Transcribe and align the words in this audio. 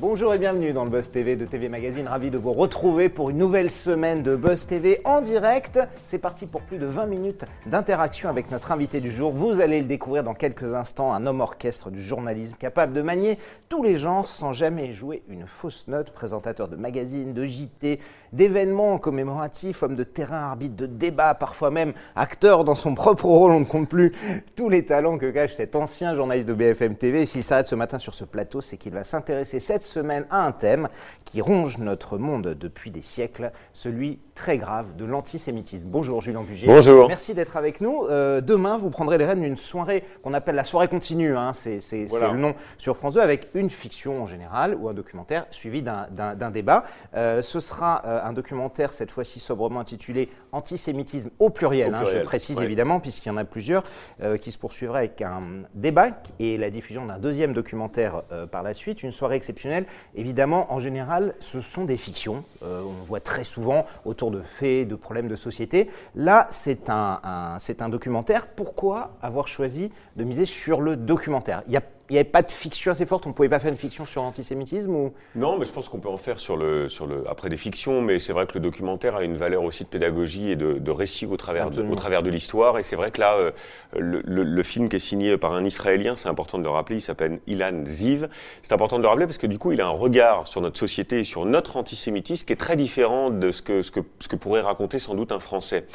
Bonjour 0.00 0.32
et 0.32 0.38
bienvenue 0.38 0.72
dans 0.72 0.84
le 0.84 0.90
Buzz 0.90 1.10
TV 1.10 1.36
de 1.36 1.44
TV 1.44 1.68
Magazine. 1.68 2.08
Ravi 2.08 2.30
de 2.30 2.38
vous 2.38 2.54
retrouver 2.54 3.10
pour 3.10 3.28
une 3.28 3.36
nouvelle 3.36 3.70
semaine 3.70 4.22
de 4.22 4.34
Buzz 4.34 4.66
TV 4.66 4.98
en 5.04 5.20
direct. 5.20 5.78
C'est 6.06 6.16
parti 6.16 6.46
pour 6.46 6.62
plus 6.62 6.78
de 6.78 6.86
20 6.86 7.04
minutes 7.04 7.44
d'interaction 7.66 8.30
avec 8.30 8.50
notre 8.50 8.72
invité 8.72 9.02
du 9.02 9.10
jour. 9.10 9.30
Vous 9.30 9.60
allez 9.60 9.80
le 9.80 9.86
découvrir 9.86 10.24
dans 10.24 10.32
quelques 10.32 10.72
instants, 10.72 11.12
un 11.12 11.26
homme 11.26 11.42
orchestre 11.42 11.90
du 11.90 12.02
journalisme 12.02 12.56
capable 12.58 12.94
de 12.94 13.02
manier 13.02 13.36
tous 13.68 13.82
les 13.82 13.96
genres 13.96 14.26
sans 14.26 14.54
jamais 14.54 14.94
jouer 14.94 15.22
une 15.28 15.46
fausse 15.46 15.86
note. 15.86 16.12
Présentateur 16.12 16.68
de 16.68 16.76
magazines, 16.76 17.34
de 17.34 17.44
JT, 17.44 18.00
d'événements 18.32 18.96
commémoratifs, 18.96 19.82
homme 19.82 19.96
de 19.96 20.04
terrain, 20.04 20.44
arbitre 20.44 20.76
de 20.76 20.86
débat, 20.86 21.34
parfois 21.34 21.70
même 21.70 21.92
acteur 22.16 22.64
dans 22.64 22.74
son 22.74 22.94
propre 22.94 23.26
rôle. 23.26 23.52
On 23.52 23.60
ne 23.60 23.66
compte 23.66 23.90
plus 23.90 24.12
tous 24.56 24.70
les 24.70 24.86
talents 24.86 25.18
que 25.18 25.30
cache 25.30 25.52
cet 25.52 25.76
ancien 25.76 26.14
journaliste 26.14 26.48
de 26.48 26.54
BFM 26.54 26.96
TV. 26.96 27.26
S'il 27.26 27.44
s'arrête 27.44 27.66
ce 27.66 27.74
matin 27.74 27.98
sur 27.98 28.14
ce 28.14 28.24
plateau, 28.24 28.62
c'est 28.62 28.78
qu'il 28.78 28.94
va 28.94 29.04
s'intéresser 29.04 29.60
cette 29.60 29.89
semaine 29.90 30.26
à 30.30 30.46
un 30.46 30.52
thème 30.52 30.88
qui 31.24 31.40
ronge 31.40 31.78
notre 31.78 32.16
monde 32.16 32.54
depuis 32.58 32.90
des 32.90 33.02
siècles, 33.02 33.52
celui 33.72 34.20
très 34.40 34.56
grave 34.56 34.96
de 34.96 35.04
l'antisémitisme. 35.04 35.90
Bonjour 35.90 36.22
Julien 36.22 36.40
Bugier. 36.42 36.66
Bonjour. 36.66 37.08
Merci 37.08 37.34
d'être 37.34 37.58
avec 37.58 37.82
nous. 37.82 38.06
Euh, 38.08 38.40
demain, 38.40 38.78
vous 38.78 38.88
prendrez 38.88 39.18
les 39.18 39.26
rênes 39.26 39.42
d'une 39.42 39.58
soirée 39.58 40.02
qu'on 40.22 40.32
appelle 40.32 40.54
la 40.54 40.64
soirée 40.64 40.88
continue, 40.88 41.36
hein. 41.36 41.52
c'est 41.52 42.06
Voilà. 42.06 42.30
le 42.30 42.38
nom 42.38 42.54
sur 42.78 42.96
France 42.96 43.12
2, 43.12 43.20
avec 43.20 43.48
une 43.52 43.68
fiction 43.68 44.22
en 44.22 44.24
général 44.24 44.74
ou 44.74 44.88
un 44.88 44.94
documentaire 44.94 45.44
suivi 45.50 45.82
d'un- 45.82 46.06
débat. 46.52 46.84
Euh, 47.14 47.42
ce 47.42 47.60
sera 47.60 48.00
euh, 48.06 48.20
un 48.24 48.32
documentaire, 48.32 48.94
cette 48.94 49.10
fois-ci 49.10 49.40
sobrement 49.40 49.80
intitulé 49.80 50.30
Antisémitisme 50.52 51.28
au 51.38 51.50
pluriel, 51.50 51.92
Au 51.92 51.96
hein, 51.98 52.04
je 52.10 52.18
précise 52.20 52.58
ouais. 52.58 52.64
évidemment, 52.64 52.98
puisqu'il 52.98 53.28
y 53.28 53.32
en 53.32 53.36
a 53.36 53.44
plusieurs, 53.44 53.84
qui 54.40 54.50
se 54.50 54.58
poursuivra 54.58 54.98
avec 54.98 55.20
un 55.22 55.40
débat 55.74 56.08
et 56.38 56.56
la 56.56 56.70
diffusion 56.70 57.04
d'un 57.06 57.18
deuxième 57.18 57.52
documentaire 57.52 58.22
par 58.50 58.62
la 58.62 58.72
suite, 58.74 59.02
une 59.02 59.12
soirée 59.12 59.36
exceptionnelle. 59.36 59.84
Évidemment, 60.16 60.72
en 60.72 60.78
général, 60.80 61.34
ce 61.40 61.60
sont 61.60 61.84
des 61.84 61.96
fictions. 61.98 62.42
On 62.62 63.04
voit 63.06 63.20
très 63.20 63.44
souvent 63.44 63.84
autour 64.04 64.29
de 64.30 64.40
faits, 64.40 64.88
de 64.88 64.94
problèmes 64.94 65.28
de 65.28 65.36
société. 65.36 65.90
Là, 66.14 66.46
c'est 66.50 66.88
un, 66.90 67.20
un- 67.22 67.58
documentaire. 67.88 68.46
Pourquoi 68.48 69.16
avoir 69.22 69.48
choisi 69.48 69.90
de 70.16 70.24
miser 70.24 70.44
sur 70.46 70.80
le 70.80 70.96
documentaire? 70.96 71.62
Il 71.66 71.72
y 71.72 71.76
a- 71.76 71.82
il 72.10 72.14
n'y 72.14 72.18
avait 72.18 72.28
pas 72.28 72.42
de 72.42 72.50
fiction 72.50 72.90
assez 72.92 73.06
forte, 73.06 73.24
on 73.26 73.30
ne 73.30 73.34
pouvait 73.34 73.48
pas 73.48 73.60
faire 73.60 73.70
une 73.70 73.76
fiction 73.76 74.04
sur 74.04 74.22
l'antisémitisme 74.22 74.94
ou... 74.94 75.12
Non, 75.36 75.56
mais 75.58 75.64
je 75.64 75.72
pense 75.72 75.88
qu'on 75.88 75.98
peut 76.00 76.08
en 76.08 76.16
faire 76.16 76.40
sur 76.40 76.56
le, 76.56 76.88
sur 76.88 77.06
le, 77.06 77.22
après 77.28 77.48
des 77.48 77.56
fictions, 77.56 78.02
mais 78.02 78.18
c'est 78.18 78.32
vrai 78.32 78.46
que 78.46 78.54
le 78.54 78.60
documentaire 78.60 79.14
a 79.16 79.22
une 79.24 79.36
valeur 79.36 79.62
aussi 79.62 79.84
de 79.84 79.88
pédagogie 79.88 80.50
et 80.50 80.56
de, 80.56 80.74
de 80.74 80.90
récit 80.90 81.24
au 81.26 81.36
travers 81.36 81.64
de, 81.64 81.68
Absolument. 81.68 81.92
au 81.92 81.96
travers 81.96 82.22
de 82.22 82.30
l'histoire. 82.30 82.78
Et 82.78 82.82
c'est 82.82 82.96
vrai 82.96 83.10
que 83.12 83.20
là, 83.20 83.34
euh, 83.36 83.52
le, 83.96 84.20
le- 84.24 84.42
le 84.42 84.62
film 84.64 84.88
qui 84.88 84.96
est 84.96 84.98
signé 84.98 85.38
par 85.38 85.52
un 85.52 85.64
Israélien, 85.64 86.16
c'est 86.16 86.28
important 86.28 86.58
de 86.58 86.64
le 86.64 86.70
rappeler, 86.70 86.96
il 86.96 87.00
s'appelle 87.00 87.40
Ilan 87.46 87.84
Ziv. 87.86 88.28
C'est 88.62 88.72
important 88.72 88.98
de 88.98 89.02
le 89.02 89.08
rappeler 89.08 89.26
parce 89.26 89.38
que 89.38 89.46
du 89.46 89.58
coup, 89.58 89.70
il 89.72 89.80
a 89.80 89.86
un 89.86 89.90
regard 89.90 90.46
sur 90.48 90.60
notre 90.60 90.78
société 90.78 91.20
et 91.20 91.24
sur 91.24 91.44
notre 91.46 91.76
antisémitisme 91.76 92.44
qui 92.44 92.52
est 92.52 92.56
très 92.56 92.76
différent 92.76 93.30
de 93.30 93.52
ce 93.52 93.62
que, 93.62 93.82
ce 93.82 93.90
que, 93.92 94.00
ce 94.18 94.26
que 94.28 94.36
pourrait 94.36 94.60
raconter 94.62 94.98
sans 94.98 95.14
doute 95.14 95.30
un 95.32 95.38
Français. 95.40 95.86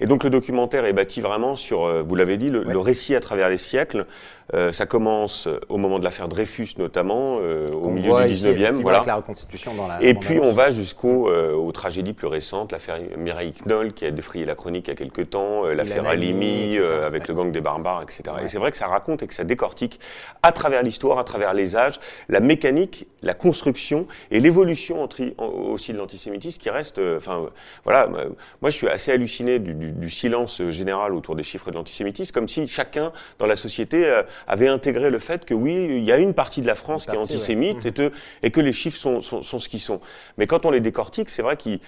Et 0.00 0.06
donc 0.06 0.22
le 0.24 0.30
documentaire 0.30 0.84
est 0.84 0.92
bâti 0.92 1.20
vraiment 1.22 1.56
sur, 1.56 1.84
euh, 1.86 2.02
vous 2.06 2.14
l'avez 2.14 2.36
dit, 2.36 2.50
le, 2.50 2.60
Ouais. 2.66 2.72
le 2.72 2.78
récit 2.78 3.14
à 3.16 3.20
travers 3.20 3.48
les 3.48 3.58
siècles. 3.58 4.06
Euh, 4.54 4.72
ça 4.72 4.86
commence 4.86 5.48
au 5.68 5.76
moment 5.78 5.98
de 5.98 6.04
l'affaire 6.04 6.28
Dreyfus 6.28 6.68
notamment, 6.78 7.38
euh, 7.40 7.68
au 7.72 7.88
milieu 7.88 8.08
voit 8.08 8.24
du 8.24 8.32
ici, 8.32 8.44
19e. 8.44 8.50
effectivement, 8.50 8.82
Voilà. 8.82 8.98
Avec 8.98 9.06
la 9.06 9.14
reconstitution 9.16 9.74
dans 9.74 9.86
la 9.88 10.02
Et 10.02 10.14
puis 10.14 10.38
on 10.40 10.52
va 10.52 10.70
jusqu'au 10.70 11.28
euh, 11.30 11.52
aux 11.54 11.72
tragédies 11.72 12.12
plus 12.12 12.26
récentes, 12.26 12.72
l'affaire 12.72 12.98
Mireille 13.16 13.52
Knoll 13.66 13.92
qui 13.92 14.04
a 14.06 14.10
défrayé 14.10 14.44
la 14.44 14.54
chronique 14.54 14.86
il 14.88 14.90
y 14.90 14.92
a 14.92 14.96
quelques 14.96 15.30
temps, 15.30 15.64
euh, 15.64 15.74
l'affaire 15.74 16.04
euh, 16.06 17.06
avec 17.06 17.28
le 17.28 17.34
gang 17.34 17.50
des 17.52 17.60
barbares, 17.60 18.02
etc. 18.02 18.22
Ouais. 18.34 18.44
Et 18.44 18.48
c'est 18.48 18.58
vrai 18.58 18.70
que 18.70 18.76
ça 18.76 18.86
raconte 18.86 19.22
et 19.22 19.26
que 19.26 19.34
ça 19.34 19.44
décortique 19.44 20.00
à 20.42 20.52
travers 20.52 20.82
l'histoire, 20.82 21.18
à 21.18 21.24
travers 21.24 21.54
les 21.54 21.76
âges, 21.76 22.00
la 22.28 22.40
mécanique, 22.40 23.06
la 23.22 23.34
construction 23.34 24.06
et 24.30 24.40
l'évolution 24.40 25.08
aussi 25.38 25.92
de 25.92 25.98
l'antisémitisme 25.98 26.60
qui 26.60 26.70
reste. 26.70 27.00
Enfin 27.16 27.46
voilà, 27.84 28.08
moi 28.08 28.70
je 28.70 28.76
suis 28.76 28.88
assez 28.88 29.12
halluciné 29.12 29.58
du, 29.58 29.74
du- 29.74 29.92
du 29.92 30.10
silence 30.10 30.62
général 30.70 31.14
autour 31.14 31.36
des 31.36 31.42
chiffres 31.42 31.70
de 31.70 31.76
l'antisémitisme, 31.76 32.32
comme 32.32 32.48
si 32.48 32.66
chacun 32.66 33.12
dans 33.38 33.46
la 33.46 33.56
société 33.56 34.10
avait 34.46 34.68
intégré 34.68 35.10
le 35.10 35.18
fait 35.18 35.44
que 35.44 35.51
oui, 35.52 35.86
il 35.98 36.04
y 36.04 36.12
a 36.12 36.18
une 36.18 36.34
partie 36.34 36.60
de 36.62 36.66
la 36.66 36.74
France 36.74 37.04
qui 37.04 37.10
est 37.10 37.14
ouais. 37.14 37.22
antisémite 37.22 37.84
et, 37.86 37.92
que- 37.92 38.12
et 38.42 38.50
que 38.50 38.60
les 38.60 38.72
chiffres 38.72 38.98
sont, 38.98 39.20
sont, 39.20 39.42
sont 39.42 39.58
ce 39.58 39.68
qu'ils 39.68 39.80
sont. 39.80 40.00
Mais 40.38 40.46
quand 40.46 40.64
on 40.66 40.70
les 40.70 40.80
décortique, 40.80 41.30
c'est 41.30 41.42
vrai 41.42 41.56
qu'ils 41.56 41.80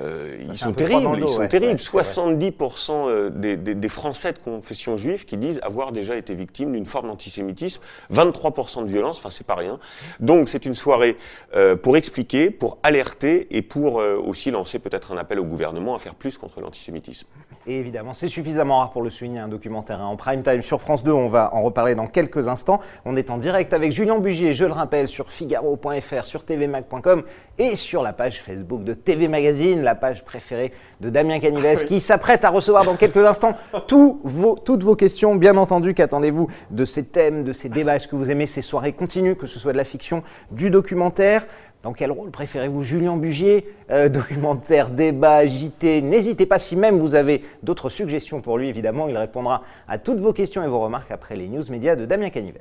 euh, 0.00 0.36
ils 0.40 0.58
sont 0.58 0.72
terribles. 0.72 1.02
dos, 1.20 1.26
Ils 1.26 1.28
sont 1.30 1.38
ouais. 1.40 1.48
terribles. 1.48 1.74
Ouais, 1.92 2.02
c'est 2.02 2.20
vrai. 2.20 2.34
70% 2.34 2.90
euh, 3.08 3.30
des, 3.30 3.56
des- 3.56 3.76
des 3.76 3.88
Français 3.88 4.32
de 4.32 4.38
confession 4.38 4.96
juive 4.96 5.24
qui 5.24 5.36
disent 5.36 5.60
avoir 5.62 5.92
déjà 5.92 6.16
été 6.16 6.34
victimes 6.34 6.72
d'une 6.72 6.86
forme 6.86 7.06
d'antisémitisme. 7.06 7.80
23% 8.12 8.82
de 8.84 8.88
violence, 8.88 9.18
enfin 9.18 9.30
c'est 9.30 9.46
pas 9.46 9.54
rien. 9.54 9.78
Donc 10.18 10.48
c'est 10.48 10.66
une 10.66 10.74
soirée 10.74 11.16
euh, 11.54 11.76
pour 11.76 11.96
expliquer, 11.96 12.50
pour 12.50 12.78
alerter 12.82 13.46
et 13.56 13.62
pour 13.62 14.00
euh, 14.00 14.16
aussi 14.16 14.50
lancer 14.50 14.80
peut-être 14.80 15.12
un 15.12 15.16
appel 15.16 15.38
au 15.38 15.44
gouvernement 15.44 15.94
à 15.94 15.98
faire 16.00 16.16
plus 16.16 16.38
contre 16.38 16.60
l'antisémitisme. 16.60 17.28
Et 17.66 17.78
évidemment, 17.78 18.12
c'est 18.12 18.28
suffisamment 18.28 18.78
rare 18.78 18.90
pour 18.90 19.00
le 19.00 19.08
souligner, 19.08 19.38
un 19.38 19.48
documentaire 19.48 20.00
hein, 20.00 20.06
en 20.06 20.16
prime 20.16 20.42
time 20.42 20.60
sur 20.60 20.82
France 20.82 21.02
2. 21.02 21.12
On 21.12 21.28
va 21.28 21.54
en 21.54 21.62
reparler 21.62 21.94
dans 21.94 22.06
quelques 22.06 22.46
instants. 22.46 22.80
On 23.06 23.16
est 23.16 23.30
en 23.30 23.38
direct 23.38 23.72
avec 23.72 23.90
Julien 23.90 24.18
Bugier, 24.18 24.52
je 24.52 24.66
le 24.66 24.72
rappelle, 24.72 25.08
sur 25.08 25.30
figaro.fr, 25.30 26.26
sur 26.26 26.44
tvmag.com 26.44 27.22
et 27.56 27.74
sur 27.76 28.02
la 28.02 28.12
page 28.12 28.42
Facebook 28.42 28.84
de 28.84 28.92
TV 28.92 29.28
Magazine, 29.28 29.80
la 29.82 29.94
page 29.94 30.24
préférée 30.24 30.72
de 31.00 31.08
Damien 31.08 31.40
Canives, 31.40 31.86
qui 31.86 32.00
s'apprête 32.00 32.44
à 32.44 32.50
recevoir 32.50 32.84
dans 32.84 32.96
quelques 32.96 33.16
instants 33.24 33.54
vos, 34.24 34.56
toutes 34.56 34.82
vos 34.82 34.96
questions. 34.96 35.34
Bien 35.34 35.56
entendu, 35.56 35.94
qu'attendez-vous 35.94 36.48
de 36.70 36.84
ces 36.84 37.04
thèmes, 37.04 37.44
de 37.44 37.54
ces 37.54 37.70
débats? 37.70 37.96
Est-ce 37.96 38.08
que 38.08 38.16
vous 38.16 38.30
aimez 38.30 38.46
ces 38.46 38.62
soirées 38.62 38.92
continues, 38.92 39.36
que 39.36 39.46
ce 39.46 39.58
soit 39.58 39.72
de 39.72 39.78
la 39.78 39.84
fiction, 39.84 40.22
du 40.50 40.70
documentaire? 40.70 41.46
Dans 41.84 41.92
quel 41.92 42.10
rôle 42.10 42.30
préférez-vous 42.30 42.82
Julien 42.82 43.16
Bugier 43.16 43.66
Euh, 43.90 44.08
Documentaire, 44.08 44.88
débat, 44.88 45.46
JT 45.46 46.00
N'hésitez 46.00 46.46
pas, 46.46 46.58
si 46.58 46.76
même 46.76 46.96
vous 46.96 47.14
avez 47.14 47.42
d'autres 47.62 47.90
suggestions 47.90 48.40
pour 48.40 48.56
lui, 48.56 48.68
évidemment, 48.68 49.06
il 49.06 49.16
répondra 49.16 49.62
à 49.86 49.98
toutes 49.98 50.18
vos 50.18 50.32
questions 50.32 50.64
et 50.64 50.66
vos 50.66 50.80
remarques 50.80 51.10
après 51.10 51.36
les 51.36 51.46
news 51.46 51.62
médias 51.70 51.94
de 51.94 52.06
Damien 52.06 52.30
Canives. 52.30 52.58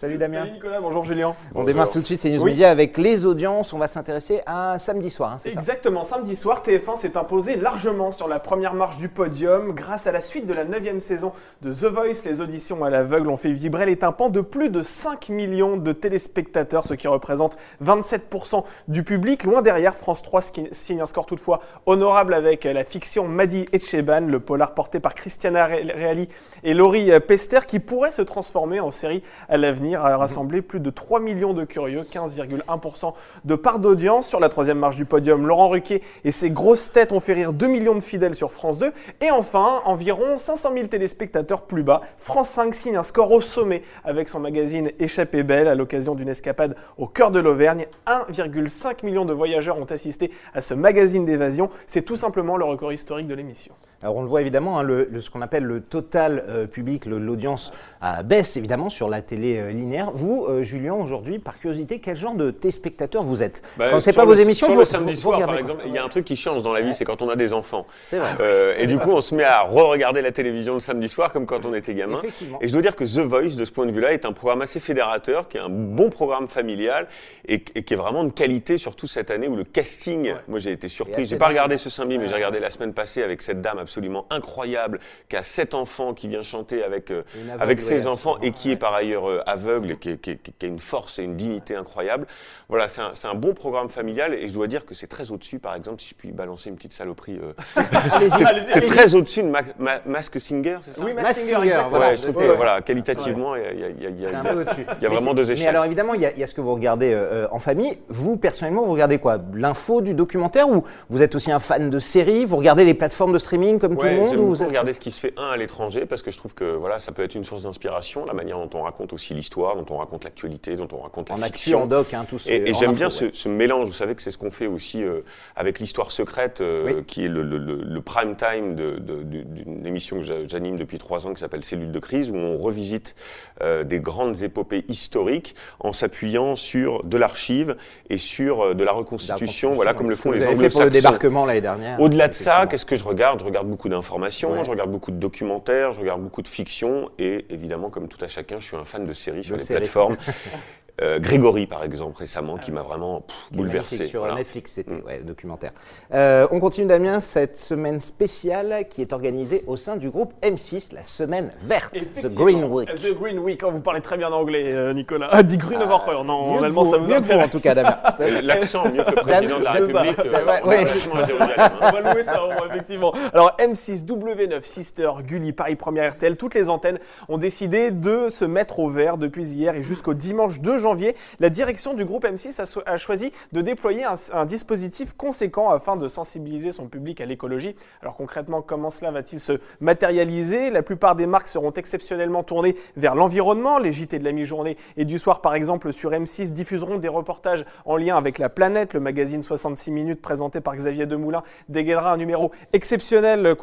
Salut 0.00 0.16
Damien. 0.16 0.38
Salut 0.38 0.52
Nicolas, 0.52 0.80
bonjour 0.80 1.04
Julien. 1.04 1.34
On 1.54 1.62
démarre 1.64 1.90
tout 1.90 1.98
de 2.00 2.04
suite 2.06 2.18
ces 2.18 2.30
news 2.30 2.40
Oui. 2.42 2.52
médias 2.52 2.70
avec 2.70 2.96
les 2.96 3.26
audiences. 3.26 3.74
On 3.74 3.78
va 3.78 3.86
s'intéresser 3.86 4.40
à 4.46 4.78
samedi 4.78 5.10
soir, 5.10 5.32
hein, 5.32 5.36
c'est 5.38 5.50
ça 5.50 5.58
Exactement, 5.60 6.04
samedi 6.04 6.36
soir, 6.36 6.62
TF1 6.66 6.96
s'est 6.96 7.18
imposé 7.18 7.56
largement 7.56 8.10
sur 8.10 8.26
la 8.26 8.38
première 8.38 8.72
marche 8.72 8.96
du 8.96 9.10
podium 9.10 9.72
grâce 9.72 10.06
à 10.06 10.12
la 10.12 10.22
suite 10.22 10.46
de 10.46 10.54
la 10.54 10.64
9 10.64 11.00
saison 11.00 11.32
de 11.60 11.70
The 11.70 11.84
Voice. 11.92 12.24
Les 12.24 12.40
auditions 12.40 12.82
à 12.82 12.88
l'aveugle 12.88 13.28
ont 13.28 13.36
fait 13.36 13.52
vibrer 13.52 13.84
les 13.84 13.98
tympans 13.98 14.30
de 14.30 14.40
plus 14.40 14.70
de 14.70 14.82
5 14.82 15.28
millions 15.28 15.76
de 15.76 15.92
téléspectateurs, 15.92 16.86
ce 16.86 16.94
qui 16.94 17.06
représente 17.06 17.58
27% 17.84 18.64
du 18.88 19.02
public. 19.04 19.44
Loin 19.44 19.60
derrière, 19.60 19.94
France 19.94 20.22
3 20.22 20.40
ski- 20.40 20.68
signe 20.72 21.02
un 21.02 21.06
score 21.06 21.26
toutefois 21.26 21.60
honorable 21.84 22.32
avec 22.32 22.64
la 22.64 22.84
fiction 22.84 23.28
Madi 23.28 23.66
Etcheban, 23.74 24.20
le 24.22 24.40
polar 24.40 24.72
porté 24.72 24.98
par 24.98 25.12
Christiana 25.14 25.68
Re- 25.68 25.92
Reali 25.94 26.30
et 26.64 26.72
Laurie 26.72 27.10
Pester, 27.20 27.58
qui 27.66 27.80
pourrait 27.80 28.12
se 28.12 28.22
transformer 28.22 28.80
en 28.80 28.90
série 28.90 29.22
à 29.50 29.58
l'avenir, 29.58 29.89
a 29.94 30.16
rassemblé 30.16 30.62
plus 30.62 30.80
de 30.80 30.90
3 30.90 31.20
millions 31.20 31.52
de 31.52 31.64
curieux, 31.64 32.02
15,1% 32.02 33.14
de 33.44 33.54
part 33.54 33.78
d'audience. 33.78 34.26
Sur 34.26 34.40
la 34.40 34.48
troisième 34.48 34.78
marche 34.78 34.96
du 34.96 35.04
podium, 35.04 35.46
Laurent 35.46 35.68
Ruquier 35.68 36.02
et 36.24 36.30
ses 36.30 36.50
grosses 36.50 36.92
têtes 36.92 37.12
ont 37.12 37.20
fait 37.20 37.34
rire 37.34 37.52
2 37.52 37.66
millions 37.66 37.94
de 37.94 38.02
fidèles 38.02 38.34
sur 38.34 38.52
France 38.52 38.78
2. 38.78 38.92
Et 39.20 39.30
enfin, 39.30 39.80
environ 39.84 40.38
500 40.38 40.72
000 40.74 40.86
téléspectateurs 40.88 41.62
plus 41.62 41.82
bas, 41.82 42.00
France 42.16 42.50
5 42.50 42.74
signe 42.74 42.96
un 42.96 43.02
score 43.02 43.32
au 43.32 43.40
sommet 43.40 43.82
avec 44.04 44.28
son 44.28 44.40
magazine 44.40 44.90
Échappée 44.98 45.42
belle 45.42 45.68
à 45.68 45.74
l'occasion 45.74 46.14
d'une 46.14 46.28
escapade 46.28 46.76
au 46.98 47.06
cœur 47.06 47.30
de 47.30 47.40
l'Auvergne. 47.40 47.86
1,5 48.06 49.04
million 49.04 49.24
de 49.24 49.32
voyageurs 49.32 49.78
ont 49.78 49.84
assisté 49.84 50.30
à 50.54 50.60
ce 50.60 50.74
magazine 50.74 51.24
d'évasion. 51.24 51.70
C'est 51.86 52.02
tout 52.02 52.16
simplement 52.16 52.56
le 52.56 52.64
record 52.64 52.92
historique 52.92 53.26
de 53.26 53.34
l'émission. 53.34 53.74
Alors 54.02 54.16
on 54.16 54.22
le 54.22 54.28
voit 54.28 54.40
évidemment, 54.40 54.80
hein, 54.80 54.86
ce 55.18 55.28
qu'on 55.28 55.42
appelle 55.42 55.64
le 55.64 55.82
total 55.82 56.42
euh, 56.48 56.66
public, 56.66 57.04
l'audience 57.04 57.70
euh, 58.02 58.22
baisse 58.22 58.56
évidemment 58.56 58.88
sur 58.88 59.10
la 59.10 59.20
télé 59.20 59.58
euh, 59.58 59.70
linéaire. 59.80 60.10
Vous, 60.12 60.46
euh, 60.48 60.62
Julien, 60.62 60.94
aujourd'hui, 60.94 61.38
par 61.38 61.58
curiosité, 61.58 61.98
quel 61.98 62.16
genre 62.16 62.34
de 62.34 62.50
téléspectateur 62.50 63.22
vous 63.22 63.42
êtes 63.42 63.62
Bah, 63.76 63.88
Quand 63.90 64.00
c'est 64.00 64.12
pas 64.14 64.24
vos 64.24 64.34
émissions, 64.34 64.66
Sur 64.66 64.74
vous, 64.74 64.80
le 64.80 64.86
samedi 64.86 65.14
vous- 65.14 65.16
vous 65.16 65.22
soir, 65.36 65.46
par 65.46 65.58
exemple, 65.58 65.82
il 65.86 65.92
y 65.92 65.98
a 65.98 66.04
un 66.04 66.08
truc 66.08 66.24
qui 66.24 66.36
change 66.36 66.62
dans 66.62 66.72
la 66.72 66.80
vie, 66.80 66.94
c'est 66.94 67.04
quand 67.04 67.22
on 67.22 67.28
a 67.28 67.36
des 67.36 67.52
enfants. 67.52 67.86
C'est 68.04 68.18
vrai. 68.18 68.28
Euh, 68.40 68.74
et 68.78 68.86
du 68.86 68.98
coup, 68.98 69.10
on 69.10 69.20
se 69.20 69.34
met 69.34 69.44
à 69.44 69.62
re-regarder 69.62 70.22
la 70.22 70.32
télévision 70.32 70.74
le 70.74 70.80
samedi 70.80 71.08
soir, 71.08 71.32
comme 71.32 71.46
quand 71.46 71.66
on 71.66 71.74
était 71.74 71.94
gamin. 71.94 72.20
Et 72.60 72.68
je 72.68 72.72
dois 72.72 72.82
dire 72.82 72.94
que 72.96 73.04
The 73.04 73.18
Voice, 73.26 73.56
de 73.56 73.64
ce 73.64 73.72
point 73.72 73.86
de 73.86 73.92
vue-là, 73.92 74.12
est 74.12 74.24
un 74.24 74.32
programme 74.32 74.62
assez 74.62 74.80
fédérateur, 74.80 75.48
qui 75.48 75.56
est 75.56 75.60
un 75.60 75.68
bon 75.70 76.10
programme 76.10 76.46
familial 76.48 77.08
et, 77.48 77.62
et 77.74 77.82
qui 77.82 77.94
est 77.94 77.96
vraiment 77.96 78.24
de 78.24 78.30
qualité, 78.30 78.76
surtout 78.78 79.06
cette 79.06 79.30
année 79.30 79.48
où 79.48 79.56
le 79.56 79.64
casting, 79.64 80.34
moi 80.48 80.58
j'ai 80.58 80.72
été 80.72 80.88
surpris. 80.88 81.26
J'ai 81.26 81.36
pas 81.36 81.48
regardé 81.48 81.76
ce 81.76 81.88
samedi, 81.90 82.18
mais 82.18 82.28
j'ai 82.28 82.34
regardé 82.34 82.60
la 82.60 82.70
semaine 82.70 82.92
passée 82.92 83.22
avec 83.22 83.42
cette 83.42 83.60
dame 83.60 83.78
absolument 83.78 84.26
incroyable 84.30 85.00
qui 85.28 85.36
a 85.36 85.42
sept 85.42 85.74
enfants, 85.74 86.12
qui 86.14 86.28
vient 86.28 86.42
chanter 86.42 86.82
avec, 86.82 87.10
euh, 87.10 87.22
avec 87.58 87.80
ses 87.82 88.06
enfants 88.06 88.36
et 88.42 88.50
qui 88.50 88.70
est 88.72 88.76
par 88.76 88.94
ailleurs 88.94 89.28
euh, 89.28 89.40
aveugle 89.46 89.69
aveugle 89.70 89.92
et 89.92 89.96
qui, 89.96 90.18
qui- 90.18 90.36
qui- 90.38 90.52
qui 90.52 90.66
a 90.66 90.68
une 90.68 90.78
force 90.78 91.18
et 91.18 91.22
une 91.24 91.36
dignité 91.36 91.76
incroyable. 91.76 92.26
Voilà, 92.68 92.86
c'est 92.88 93.00
un, 93.26 93.34
bon 93.34 93.54
programme 93.54 93.88
familial 93.88 94.34
et 94.34 94.48
je 94.48 94.54
dois 94.54 94.66
dire 94.66 94.84
que 94.86 94.94
c'est 94.94 95.06
très 95.06 95.30
au-dessus, 95.30 95.58
par 95.58 95.74
exemple, 95.74 96.00
si 96.00 96.08
je 96.10 96.14
puis 96.14 96.30
balancer 96.32 96.68
une 96.70 96.76
petite 96.76 96.92
saloperie. 96.92 97.38
euh, 97.42 97.52
c'est- 98.68 98.80
très 98.86 99.14
au-dessus 99.14 99.42
de 99.42 99.48
Ma- 99.48 99.60
Ma- 99.78 100.00
Mask 100.06 100.38
Singer, 100.40 100.78
c'est 100.82 100.92
ça? 100.92 101.04
Oui, 101.04 101.12
Mask 101.14 101.40
Singer, 101.40 101.80
voilà. 101.90 102.08
Ouais, 102.10 102.16
je 102.16 102.22
trouve 102.22 102.36
que 102.36 102.52
voilà, 102.52 102.80
qualitativement, 102.80 103.56
il 103.56 103.62
y 103.62 103.84
a- 103.84 103.88
y 103.88 103.92
y 103.92 104.22
y 104.22 105.02
y 105.02 105.06
vraiment 105.06 105.34
deux 105.34 105.50
échelles. 105.50 105.64
Mais 105.64 105.68
alors 105.70 105.84
évidemment, 105.84 106.14
il 106.14 106.20
y, 106.22 106.26
a, 106.26 106.32
il 106.32 106.38
y 106.38 106.42
a 106.42 106.46
ce 106.46 106.54
que 106.54 106.60
vous 106.60 106.74
regardez 106.74 107.12
euh, 107.14 107.46
en 107.50 107.58
famille. 107.58 107.98
Vous, 108.08 108.36
personnellement, 108.36 108.82
vous 108.84 108.92
regardez 108.92 109.18
quoi? 109.18 109.38
L'info 109.54 110.00
du 110.00 110.14
documentaire 110.14 110.68
ou 110.68 110.84
vous 111.08 111.22
êtes 111.22 111.34
aussi 111.34 111.50
un 111.50 111.60
fan 111.60 111.90
de 111.90 111.98
séries? 111.98 112.44
Vous 112.44 112.56
regardez 112.56 112.84
les 112.84 112.94
plateformes 112.94 113.32
de 113.32 113.38
streaming 113.38 113.78
comme 113.78 113.96
tout 113.96 114.06
le 114.06 114.12
monde 114.16 114.28
j'aime 114.28 114.40
ou 114.40 114.46
vous 114.48 114.62
êtes- 114.62 114.68
regarder 114.68 114.92
ce 114.92 115.00
qui 115.00 115.10
se 115.10 115.20
fait 115.20 115.34
un 115.36 115.50
à 115.50 115.56
l'étranger 115.56 116.06
parce 116.06 116.22
que 116.22 116.30
je 116.30 116.38
trouve 116.38 116.54
que 116.54 116.64
voilà, 116.64 117.00
ça 117.00 117.12
peut 117.12 117.22
être 117.22 117.34
une 117.34 117.44
source 117.44 117.62
d'inspiration, 117.62 118.24
la 118.24 118.34
manière 118.34 118.58
dont 118.58 118.70
on 118.78 118.82
raconte 118.82 119.12
aussi 119.12 119.34
l'histoire, 119.34 119.50
dont 119.76 119.86
on 119.90 119.98
raconte 119.98 120.24
l'actualité, 120.24 120.76
dont 120.76 120.88
on 120.92 120.98
raconte 121.00 121.28
la 121.28 121.34
En 121.36 121.38
fiction. 121.38 121.78
action, 121.78 121.82
en 121.82 121.86
doc, 121.86 122.14
hein, 122.14 122.24
tout 122.28 122.38
ce- 122.38 122.50
Et, 122.50 122.70
et 122.70 122.74
j'aime 122.74 122.94
bien 122.94 123.10
ce, 123.10 123.26
ce 123.32 123.48
mélange. 123.48 123.88
Vous 123.88 123.92
savez 123.94 124.14
que 124.14 124.22
c'est 124.22 124.30
ce 124.30 124.38
qu'on 124.38 124.50
fait 124.50 124.66
aussi 124.66 125.02
euh, 125.02 125.20
avec 125.56 125.78
l'histoire 125.80 126.10
secrète, 126.12 126.60
euh, 126.60 126.84
Oui. 126.86 127.04
qui 127.06 127.24
est 127.24 127.28
le, 127.28 127.42
le- 127.42 127.58
le- 127.58 127.82
le 127.82 128.00
prime 128.00 128.36
time 128.36 128.74
d'une 128.74 129.86
émission 129.86 130.16
que 130.16 130.22
j'a- 130.22 130.44
j'anime 130.48 130.76
depuis 130.78 130.98
trois 130.98 131.26
ans 131.26 131.34
qui 131.34 131.40
s'appelle 131.40 131.64
Cellule 131.64 131.92
de 131.92 131.98
crise, 131.98 132.30
où 132.30 132.36
on 132.36 132.56
revisite 132.58 133.14
euh, 133.62 133.84
des 133.84 134.00
grandes 134.00 134.40
épopées 134.42 134.84
historiques 134.88 135.54
en 135.80 135.92
s'appuyant 135.92 136.56
sur 136.56 137.04
de 137.04 137.16
l'archive 137.16 137.76
et 138.08 138.18
sur 138.18 138.74
de 138.74 138.84
la 138.84 138.92
reconstitution, 138.92 139.72
voilà, 139.72 139.94
comme 139.94 140.08
le 140.10 140.16
font 140.16 140.30
les 140.30 140.40
fait 140.40 140.46
pour 140.46 140.54
le 140.54 140.66
anglo-saxons. 140.66 140.90
débarquement 140.90 141.44
l'année 141.46 141.60
dernière. 141.60 142.00
Au-delà 142.00 142.28
de 142.28 142.34
ça, 142.34 142.66
qu'est-ce 142.68 142.86
que 142.86 142.96
je 142.96 143.04
regarde? 143.04 143.40
Je 143.40 143.44
regarde 143.44 143.68
beaucoup 143.68 143.88
d'informations, 143.88 144.52
Ouais. 144.52 144.64
je 144.64 144.70
regarde 144.70 144.90
beaucoup 144.90 145.10
de 145.10 145.16
documentaires, 145.18 145.92
je 145.92 146.00
regarde 146.00 146.22
beaucoup 146.22 146.42
de 146.42 146.48
fiction 146.48 147.10
et 147.18 147.44
évidemment, 147.50 147.90
comme 147.90 148.08
tout 148.08 148.22
à 148.24 148.28
chacun, 148.28 148.60
je 148.60 148.66
suis 148.66 148.76
un 148.76 148.84
fan 148.84 149.04
de 149.04 149.12
séries 149.12 149.42
sur 149.58 149.74
les 149.74 149.78
plateformes. 149.80 150.16
Euh, 151.02 151.18
Grégory, 151.18 151.66
par 151.66 151.82
exemple, 151.84 152.16
récemment, 152.18 152.56
qui 152.58 152.72
m'a 152.72 152.82
vraiment 152.82 153.22
pff, 153.22 153.36
bouleversé. 153.52 154.06
Sur 154.06 154.20
voilà. 154.20 154.34
Netflix, 154.36 154.72
c'était 154.72 154.94
Mm. 154.94 155.04
ouais, 155.06 155.20
documentaire. 155.24 155.72
Euh, 156.12 156.46
on 156.50 156.60
continue, 156.60 156.86
Damien, 156.86 157.20
cette 157.20 157.56
semaine 157.56 158.00
spéciale 158.00 158.86
qui 158.90 159.00
est 159.02 159.12
organisée 159.12 159.64
au 159.66 159.76
sein 159.76 159.96
du 159.96 160.10
groupe 160.10 160.32
M6, 160.42 160.92
la 160.92 161.02
semaine 161.02 161.52
verte, 161.62 161.94
The. 162.20 162.26
Green 162.34 162.64
Week. 162.64 162.88
The 162.94 163.14
Green 163.18 163.38
Week. 163.38 163.62
Oh, 163.64 163.70
vous 163.70 163.80
parlez 163.80 164.00
très 164.00 164.16
bien 164.18 164.30
anglais, 164.30 164.68
euh, 164.72 164.92
Nicolas. 164.92 165.28
Ah, 165.30 165.42
dit 165.44 165.56
Green 165.56 165.82
Woche. 165.82 166.02
Non, 166.24 166.32
en 166.54 166.62
allemand, 166.62 166.82
vous, 166.82 166.90
ça 166.90 166.98
vous 166.98 167.06
mieux 167.10 167.20
que 167.20 167.24
vous, 167.26 167.32
en 167.32 167.40
intéresse. 167.40 167.50
tout 167.50 167.60
cas, 167.60 167.74
Damien. 167.74 167.96
L'accent 168.42 168.84
mieux 168.90 169.02
que 169.04 169.10
le 169.10 169.16
président 169.22 169.58
de 169.58 169.64
la. 169.64 169.72
République. 169.72 170.18
euh, 170.26 170.60
on 170.64 170.70
hein. 170.70 171.70
On 171.80 171.90
va 171.90 172.12
louer 172.12 172.22
ça, 172.24 172.40
on- 172.44 172.66
effectivement. 172.70 173.12
Alors, 173.32 173.56
M6, 173.58 174.04
W9, 174.04 174.62
Sister, 174.64 175.10
Gulli, 175.24 175.52
Paris 175.52 175.76
Première 175.76 176.12
RTL, 176.12 176.36
toutes 176.36 176.54
les 176.54 176.68
antennes 176.68 176.98
ont 177.28 177.38
décidé 177.38 177.90
de 177.90 178.28
se 178.28 178.44
mettre 178.44 178.78
au 178.80 178.88
vert 178.90 179.16
depuis 179.16 179.46
hier 179.46 179.74
et 179.74 179.82
jusqu'au 179.82 180.14
dimanche 180.14 180.60
2 180.60 180.76
janvier. 180.76 180.89
La 181.38 181.50
direction 181.50 181.94
du 181.94 182.04
groupe 182.04 182.24
M6 182.24 182.82
a, 182.86 182.96
choisi 182.96 183.32
de 183.52 183.60
déployer 183.60 184.04
un, 184.32 184.44
dispositif 184.44 185.14
conséquent 185.14 185.70
afin 185.70 185.96
de 185.96 186.08
sensibiliser 186.08 186.72
son 186.72 186.88
public 186.88 187.20
à 187.20 187.26
l'écologie. 187.26 187.74
Alors, 188.02 188.16
concrètement, 188.16 188.62
comment 188.62 188.90
cela 188.90 189.10
va-t-il 189.10 189.40
se 189.40 189.60
matérialiser? 189.80 190.70
La 190.70 190.82
plupart 190.82 191.16
des 191.16 191.26
marques 191.26 191.48
seront 191.48 191.72
exceptionnellement 191.72 192.42
tournées 192.42 192.76
vers 192.96 193.14
l'environnement. 193.14 193.78
Les 193.78 193.92
JT 193.92 194.18
de 194.18 194.24
la 194.24 194.32
mi-journée 194.32 194.76
et 194.96 195.04
du 195.04 195.18
soir, 195.18 195.40
par 195.40 195.54
exemple, 195.54 195.92
sur 195.92 196.10
M6, 196.10 196.50
diffuseront 196.50 196.98
des 196.98 197.08
reportages 197.08 197.64
en 197.84 197.96
lien 197.96 198.16
avec 198.16 198.38
la 198.38 198.48
planète. 198.48 198.94
Le 198.94 199.00
magazine 199.00 199.42
66 199.42 199.90
minutes 199.90 200.22
présenté 200.22 200.60
par 200.60 200.74
Xavier 200.74 201.06
Demoulin 201.06 201.42
dégainera 201.68 202.12
un 202.12 202.16
numéro 202.16 202.50
exceptionnel 202.72 203.54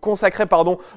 consacré 0.00 0.44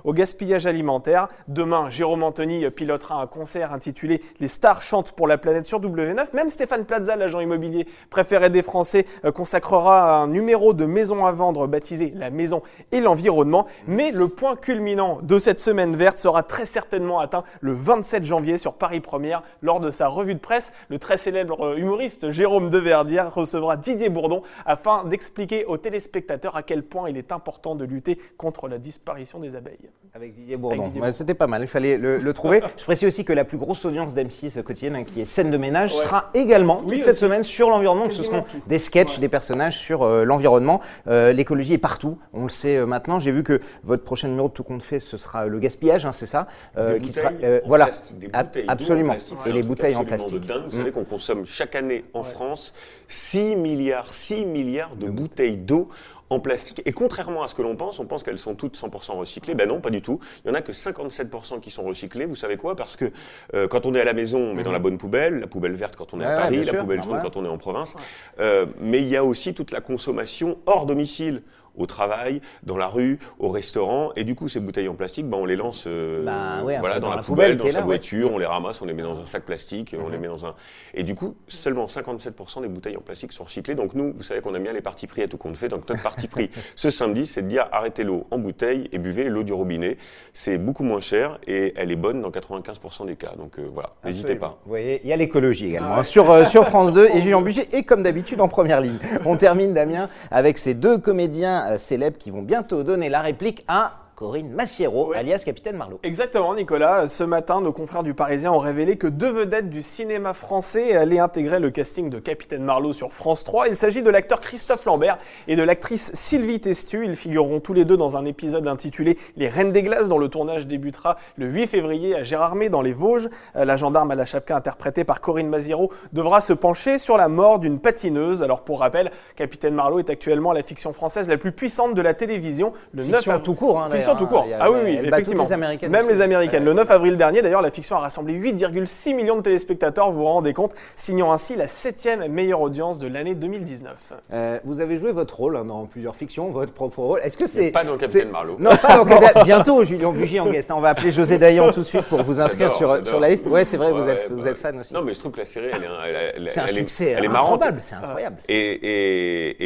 au 0.04 0.14
gaspillage 0.14 0.66
alimentaire. 0.66 1.28
Demain, 1.48 1.90
Jérôme 1.90 2.24
Anthony 2.24 2.70
pilotera 2.72 3.22
un 3.22 3.28
concert 3.28 3.74
intitulé 3.74 4.22
Les 4.40 4.48
stars 4.48 4.82
chantent 4.82 5.12
pour 5.12 5.27
la 5.28 5.38
planète 5.38 5.66
sur 5.66 5.80
W9. 5.80 6.34
Même 6.34 6.50
Stéphane 6.50 6.86
Plaza, 6.86 7.16
l'agent 7.16 7.40
immobilier 7.40 7.88
préféré 8.10 8.50
des 8.50 8.62
Français, 8.62 9.06
euh, 9.26 9.32
consacrera 9.32 10.22
un 10.22 10.28
numéro 10.28 10.74
de 10.74 10.86
maison 10.86 11.26
à 11.26 11.32
vendre 11.32 11.68
baptisé 11.68 12.12
La 12.16 12.30
maison 12.30 12.62
et 12.92 13.00
l'environnement. 13.00 13.68
Mais 13.88 14.12
le 14.12 14.28
point 14.28 14.56
culminant 14.56 15.20
de 15.22 15.38
cette 15.38 15.60
semaine 15.60 15.96
verte 15.96 16.18
sera 16.18 16.44
très 16.44 16.66
certainement 16.66 17.20
atteint 17.20 17.44
le 17.62 17.74
27 17.74 18.26
janvier 18.26 18.58
sur 18.58 18.74
Paris 18.74 19.00
Première 19.00 19.44
lors 19.62 19.80
de 19.80 19.90
sa 19.90 20.08
revue 20.08 20.34
de 20.34 20.40
presse. 20.40 20.72
Le 20.90 21.00
très 21.00 21.18
célèbre 21.18 21.66
euh, 21.66 21.78
humoriste 21.78 22.32
Jérôme 22.32 22.70
Deverdière 22.70 23.34
recevra 23.34 23.78
Didier 23.78 24.10
Bourdon 24.10 24.44
afin 24.66 25.04
d'expliquer 25.04 25.66
aux 25.66 25.78
téléspectateurs 25.78 26.56
à 26.56 26.64
quel 26.64 26.84
point 26.84 27.10
il 27.10 27.18
est 27.18 27.32
important 27.32 27.76
de 27.76 27.86
lutter 27.86 28.20
contre 28.38 28.68
la 28.68 28.78
disparition 28.78 29.40
des 29.40 29.56
abeilles. 29.56 29.90
Avec 30.14 30.34
Didier 30.34 30.58
Bourdon. 30.58 30.92
C'était 31.12 31.34
pas 31.34 31.48
mal, 31.48 31.62
il 31.62 31.68
fallait 31.68 31.98
le, 31.98 32.18
le 32.18 32.34
trouver. 32.34 32.62
Je 32.78 32.84
précise 32.84 33.08
aussi 33.08 33.26
que 33.26 33.34
la 33.34 33.46
plus 33.46 33.58
grosse 33.58 33.86
audience 33.86 34.14
d'M6 34.14 34.62
quotidienne, 34.64 34.96
hein, 34.96 35.04
qui 35.18 35.22
est 35.22 35.26
scène 35.26 35.50
de 35.50 35.58
ménage, 35.58 35.96
Ouais. 35.96 36.04
sera 36.04 36.30
également 36.36 36.82
Oui, 36.86 36.98
toute 36.98 37.06
cette 37.06 37.18
semaine 37.18 37.44
sur 37.44 37.70
l'environnement. 37.72 38.08
que 38.08 38.14
Ce 38.14 38.22
seront 38.24 38.46
des 38.68 38.78
sketchs, 38.78 39.16
Ouais. 39.16 39.22
des 39.22 39.30
personnages 39.30 39.76
sur 39.78 40.04
euh, 40.04 40.24
l'environnement. 40.26 40.80
Euh, 41.08 41.32
L'écologie 41.34 41.74
est 41.74 41.78
partout, 41.80 42.20
on 42.34 42.44
le 42.44 42.50
sait 42.50 42.78
euh, 42.78 42.86
maintenant. 42.86 43.18
J'ai 43.20 43.32
vu 43.32 43.42
que 43.44 43.60
votre 43.84 44.04
prochain 44.04 44.28
numéro 44.28 44.48
de 44.48 44.54
Tout 44.54 44.64
compte 44.64 44.84
fait, 44.84 45.00
ce 45.00 45.18
sera 45.18 45.48
le 45.48 45.58
gaspillage, 45.60 46.06
hein, 46.06 46.12
c'est 46.12 46.26
ça? 46.28 46.48
Des 46.78 47.00
qui 47.00 47.14
sera, 47.14 47.30
en 47.30 47.34
voilà, 47.68 47.90
des 48.20 48.28
bouteilles 48.28 48.66
en 48.68 48.72
absolument. 48.72 49.14
Et 49.48 49.52
les 49.52 49.64
bouteilles 49.64 49.96
en 49.96 50.02
de 50.04 50.08
plastique. 50.08 50.46
dingue. 50.46 50.64
Vous 50.70 50.76
Mm. 50.76 50.80
savez 50.80 50.92
qu'on 50.92 51.04
consomme 51.04 51.46
chaque 51.46 51.76
année 51.76 52.06
en 52.14 52.24
France 52.24 52.74
6 53.08 53.56
milliards, 53.56 54.14
6 54.14 54.46
milliards 54.46 54.96
de 54.96 55.08
bouteilles 55.08 55.58
d'eau 55.58 55.90
en 56.30 56.40
plastique. 56.40 56.82
Et 56.86 56.92
contrairement 56.92 57.44
à 57.44 57.48
ce 57.48 57.56
que 57.56 57.62
l'on 57.62 57.76
pense, 57.76 58.00
on 58.00 58.06
pense 58.06 58.24
qu'elles 58.24 58.40
sont 58.40 58.56
toutes 58.56 58.78
100% 58.78 59.18
recyclées. 59.18 59.56
Ben 59.56 59.68
non, 59.68 59.80
pas 59.80 59.90
du 59.90 60.02
tout. 60.02 60.20
Il 60.44 60.50
y 60.50 60.52
en 60.52 60.54
a 60.54 60.62
que 60.62 60.72
57% 60.72 61.60
qui 61.60 61.72
sont 61.72 61.84
recyclés. 61.84 62.26
Vous 62.26 62.36
savez 62.36 62.58
quoi? 62.58 62.76
Parce 62.76 62.96
que 62.96 63.12
euh, 63.54 63.68
quand 63.68 63.86
on 63.86 63.94
est 63.94 64.02
à 64.02 64.06
la 64.06 64.14
maison, 64.14 64.40
on 64.40 64.54
met 64.54 64.64
dans 64.64 64.72
la 64.72 64.80
bonne 64.80 64.98
poubelle, 64.98 65.40
la 65.40 65.48
poubelle 65.48 65.76
verte 65.76 65.96
quand 65.96 66.14
on 66.14 66.20
est 66.20 66.26
Ouais, 66.26 66.32
à 66.32 66.38
Paris, 66.38 66.58
la 66.58 66.72
sûr, 66.72 66.78
poubelle 66.78 67.04
jaune 67.04 67.20
quand 67.22 67.38
on 67.38 67.46
est 67.46 67.50
en 67.50 67.58
province. 67.58 67.96
Euh, 68.40 68.66
mais 68.80 69.00
il 69.00 69.08
y 69.08 69.16
a 69.16 69.24
aussi 69.24 69.54
toute 69.54 69.72
la 69.72 69.82
consommation 69.82 70.58
hors 70.66 70.86
domicile 70.86 71.42
au 71.78 71.86
travail, 71.86 72.42
dans 72.64 72.78
la 72.78 72.88
rue, 72.88 73.20
au 73.40 73.50
restaurant, 73.50 74.12
et 74.16 74.24
du 74.24 74.36
coup 74.36 74.50
ces 74.50 74.60
bouteilles 74.60 74.88
en 74.88 74.96
plastique, 74.96 75.28
ben, 75.28 75.38
on 75.38 75.46
les 75.46 75.56
lance 75.56 75.86
euh, 75.88 76.24
Bah 76.24 76.64
ouais, 76.64 76.80
voilà, 76.80 77.00
dans 77.00 77.08
dans, 77.10 77.16
la 77.16 77.24
poubelle 77.24 77.58
dans 77.58 77.66
sa 77.68 77.72
là, 77.72 77.80
ouais. 77.80 77.86
voiture, 77.86 78.32
on 78.32 78.38
les 78.38 78.46
ramasse, 78.46 78.82
on 78.82 78.86
les 78.86 78.94
met 78.94 79.04
dans 79.04 79.22
un 79.22 79.26
sac 79.26 79.44
plastique, 79.44 79.96
on 80.04 80.10
les 80.10 80.18
met 80.18 80.28
dans 80.28 80.46
un... 80.46 80.56
Et 80.94 81.04
du 81.04 81.16
coup, 81.16 81.36
seulement 81.48 81.86
57% 81.86 82.62
des 82.62 82.68
bouteilles 82.68 82.98
en 82.98 83.02
plastique 83.02 83.32
sont 83.32 83.44
recyclées. 83.44 83.76
Donc 83.76 83.94
nous, 83.94 84.14
vous 84.16 84.24
savez 84.24 84.42
qu'on 84.42 84.54
aime 84.56 84.64
bien 84.64 84.74
les 84.74 84.82
parties 84.82 85.08
pris 85.08 85.22
à 85.22 85.28
tout 85.28 85.38
compte 85.38 85.58
fait. 85.58 85.70
Donc 85.70 85.88
notre 85.88 86.02
parti 86.02 86.28
pris 86.28 86.50
ce 86.76 86.90
samedi, 86.90 87.26
c'est 87.26 87.42
de 87.42 87.48
dire 87.48 87.68
arrêtez 87.72 88.04
l'eau 88.04 88.28
en 88.32 88.38
bouteille 88.38 88.88
et 88.92 88.98
buvez 88.98 89.30
l'eau 89.30 89.44
du 89.44 89.54
robinet. 89.54 89.98
C'est 90.34 90.58
beaucoup 90.58 90.84
moins 90.84 91.02
cher 91.02 91.40
et 91.48 91.74
elle 91.76 91.92
est 91.92 91.96
bonne 91.96 92.22
dans 92.22 92.30
95% 92.30 93.06
des 93.06 93.16
cas. 93.16 93.34
Donc 93.38 93.60
euh, 93.60 93.68
voilà, 93.74 93.90
n'hésitez 94.04 94.36
pas. 94.36 94.60
Vous 94.64 94.70
voyez, 94.70 95.02
il 95.04 95.10
y 95.10 95.14
a 95.14 95.18
l'écologie 95.18 95.68
également 95.68 95.90
Ah 95.90 95.94
ouais. 95.96 96.00
hein, 96.00 96.04
sur, 96.04 96.32
euh, 96.32 96.46
sur 96.46 96.66
France 96.68 96.94
2 96.94 97.08
et 97.08 97.22
Julien 97.22 97.42
Buget 97.42 97.68
est 97.72 97.84
comme 97.84 98.04
d'habitude 98.04 98.42
en 98.42 98.48
première 98.48 98.82
ligne. 98.82 98.98
On 99.26 99.38
termine 99.38 99.74
Damien 99.74 100.10
avec 100.32 100.58
ces 100.58 100.74
deux 100.74 100.98
comédiens 100.98 101.67
célèbres 101.78 102.18
qui 102.18 102.32
vont 102.32 102.42
bientôt 102.42 102.84
donner 102.84 103.10
la 103.10 103.22
réplique 103.22 103.66
à 103.68 104.07
Corinne 104.18 104.50
Massiero, 104.50 105.10
Ouais. 105.12 105.18
alias 105.18 105.44
Capitaine 105.46 105.78
Marlowe. 105.78 106.00
Exactement, 106.02 106.56
Nicolas. 106.56 107.08
Ce 107.08 107.24
matin, 107.24 107.62
nos 107.62 107.72
confrères 107.72 108.02
du 108.02 108.16
Parisien 108.16 108.52
ont 108.52 108.58
révélé 108.58 108.98
que 108.98 109.06
deux 109.06 109.32
vedettes 109.32 109.70
du 109.70 109.84
cinéma 109.84 110.34
français 110.34 110.96
allaient 110.96 111.20
intégrer 111.20 111.60
le 111.60 111.70
casting 111.70 112.10
de 112.10 112.18
Capitaine 112.18 112.64
Marlowe 112.64 112.94
sur 112.94 113.12
France 113.14 113.44
3. 113.44 113.68
Il 113.68 113.76
s'agit 113.76 114.02
de 114.02 114.10
l'acteur 114.10 114.40
Christophe 114.40 114.86
Lambert 114.86 115.20
et 115.48 115.56
de 115.56 115.62
l'actrice 115.62 116.10
Sylvie 116.16 116.60
Testu. 116.60 117.06
Ils 117.06 117.16
figureront 117.16 117.60
tous 117.60 117.74
les 117.74 117.86
deux 117.86 117.96
dans 117.96 118.18
un 118.18 118.26
épisode 118.26 118.68
intitulé 118.68 119.20
Les 119.36 119.50
Reines 119.50 119.72
des 119.72 119.84
Glaces, 119.84 120.10
dont 120.10 120.18
le 120.18 120.30
tournage 120.30 120.66
débutera 120.66 121.18
le 121.36 121.46
8 121.46 121.68
février 121.68 122.16
à 122.16 122.24
Gérardmer, 122.24 122.70
dans 122.70 122.82
les 122.82 122.94
Vosges. 122.94 123.30
La 123.54 123.76
gendarme 123.76 124.10
à 124.10 124.16
la 124.16 124.26
chapka, 124.26 124.56
interprétée 124.58 125.04
par 125.04 125.22
Corinne 125.22 125.48
Maziero, 125.50 125.92
devra 126.12 126.42
se 126.42 126.54
pencher 126.54 126.98
sur 126.98 127.18
la 127.18 127.28
mort 127.28 127.60
d'une 127.60 127.78
patineuse. 127.80 128.42
Alors, 128.42 128.62
pour 128.64 128.80
rappel, 128.80 129.12
Capitaine 129.36 129.76
Marlowe 129.76 130.00
est 130.00 130.10
actuellement 130.10 130.54
la 130.54 130.64
fiction 130.64 130.92
française 130.92 131.30
la 131.30 131.38
plus 131.38 131.52
puissante 131.52 131.94
de 131.94 132.02
la 132.02 132.16
télévision. 132.16 132.74
Le 132.94 133.04
9 133.04 133.18
Fiction 133.18 133.32
avril- 133.34 133.46
tout 133.46 133.54
court, 133.54 133.80
hein, 133.80 133.90
Fiction 134.08 134.16
tout 134.16 134.28
court. 134.28 134.46
Ah 134.60 134.72
oui, 134.72 134.80
oui, 134.84 135.00
effectivement. 135.04 135.44
les 135.44 135.54
Américaines 135.54 135.92
Même 135.92 136.08
les 136.08 136.22
Américaines. 136.22 136.64
Le 136.64 136.74
9 136.74 136.90
avril 136.92 137.18
dernier, 137.18 137.42
d'ailleurs, 137.42 137.62
la 137.62 137.72
fiction 137.72 137.96
a 137.96 138.00
rassemblé 138.00 138.34
8,6 138.34 139.14
millions 139.16 139.36
de 139.38 139.42
téléspectateurs, 139.42 140.12
vous 140.12 140.20
vous 140.20 140.26
rendez 140.26 140.54
compte, 140.54 140.74
signant 140.96 141.32
ainsi 141.32 141.56
la 141.56 141.68
septième 141.68 142.28
meilleure 142.28 142.62
audience 142.62 143.00
de 143.00 143.08
l'année 143.08 143.36
2019. 143.36 143.94
Euh, 144.34 144.60
vous 144.64 144.80
avez 144.82 144.98
joué 144.98 145.12
votre 145.12 145.36
rôle 145.38 145.58
hein, 145.58 145.66
dans 145.66 145.86
plusieurs 145.86 146.16
fictions, 146.16 146.50
votre 146.52 146.74
propre 146.74 147.00
rôle. 147.00 147.20
Est-ce 147.24 147.38
que 147.38 147.48
c'est 147.48 147.72
Pas 147.72 147.84
dans 147.84 147.98
Capitaine 147.98 148.22
c'est- 148.28 148.32
Marlowe. 148.32 148.58
Non, 148.60 148.72
pas 148.76 148.98
dans 148.98 149.06
Capitaine. 149.06 149.44
Bientôt, 149.44 149.84
Julien 149.84 150.12
Bugier 150.12 150.40
en 150.40 150.50
guest. 150.50 150.72
On 150.72 150.80
va 150.80 150.90
appeler 150.90 151.12
José 151.12 151.38
Dayan 151.38 151.72
tout 151.72 151.80
de 151.82 151.86
suite 151.86 152.06
pour 152.06 152.22
vous 152.24 152.40
inscrire 152.42 152.72
sur, 152.72 152.88
la 153.20 153.30
liste. 153.30 153.48
Ouais, 153.48 153.66
c'est 153.66 153.78
vrai, 153.78 153.92
vous 153.92 154.08
êtes, 154.08 154.30
ouais, 154.30 154.36
vous 154.36 154.48
êtes 154.48 154.58
fan 154.58 154.80
aussi. 154.80 154.94
Non, 154.94 155.02
mais 155.02 155.14
je 155.14 155.20
trouve 155.20 155.32
que 155.32 155.40
la 155.40 155.46
série, 155.46 155.68
elle 155.74 155.84
est, 155.84 155.88
elle- 156.10 156.34
elle- 156.46 156.50
c'est 156.50 156.60
un 156.60 156.66
elle 156.66 156.70
est- 156.72 156.80
succès 156.80 157.16
elle 157.18 157.26
est 157.26 157.28
marrante. 157.28 157.56
improbable, 157.64 157.80
c'est 157.82 157.96
incroyable. 157.96 158.38
Et, 158.48 158.56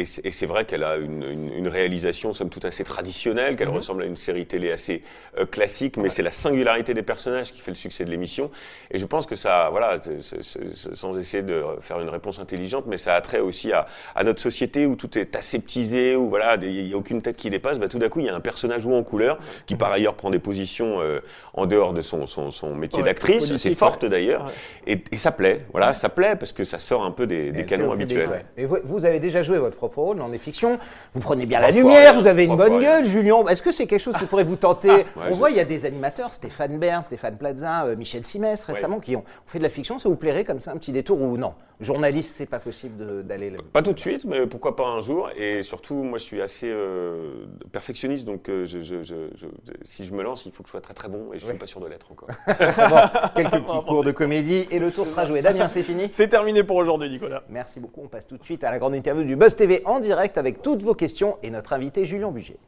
et 0.00 0.30
c'est 0.30 0.46
vrai 0.46 0.64
qu'elle 0.64 0.84
a 0.84 0.96
une, 0.96 1.22
une- 1.24 1.52
une 1.54 1.68
réalisation, 1.68 2.32
somme 2.32 2.48
toute, 2.48 2.64
assez 2.64 2.84
traditionnelle, 2.84 3.56
qu'elle 3.56 3.68
ressemble 3.68 4.02
à 4.02 4.06
une 4.06 4.16
série 4.16 4.31
série 4.32 4.46
télé 4.46 4.72
assez 4.72 5.02
euh, 5.38 5.46
classique, 5.46 5.96
mais 5.96 6.08
c'est 6.08 6.22
la 6.22 6.30
singularité 6.30 6.94
des 6.94 7.02
personnages 7.02 7.52
qui 7.52 7.60
fait 7.60 7.70
le 7.70 7.76
succès 7.76 8.04
de 8.04 8.10
l'émission. 8.10 8.50
Et 8.90 8.98
je 8.98 9.06
pense 9.06 9.26
que 9.26 9.36
ça, 9.36 9.68
voilà, 9.70 10.00
sans 10.92 11.18
essayer 11.18 11.42
de 11.42 11.62
faire 11.80 12.00
une 12.00 12.08
réponse 12.08 12.38
intelligente, 12.38 12.84
mais 12.86 12.98
ça 12.98 13.14
a 13.14 13.20
trait 13.20 13.40
aussi 13.40 13.72
à, 13.72 13.86
notre 14.24 14.40
société 14.40 14.86
où 14.86 14.96
tout 14.96 15.18
est 15.18 15.36
aseptisé, 15.36 16.16
où 16.16 16.28
voilà, 16.28 16.56
il 16.62 16.84
n'y 16.86 16.94
a 16.94 16.96
aucune 16.96 17.20
tête 17.20 17.36
qui 17.36 17.50
dépasse. 17.50 17.78
Bah, 17.78 17.88
tout 17.88 17.98
d'un 17.98 18.08
coup, 18.08 18.20
il 18.20 18.26
y 18.26 18.30
a 18.30 18.34
un 18.34 18.40
personnage 18.40 18.86
haut 18.86 18.94
en 18.94 19.02
couleur 19.02 19.38
qui 19.66 19.76
par 19.76 19.92
ailleurs 19.92 20.14
prend 20.14 20.30
des 20.30 20.38
positions 20.38 21.00
euh, 21.00 21.20
en 21.54 21.66
dehors 21.66 21.92
de 21.92 22.00
son, 22.00 22.26
son, 22.26 22.50
son 22.50 22.74
métier 22.74 23.02
d'actrice, 23.02 23.56
c'est 23.56 23.74
forte 23.74 24.04
d'ailleurs, 24.04 24.50
et, 24.86 25.02
et, 25.12 25.18
ça 25.18 25.32
plaît. 25.32 25.66
Voilà, 25.72 25.92
ça 25.92 26.08
plaît 26.08 26.36
parce 26.36 26.52
que 26.52 26.64
ça 26.64 26.78
sort 26.78 27.04
un 27.04 27.10
peu 27.10 27.26
des, 27.26 27.52
des 27.52 27.64
canons 27.64 27.92
habituels. 27.92 28.44
Et 28.56 28.64
vous, 28.64 28.78
vous, 28.84 29.04
avez 29.04 29.20
déjà 29.20 29.42
joué 29.42 29.58
votre 29.58 29.76
propre 29.76 29.98
rôle 29.98 30.18
dans 30.18 30.28
des 30.28 30.38
fictions. 30.38 30.78
Vous 31.12 31.20
prenez 31.20 31.46
bien 31.46 31.60
la 31.60 31.70
lumière, 31.70 32.14
vous 32.14 32.26
avez 32.26 32.44
une 32.44 32.56
bonne 32.56 32.78
gueule, 32.80 33.04
Julien. 33.04 33.44
Est-ce 33.48 33.62
que 33.62 33.72
c'est 33.72 33.86
quelque 33.86 34.00
chose 34.00 34.16
qui 34.22 34.28
pourrait 34.28 34.44
vous 34.44 34.56
tenter 34.56 35.04
On 35.16 35.34
voit, 35.34 35.50
il 35.50 35.56
y 35.56 35.60
a 35.60 35.64
des 35.64 35.84
animateurs, 35.84 36.32
Stéphane 36.32 36.78
Bern, 36.78 37.02
Stéphane 37.02 37.36
Plaza, 37.36 37.86
euh, 37.86 37.96
Michel 37.96 38.24
Simès 38.24 38.62
récemment, 38.64 39.00
qui 39.00 39.16
ont 39.16 39.24
fait 39.46 39.58
de 39.58 39.64
la 39.64 39.70
fiction. 39.70 39.98
Ça 39.98 40.08
vous 40.08 40.16
plairait 40.16 40.44
comme 40.44 40.60
ça 40.60 40.72
un 40.72 40.76
petit 40.76 40.92
détour 40.92 41.20
ou 41.20 41.36
non? 41.36 41.54
Journaliste, 41.80 42.36
c'est 42.36 42.46
pas 42.46 42.60
possible 42.60 43.24
d'aller. 43.24 43.52
Pas 43.72 43.82
tout 43.82 43.92
de 43.92 43.98
suite, 43.98 44.24
mais 44.24 44.46
pourquoi 44.46 44.76
pas 44.76 44.86
un 44.86 45.00
jour. 45.00 45.30
Et 45.36 45.64
surtout, 45.64 45.96
moi, 45.96 46.18
je 46.18 46.22
suis 46.22 46.40
assez 46.40 46.70
euh, 46.70 47.46
perfectionniste, 47.72 48.24
donc 48.24 48.48
euh, 48.48 48.64
je, 48.66 48.78
si 49.82 50.06
je 50.06 50.12
me 50.14 50.22
lance, 50.22 50.46
il 50.46 50.52
faut 50.52 50.62
que 50.62 50.68
je 50.68 50.72
sois 50.72 50.80
très 50.80 50.94
très 50.94 51.08
bon, 51.08 51.32
et 51.32 51.38
je 51.38 51.44
suis 51.44 51.58
pas 51.58 51.66
sûr 51.66 51.80
de 51.80 51.88
l'être 51.88 52.12
encore. 52.12 52.28
quelques 53.34 53.50
petits 53.66 53.84
cours 53.86 54.04
de 54.04 54.12
comédie 54.12 54.68
et 54.70 54.78
le 54.78 54.92
tour 54.92 55.06
sera 55.06 55.26
joué. 55.26 55.42
Damien, 55.42 55.68
c'est 55.68 55.82
fini 55.82 56.08
C'est 56.12 56.28
terminé 56.28 56.62
pour 56.62 56.76
aujourd'hui, 56.76 57.10
Nicolas. 57.10 57.42
Merci 57.48 57.80
beaucoup. 57.80 58.02
On 58.04 58.08
passe 58.08 58.28
tout 58.28 58.36
de 58.36 58.44
suite 58.44 58.62
à 58.62 58.70
la 58.70 58.78
grande 58.78 58.94
interview 58.94 59.24
du 59.24 59.34
Buzz 59.34 59.56
TV 59.56 59.82
en 59.84 59.98
direct 59.98 60.38
avec 60.38 60.62
toutes 60.62 60.82
vos 60.82 60.94
questions 60.94 61.36
et 61.42 61.50
notre 61.50 61.72
invité 61.72 62.04
Julien 62.04 62.30
Buget. 62.30 62.58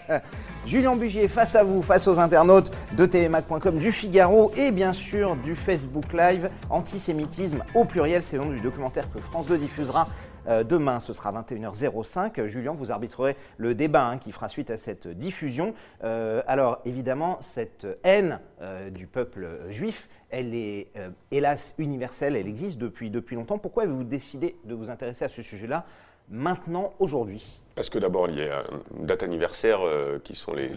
Julien 0.66 0.96
Bugier 0.96 1.28
face 1.28 1.54
à 1.54 1.64
vous, 1.64 1.82
face 1.82 2.06
aux 2.08 2.18
internautes 2.18 2.70
de 2.96 3.06
tvmac.com, 3.06 3.78
du 3.78 3.92
Figaro 3.92 4.52
et 4.56 4.70
bien 4.70 4.92
sûr 4.92 5.36
du 5.36 5.54
Facebook 5.54 6.12
Live. 6.12 6.50
Antisémitisme 6.70 7.64
au 7.74 7.84
pluriel, 7.84 8.22
c'est 8.22 8.36
le 8.36 8.44
nom 8.44 8.50
du 8.50 8.60
documentaire 8.60 9.10
que 9.12 9.20
France 9.20 9.46
2 9.46 9.58
diffusera 9.58 10.08
euh, 10.48 10.64
demain, 10.64 11.00
ce 11.00 11.12
sera 11.12 11.32
21h05. 11.32 12.46
Julien, 12.46 12.72
vous 12.72 12.90
arbitrerez 12.90 13.36
le 13.58 13.74
débat 13.74 14.06
hein, 14.06 14.18
qui 14.18 14.32
fera 14.32 14.48
suite 14.48 14.70
à 14.70 14.76
cette 14.76 15.06
diffusion. 15.06 15.74
Euh, 16.02 16.42
alors, 16.46 16.80
évidemment, 16.84 17.38
cette 17.40 17.86
haine 18.02 18.40
euh, 18.60 18.90
du 18.90 19.06
peuple 19.06 19.46
juif, 19.68 20.08
elle 20.30 20.54
est 20.54 20.88
hélas 21.30 21.74
universelle, 21.78 22.36
elle 22.36 22.48
existe 22.48 22.78
depuis, 22.78 23.10
depuis 23.10 23.36
longtemps. 23.36 23.58
Pourquoi 23.58 23.82
avez-vous 23.82 24.04
décidé 24.04 24.56
de 24.64 24.74
vous 24.74 24.88
intéresser 24.88 25.26
à 25.26 25.28
ce 25.28 25.42
sujet-là 25.42 25.84
maintenant, 26.30 26.94
aujourd'hui? 26.98 27.61
Parce 27.74 27.88
que 27.88 27.98
d'abord, 27.98 28.28
il 28.28 28.38
y 28.38 28.42
a 28.42 28.64
une 28.98 29.06
date 29.06 29.22
anniversaire 29.22 29.80
qui 30.24 30.34
sont 30.34 30.52
les, 30.52 30.70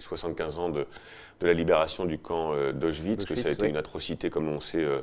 75 0.00 0.58
ans 0.58 0.68
de, 0.68 0.86
la 1.40 1.52
libération 1.54 2.04
du 2.04 2.18
camp 2.18 2.54
d'Auschwitz, 2.72 3.24
que 3.24 3.34
ça 3.34 3.48
a 3.48 3.52
été 3.52 3.68
une 3.68 3.76
atrocité, 3.76 4.30
comme 4.30 4.48
on 4.48 4.60
sait 4.60 4.84
euh, 4.84 5.00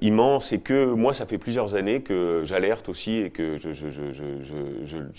immense 0.00 0.52
et 0.52 0.60
que 0.60 0.86
moi, 0.86 1.12
ça 1.12 1.26
fait 1.26 1.38
plusieurs 1.38 1.74
années 1.74 2.02
que 2.02 2.42
j'alerte 2.44 2.88
aussi 2.88 3.18
et 3.18 3.30
que 3.30 3.56
je, 3.56 3.68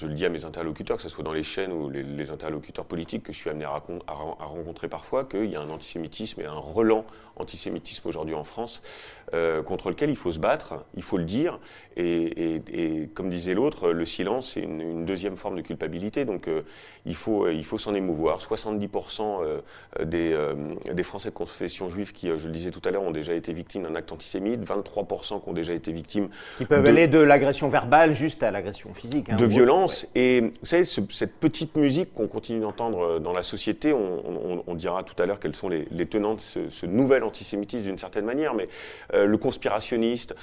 le 0.06 0.14
dis 0.14 0.26
à 0.26 0.30
mes 0.30 0.46
interlocuteurs, 0.46 0.98
que 0.98 1.04
ce 1.04 1.10
soit 1.10 1.24
dans 1.24 1.34
les 1.34 1.44
chaînes 1.44 1.72
ou 1.72 1.90
les, 1.90 2.32
interlocuteurs 2.32 2.86
politiques 2.86 3.24
que 3.24 3.32
je 3.32 3.38
suis 3.38 3.50
amené 3.50 3.66
à, 3.66 3.82
rencontrer 4.10 4.88
parfois, 4.88 5.26
qu'il 5.26 5.46
y 5.46 5.56
a 5.56 5.62
un 5.62 5.70
antisémitisme 5.70 6.42
et 6.42 6.46
un 6.46 6.58
relan 6.58 7.06
antisémitisme 7.38 8.08
aujourd'hui 8.08 8.34
en 8.34 8.44
France 8.44 8.82
euh, 9.36 9.62
contre 9.62 9.90
lequel 9.90 10.10
il 10.10 10.16
faut 10.16 10.32
se 10.32 10.40
battre, 10.40 10.86
il 10.96 11.04
faut 11.04 11.18
le 11.18 11.24
dire. 11.24 11.60
Et, 11.96 13.10
comme 13.14 13.30
disait 13.30 13.54
l'autre, 13.54 13.92
le 13.92 14.06
silence, 14.06 14.54
c'est 14.54 14.62
une, 14.62 15.06
deuxième 15.06 15.38
forme 15.38 15.56
de 15.56 15.62
culpabilité. 15.62 16.26
Donc 16.26 16.48
euh, 16.48 16.64
il 17.06 17.16
faut 17.16 17.48
il 17.48 17.64
faut 17.64 17.78
s'en 17.78 17.94
émouvoir. 17.94 18.40
70% 18.40 19.62
des, 20.04 20.54
des 20.92 21.04
Français 21.04 21.30
de 21.30 21.36
confession 21.36 21.90
juive 21.90 22.12
qui, 22.12 22.28
je 22.28 22.48
le 22.48 22.52
disais 22.52 22.72
tout 22.72 22.82
à 22.86 22.92
l'heure, 22.92 23.04
ont 23.04 23.12
déjà 23.12 23.34
été 23.34 23.54
victimes 23.54 23.84
d'un 23.84 23.96
acte 23.96 24.12
antisémite 24.12 24.47
23% 24.56 25.44
qui 25.44 25.50
ont 25.50 25.54
déjà 25.54 25.74
été 25.74 25.92
victimes. 25.92 26.30
Qui 26.58 26.66
peuvent 26.66 26.86
aller 26.86 27.08
de 27.08 27.20
l'agression 27.20 27.70
verbale 27.70 28.14
juste 28.14 28.44
à 28.44 28.52
l'agression 28.52 28.94
physique. 28.94 29.30
Hein, 29.30 29.36
de 29.36 29.46
violence. 29.46 30.08
Et 30.16 30.42
vous 30.42 30.52
savez, 30.64 30.84
cette 30.84 31.36
petite 31.36 31.76
musique 31.76 32.14
qu'on 32.14 32.28
continue 32.28 32.60
d'entendre 32.60 33.00
euh, 33.00 33.20
dans 33.20 33.34
la 33.34 33.44
société, 33.44 33.94
on, 33.94 34.76
dira 34.76 35.02
tout 35.02 35.20
à 35.22 35.26
l'heure 35.26 35.40
quels 35.40 35.56
sont 35.56 35.70
les, 35.70 36.06
tenants 36.06 36.36
de 36.36 36.40
ce, 36.40 36.86
nouvel 36.86 37.24
antisémitisme 37.24 37.84
d'une 37.84 37.98
certaine 37.98 38.26
manière, 38.26 38.54
mais 38.54 38.70
euh, 39.16 39.26
le 39.26 39.38
conspirationniste, 39.38 40.36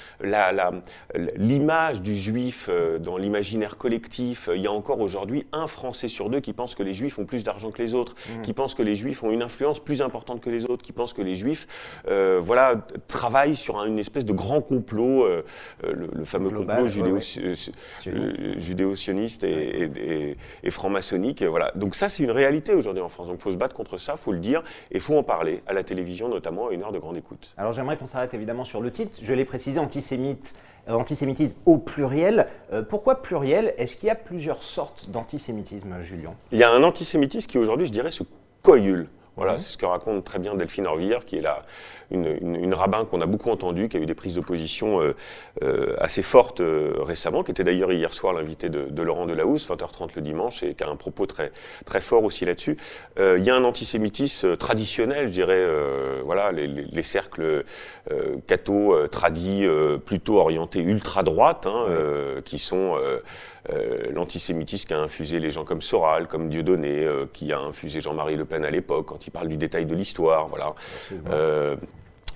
l'image 1.37 2.01
du 2.01 2.17
juif 2.17 2.67
euh, 2.69 2.99
dans 2.99 3.15
l'imaginaire 3.15 3.77
collectif, 3.77 4.49
il 4.53 4.61
y 4.61 4.67
a 4.67 4.71
encore 4.71 4.99
aujourd'hui 4.99 5.47
un 5.53 5.67
Français 5.67 6.09
sur 6.09 6.29
deux 6.29 6.41
qui 6.41 6.51
pense 6.51 6.75
que 6.75 6.83
les 6.83 6.93
juifs 6.93 7.17
ont 7.17 7.25
plus 7.25 7.43
d'argent 7.43 7.71
que 7.71 7.81
les 7.81 7.93
autres, 7.93 8.13
mmh. 8.13 8.41
qui 8.41 8.53
pense 8.53 8.75
que 8.75 8.83
les 8.83 8.97
juifs 8.97 9.23
ont 9.23 9.31
une 9.31 9.41
influence 9.41 9.79
plus 9.79 10.01
importante 10.01 10.41
que 10.41 10.49
les 10.49 10.65
autres, 10.65 10.83
qui 10.83 10.91
pense 10.91 11.13
que 11.13 11.21
les 11.21 11.37
juifs 11.37 11.67
voilà, 12.05 12.85
travaillent 13.07 13.55
sur 13.55 13.79
un 13.79 13.94
une 13.95 13.99
espèce 13.99 14.25
de 14.25 14.33
grand 14.33 14.61
complot, 14.61 15.23
euh, 15.23 15.43
euh, 15.83 16.07
le, 16.13 16.25
fameux 16.25 16.49
complot 16.49 16.85
euh, 16.85 18.55
judéo-sioniste 18.57 19.43
et, 19.43 20.37
franc-maçonnique. 20.69 21.41
Voilà. 21.43 21.71
Donc 21.75 21.95
ça, 21.95 22.09
c'est 22.09 22.23
une 22.23 22.31
réalité 22.31 22.73
aujourd'hui 22.73 23.01
en 23.01 23.09
France. 23.09 23.27
Donc 23.27 23.37
il 23.39 23.41
faut 23.41 23.51
se 23.51 23.57
battre 23.57 23.75
contre 23.75 23.97
ça, 23.97 24.15
il 24.17 24.21
faut 24.21 24.33
le 24.33 24.39
dire, 24.39 24.61
et 24.91 24.95
il 24.95 25.01
faut 25.01 25.17
en 25.17 25.23
parler 25.23 25.63
à 25.67 25.73
la 25.73 25.83
télévision, 25.83 26.27
notamment 26.27 26.67
à 26.67 26.73
une 26.73 26.83
heure 26.83 26.91
de 26.91 26.99
grande 26.99 27.17
écoute. 27.17 27.53
Alors 27.57 27.71
j'aimerais 27.71 27.97
qu'on 27.97 28.07
s'arrête 28.07 28.33
évidemment 28.33 28.65
sur 28.65 28.81
le 28.81 28.91
titre. 28.91 29.19
Je 29.21 29.33
l'ai 29.33 29.45
précisé, 29.45 29.79
antisémite 29.79 30.55
antisémitisme 30.87 31.55
au 31.65 31.79
pluriel. 31.79 32.45
pourquoi 32.89 33.23
pluriel? 33.23 33.73
Est-ce 33.79 33.95
qu'il 33.95 34.05
y 34.05 34.11
a 34.11 34.15
plusieurs 34.15 34.61
sortes 34.61 35.09
d'antisémitisme, 35.09 35.99
Julien? 36.01 36.35
Il 36.51 36.59
y 36.59 36.63
a 36.63 36.69
un 36.69 36.83
antisémitisme 36.83 37.49
qui 37.49 37.57
aujourd'hui, 37.57 37.87
je 37.87 37.91
dirais, 37.91 38.11
se 38.11 38.21
coyule. 38.61 39.07
Voilà, 39.35 39.57
c'est 39.57 39.71
ce 39.71 39.77
que 39.77 39.85
raconte 39.85 40.23
très 40.23 40.39
bien 40.39 40.55
Delphine 40.55 40.87
Orvillère, 40.87 41.25
qui 41.25 41.37
est 41.37 41.41
la, 41.41 41.61
une, 42.11 42.73
rabbin 42.73 43.05
qu'on 43.05 43.21
a 43.21 43.25
beaucoup 43.25 43.49
entendu, 43.49 43.89
qui 43.89 43.97
a 43.97 43.99
eu 43.99 44.05
des 44.05 44.15
prises 44.15 44.35
de 44.35 44.41
position 44.41 45.01
euh, 45.01 45.15
euh, 45.63 45.95
assez 45.99 46.21
fortes 46.21 46.61
euh, 46.61 46.93
récemment, 46.99 47.43
qui 47.43 47.51
était 47.51 47.63
d'ailleurs 47.63 47.91
hier 47.91 48.13
soir 48.13 48.33
l'invité 48.33 48.69
de, 48.69 48.85
de, 48.89 49.01
Laurent 49.01 49.25
Delahousse, 49.25 49.69
20h30 49.69 50.09
le 50.15 50.21
dimanche, 50.21 50.63
et 50.63 50.73
qui 50.73 50.83
a 50.83 50.89
un 50.89 50.95
propos 50.95 51.25
très, 51.25 51.51
très 51.85 52.01
fort 52.01 52.23
aussi 52.23 52.45
là-dessus. 52.45 52.77
Il 53.17 53.43
y 53.43 53.49
a 53.49 53.55
un 53.55 53.63
antisémitisme 53.63 54.57
traditionnel, 54.57 55.27
je 55.27 55.33
dirais, 55.33 55.65
voilà, 56.23 56.51
les, 56.51 57.03
cercles 57.03 57.63
catho 58.47 59.07
tradis, 59.07 59.67
plutôt 60.05 60.39
orientés 60.39 60.81
ultra-droite, 60.81 61.67
hein, 61.67 61.85
qui 62.43 62.59
sont 62.59 62.97
l'antisémitisme 64.13 64.87
qui 64.87 64.93
a 64.93 64.99
infusé 64.99 65.39
les 65.39 65.51
gens 65.51 65.65
comme 65.65 65.81
Soral, 65.81 66.27
comme 66.27 66.49
Dieudonné, 66.49 67.07
qui 67.33 67.51
a 67.51 67.59
infusé 67.59 68.01
Jean-Marie 68.01 68.35
Le 68.35 68.45
Pen 68.45 68.63
à 68.65 68.69
l'époque, 68.69 69.07
quand 69.07 69.27
il 69.27 69.31
parle 69.31 69.47
du 69.47 69.57
détail 69.57 69.85
de 69.85 69.95
l'histoire, 69.95 70.47
voilà. 70.47 70.75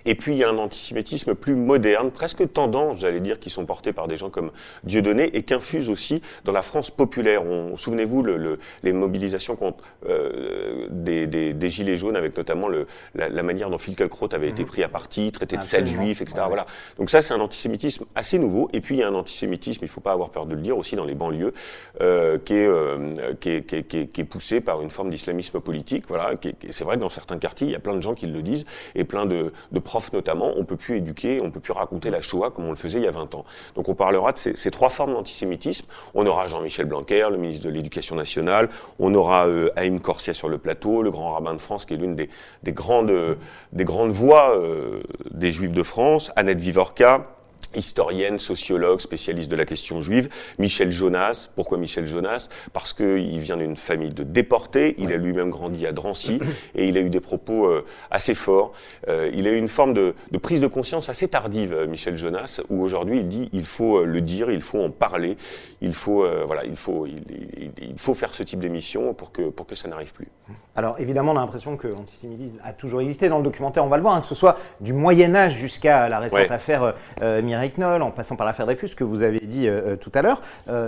Et 0.06 0.16
puis 0.16 0.34
il 0.34 0.38
y 0.38 0.44
a 0.44 0.50
un 0.50 0.58
antisémitisme 0.58 1.36
plus 1.36 1.56
moderne, 1.56 2.12
presque 2.12 2.52
tendance, 2.52 3.00
j'allais 3.00 3.20
dire, 3.20 3.40
qui 3.40 3.50
sont 3.50 3.66
portés 3.66 3.94
par 3.94 4.08
des 4.08 4.18
gens 4.18 4.30
comme 4.30 4.52
Dieudonné 4.84 5.36
et 5.36 5.44
qu'infuse 5.44 5.90
aussi 5.90 6.22
dans 6.46 6.52
la 6.52 6.62
France 6.62 6.92
populaire. 6.92 7.44
Souvenez-vous 7.76 8.24
le, 8.24 8.60
les 8.84 8.94
mobilisations 8.94 9.56
contre 9.56 9.84
euh, 10.08 10.88
des, 10.90 11.28
des, 11.28 11.54
des, 11.54 11.70
gilets 11.70 11.96
jaunes, 11.96 12.16
avec 12.16 12.38
notamment 12.38 12.68
le, 12.68 12.88
la, 13.16 13.30
la, 13.30 13.44
manière 13.44 13.70
dont 13.70 13.78
Finkielkraut 13.78 14.30
avait 14.34 14.50
été 14.50 14.64
mhm. 14.64 14.68
pris 14.68 14.84
à 14.84 14.90
partie, 14.90 15.32
traité 15.32 15.58
de 15.58 15.64
sel 15.64 15.88
juif, 15.88 16.22
etc. 16.22 16.44
Voilà. 16.48 16.66
Donc 16.98 17.10
ça, 17.10 17.22
c'est 17.22 17.34
un 17.34 17.40
antisémitisme 17.40 18.06
assez 18.16 18.40
nouveau. 18.40 18.70
Et 18.74 18.82
puis 18.82 18.96
il 18.96 19.00
y 19.00 19.04
a 19.04 19.08
un 19.08 19.16
antisémitisme, 19.16 19.80
il 19.82 19.88
ne 19.88 19.92
faut 19.92 20.02
pas 20.02 20.14
avoir 20.14 20.30
peur 20.30 20.46
de 20.46 20.56
le 20.56 20.62
dire, 20.62 20.78
aussi 20.78 20.96
dans 20.96 21.06
les 21.06 21.16
banlieues, 21.16 21.54
euh, 22.02 22.38
qui, 22.40 22.54
est, 22.56 22.68
euh, 22.68 23.34
qui, 23.40 23.50
est, 23.52 23.64
qui, 23.64 23.76
est, 23.76 24.08
qui, 24.08 24.22
est, 24.22 24.26
poussé 24.26 24.62
par 24.62 24.82
une 24.82 24.90
forme 24.90 25.10
d'islamisme 25.10 25.60
politique. 25.60 26.06
Voilà. 26.08 26.32
C'est 26.70 26.84
vrai 26.84 26.96
que 26.96 27.02
dans 27.02 27.10
certains 27.10 27.38
quartiers, 27.38 27.68
il 27.68 27.72
y 27.72 27.76
a 27.76 27.80
plein 27.80 27.96
de 27.96 28.02
gens 28.02 28.14
qui 28.14 28.28
le 28.28 28.42
disent 28.42 28.66
et 28.96 29.04
plein 29.04 29.26
de, 29.26 29.52
de 29.72 29.80
notamment, 30.14 30.54
on 30.56 30.64
peut 30.64 30.78
plus 30.78 30.98
éduquer, 30.98 31.42
on 31.42 31.52
peut 31.52 31.60
plus 31.60 31.74
raconter 31.74 32.10
la 32.10 32.22
Shoah 32.22 32.52
comme 32.52 32.66
on 32.66 32.72
le 32.72 32.76
faisait 32.76 33.00
il 33.00 33.06
y 33.06 33.08
a 33.08 33.12
20 33.12 33.36
ans. 33.36 33.46
Donc 33.76 33.90
on 33.90 33.96
parlera 33.96 34.32
de 34.32 34.38
ces, 34.38 34.72
trois 34.72 34.90
formes 34.90 35.14
d'antisémitisme. 35.14 35.86
On 36.14 36.26
aura 36.26 36.48
Jean-Michel 36.48 36.86
Blanquer, 36.86 37.28
le 37.30 37.38
ministre 37.38 37.66
de 37.66 37.72
l'Éducation 37.72 38.16
nationale, 38.16 38.70
on 39.00 39.14
aura 39.14 39.48
euh, 39.48 39.70
Haïm 39.76 40.00
Corsia 40.00 40.34
sur 40.34 40.50
le 40.50 40.58
plateau, 40.58 41.02
le 41.02 41.12
grand 41.12 41.34
rabbin 41.34 41.54
de 41.54 41.62
France 41.62 41.86
qui 41.86 41.94
est 41.94 41.98
l'une 41.98 42.16
des, 42.16 42.30
grandes, 42.72 43.38
des 43.74 43.86
grandes 43.86 44.12
voix 44.12 44.56
euh, 44.56 45.02
des 45.32 45.52
Juifs 45.52 45.72
de 45.72 45.84
France, 45.84 46.32
Annette 46.36 46.60
Vivorca, 46.60 47.39
historienne, 47.76 48.40
sociologue, 48.40 49.00
spécialiste 49.00 49.50
de 49.50 49.56
la 49.56 49.66
question 49.66 50.02
juive, 50.02 50.30
Michel 50.58 50.92
Jonas. 50.92 51.50
Pourquoi 51.56 51.78
Michel 51.78 52.06
Jonas? 52.06 52.50
Parce 52.74 52.94
qu'il 52.94 53.40
vient 53.40 53.58
d'une 53.58 53.76
famille 53.76 54.14
de 54.14 54.24
déportés, 54.24 54.96
il 54.98 55.14
a 55.14 55.18
lui-même 55.18 55.50
grandi 55.50 55.86
à 55.86 55.92
Drancy 55.92 56.40
et 56.76 56.88
il 56.88 56.98
a 56.98 57.02
eu 57.02 57.10
des 57.10 57.20
propos 57.20 57.66
euh, 57.66 57.86
assez 58.12 58.36
forts. 58.36 58.74
Euh, 59.08 59.30
il 59.34 59.48
a 59.48 59.52
eu 59.52 59.58
une 59.58 59.68
forme 59.68 59.94
de, 59.94 60.16
prise 60.42 60.60
de 60.60 60.68
conscience 60.68 61.10
assez 61.10 61.28
tardive, 61.28 61.74
euh, 61.74 61.88
Michel 61.88 62.18
Jonas, 62.18 62.62
où 62.70 62.82
aujourd'hui 62.82 63.20
il 63.20 63.28
dit 63.28 63.50
il 63.54 63.66
faut 63.66 64.04
le 64.04 64.22
dire, 64.22 64.50
il 64.50 64.62
faut 64.62 64.82
en 64.82 64.90
parler, 64.90 65.38
il 65.82 65.94
faut, 65.94 66.26
voilà, 66.46 66.66
il 66.66 66.76
faut, 66.76 67.06
il, 67.06 67.98
faut 67.98 68.14
faire 68.14 68.34
ce 68.34 68.44
type 68.44 68.60
d'émission 68.60 69.14
pour 69.14 69.32
que, 69.32 69.50
pour 69.50 69.66
que 69.66 69.76
ça 69.76 69.88
n'arrive 69.88 70.14
plus. 70.14 70.28
Alors 70.76 71.00
évidemment, 71.00 71.34
on 71.34 71.38
a 71.38 71.42
l'impression 71.42 71.78
que 71.78 71.88
l'antisémitisme 71.88 72.60
a 72.64 72.74
toujours 72.74 73.02
existé 73.02 73.30
dans 73.30 73.38
le 73.38 73.44
documentaire, 73.44 73.84
on 73.86 73.90
va 73.90 73.98
le 73.98 74.04
voir, 74.04 74.16
hein, 74.16 74.22
que 74.22 74.28
ce 74.28 74.36
soit 74.36 74.58
du 74.80 74.94
Moyen-Âge 74.94 75.56
jusqu'à 75.56 76.10
la 76.10 76.20
récente 76.20 76.52
affaire 76.52 76.94
Myriam 77.22 77.59
En 78.02 78.12
passant 78.12 78.36
par 78.36 78.48
l'affaire 78.48 78.66
Dreyfus, 78.66 78.96
que 78.96 79.04
vous 79.04 79.24
avez 79.24 79.40
dit 79.40 79.68
tout 80.00 80.12
à 80.14 80.22
l'heure, 80.22 80.42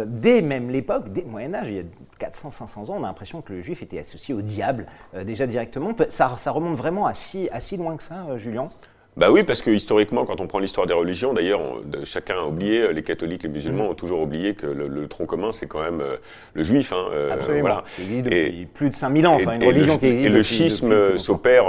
dès 0.05 0.41
même 0.41 0.69
l'époque, 0.69 1.11
dès 1.11 1.21
le 1.21 1.27
Moyen-Âge, 1.27 1.69
il 1.69 1.75
y 1.75 1.79
a 1.79 1.83
400-500 2.29 2.91
ans, 2.91 2.95
on 2.99 3.03
a 3.03 3.07
l'impression 3.07 3.41
que 3.41 3.53
le 3.53 3.61
juif 3.61 3.81
était 3.81 3.99
associé 3.99 4.33
au 4.33 4.41
diable 4.41 4.85
déjà 5.25 5.47
directement. 5.47 5.93
Ça, 6.09 6.27
remonte 6.47 6.77
vraiment 6.77 7.07
à 7.07 7.13
si 7.13 7.49
loin 7.77 7.97
que 7.97 8.03
ça, 8.03 8.37
Julien? 8.37 8.69
Bah 9.17 9.29
oui, 9.29 9.43
parce 9.43 9.61
que 9.61 9.69
historiquement, 9.69 10.23
quand 10.23 10.39
on 10.39 10.47
prend 10.47 10.59
l'histoire 10.59 10.87
des 10.87 10.93
religions, 10.93 11.33
d'ailleurs, 11.33 11.59
chacun 12.05 12.35
a 12.35 12.43
oublié, 12.45 12.79
euh, 12.79 12.91
les 12.93 13.03
catholiques, 13.03 13.43
les 13.43 13.49
musulmans 13.49 13.89
ont 13.89 13.93
toujours 13.93 14.21
oublié 14.21 14.55
que 14.55 14.65
le, 14.65 15.07
tronc 15.09 15.25
commun, 15.25 15.51
c'est 15.51 15.67
quand 15.67 15.81
même 15.81 15.99
euh, 15.99 16.15
le 16.53 16.63
juif. 16.63 16.93
Hein, 16.93 17.09
euh, 17.11 17.33
Absolument. 17.33 17.61
Voilà. 17.61 17.83
Qui 17.97 18.03
existe 18.03 18.25
depuis 18.25 18.65
plus 18.73 18.89
de 18.89 18.95
5000 18.95 19.27
ans, 19.27 19.35
enfin 19.35 19.55
une 19.55 19.65
religion 19.65 19.97
qui 19.97 20.05
existe. 20.05 20.27
Et 20.27 20.29
le 20.29 20.43
schisme 20.43 21.17
s'opère. 21.17 21.65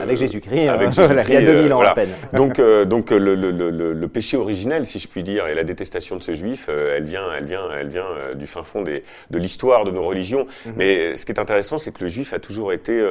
avec 0.00 0.16
Jésus-Christ, 0.16 0.50
Jésus 0.50 1.12
il 1.28 1.34
y 1.34 1.36
a 1.36 1.42
2000 1.42 1.72
ans 1.74 1.80
à 1.82 1.94
peine. 1.94 2.08
Donc, 2.32 2.60
donc 2.86 3.10
le, 3.10 3.34
le, 3.34 4.08
péché 4.08 4.38
originel, 4.38 4.86
si 4.86 4.98
je 4.98 5.08
puis 5.08 5.22
dire, 5.22 5.46
et 5.46 5.54
la 5.54 5.64
détestation 5.64 6.16
de 6.16 6.22
ces 6.22 6.36
juifs, 6.36 6.68
elle 6.68 7.04
vient, 7.04 7.24
elle 7.36 7.44
vient, 7.44 7.68
elle 7.78 7.88
vient 7.88 8.08
du 8.34 8.46
fin 8.46 8.62
fond 8.62 8.82
des, 8.82 9.04
de 9.30 9.38
l'histoire 9.38 9.84
de 9.84 9.90
nos 9.90 10.02
religions. 10.02 10.46
Mhm. 10.64 10.72
Mais 10.76 11.16
ce 11.16 11.26
qui 11.26 11.32
est 11.32 11.38
intéressant, 11.38 11.76
c'est 11.76 11.92
que 11.92 12.02
le 12.02 12.08
juif 12.08 12.32
a 12.32 12.38
toujours 12.38 12.72
été, 12.72 13.06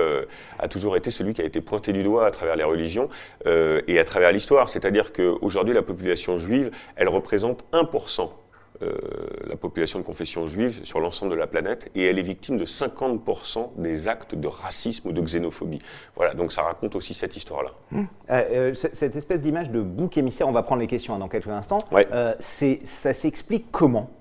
a 0.58 0.68
toujours 0.68 0.98
été 0.98 1.12
celui 1.12 1.34
qui 1.36 1.42
a 1.42 1.46
été 1.46 1.62
pointé 1.62 1.94
du 1.94 2.02
doigt 2.02 2.26
à 2.26 2.32
travers 2.32 2.56
les 2.56 2.64
religions. 2.64 3.10
Euh, 3.68 3.82
et 3.88 4.00
à 4.00 4.04
travers 4.04 4.32
l'histoire. 4.32 4.70
C'est-à-dire 4.70 5.14
qu'aujourd'hui, 5.14 5.74
la 5.74 5.84
population 5.84 6.38
juive, 6.38 6.72
elle 6.96 7.10
représente 7.10 7.66
1%. 7.74 8.30
Euh, 8.84 8.92
la 9.48 9.56
population 9.56 9.98
de 9.98 10.04
confession 10.04 10.46
juive 10.46 10.82
sur 10.84 11.00
l'ensemble 11.00 11.32
de 11.32 11.36
la 11.36 11.48
planète 11.48 11.90
et 11.96 12.06
elle 12.06 12.20
est 12.20 12.24
victime 12.24 12.58
de 12.58 12.66
50% 12.66 13.72
des 13.78 14.08
actes 14.08 14.36
de 14.36 14.48
racisme 14.48 15.10
ou 15.10 15.14
de 15.14 15.22
xénophobie. 15.22 15.80
Voilà, 16.16 16.36
donc 16.36 16.52
ça 16.52 16.62
raconte 16.62 16.96
aussi 16.96 17.16
cette 17.16 17.36
histoire-là. 17.36 17.72
Mmh. 17.90 18.04
Euh, 18.30 18.74
cette 18.76 19.16
espèce 19.16 19.42
d'image 19.42 19.72
de 19.72 19.82
bouc 19.82 20.20
émissaire, 20.20 20.48
on 20.48 20.52
va 20.52 20.62
prendre 20.62 20.82
les 20.82 20.88
questions 20.88 21.16
hein, 21.16 21.20
dans 21.20 21.28
quelques 21.28 21.48
instants, 21.48 21.80
ça 22.40 23.14
s'explique 23.14 23.66
comment, 23.72 24.12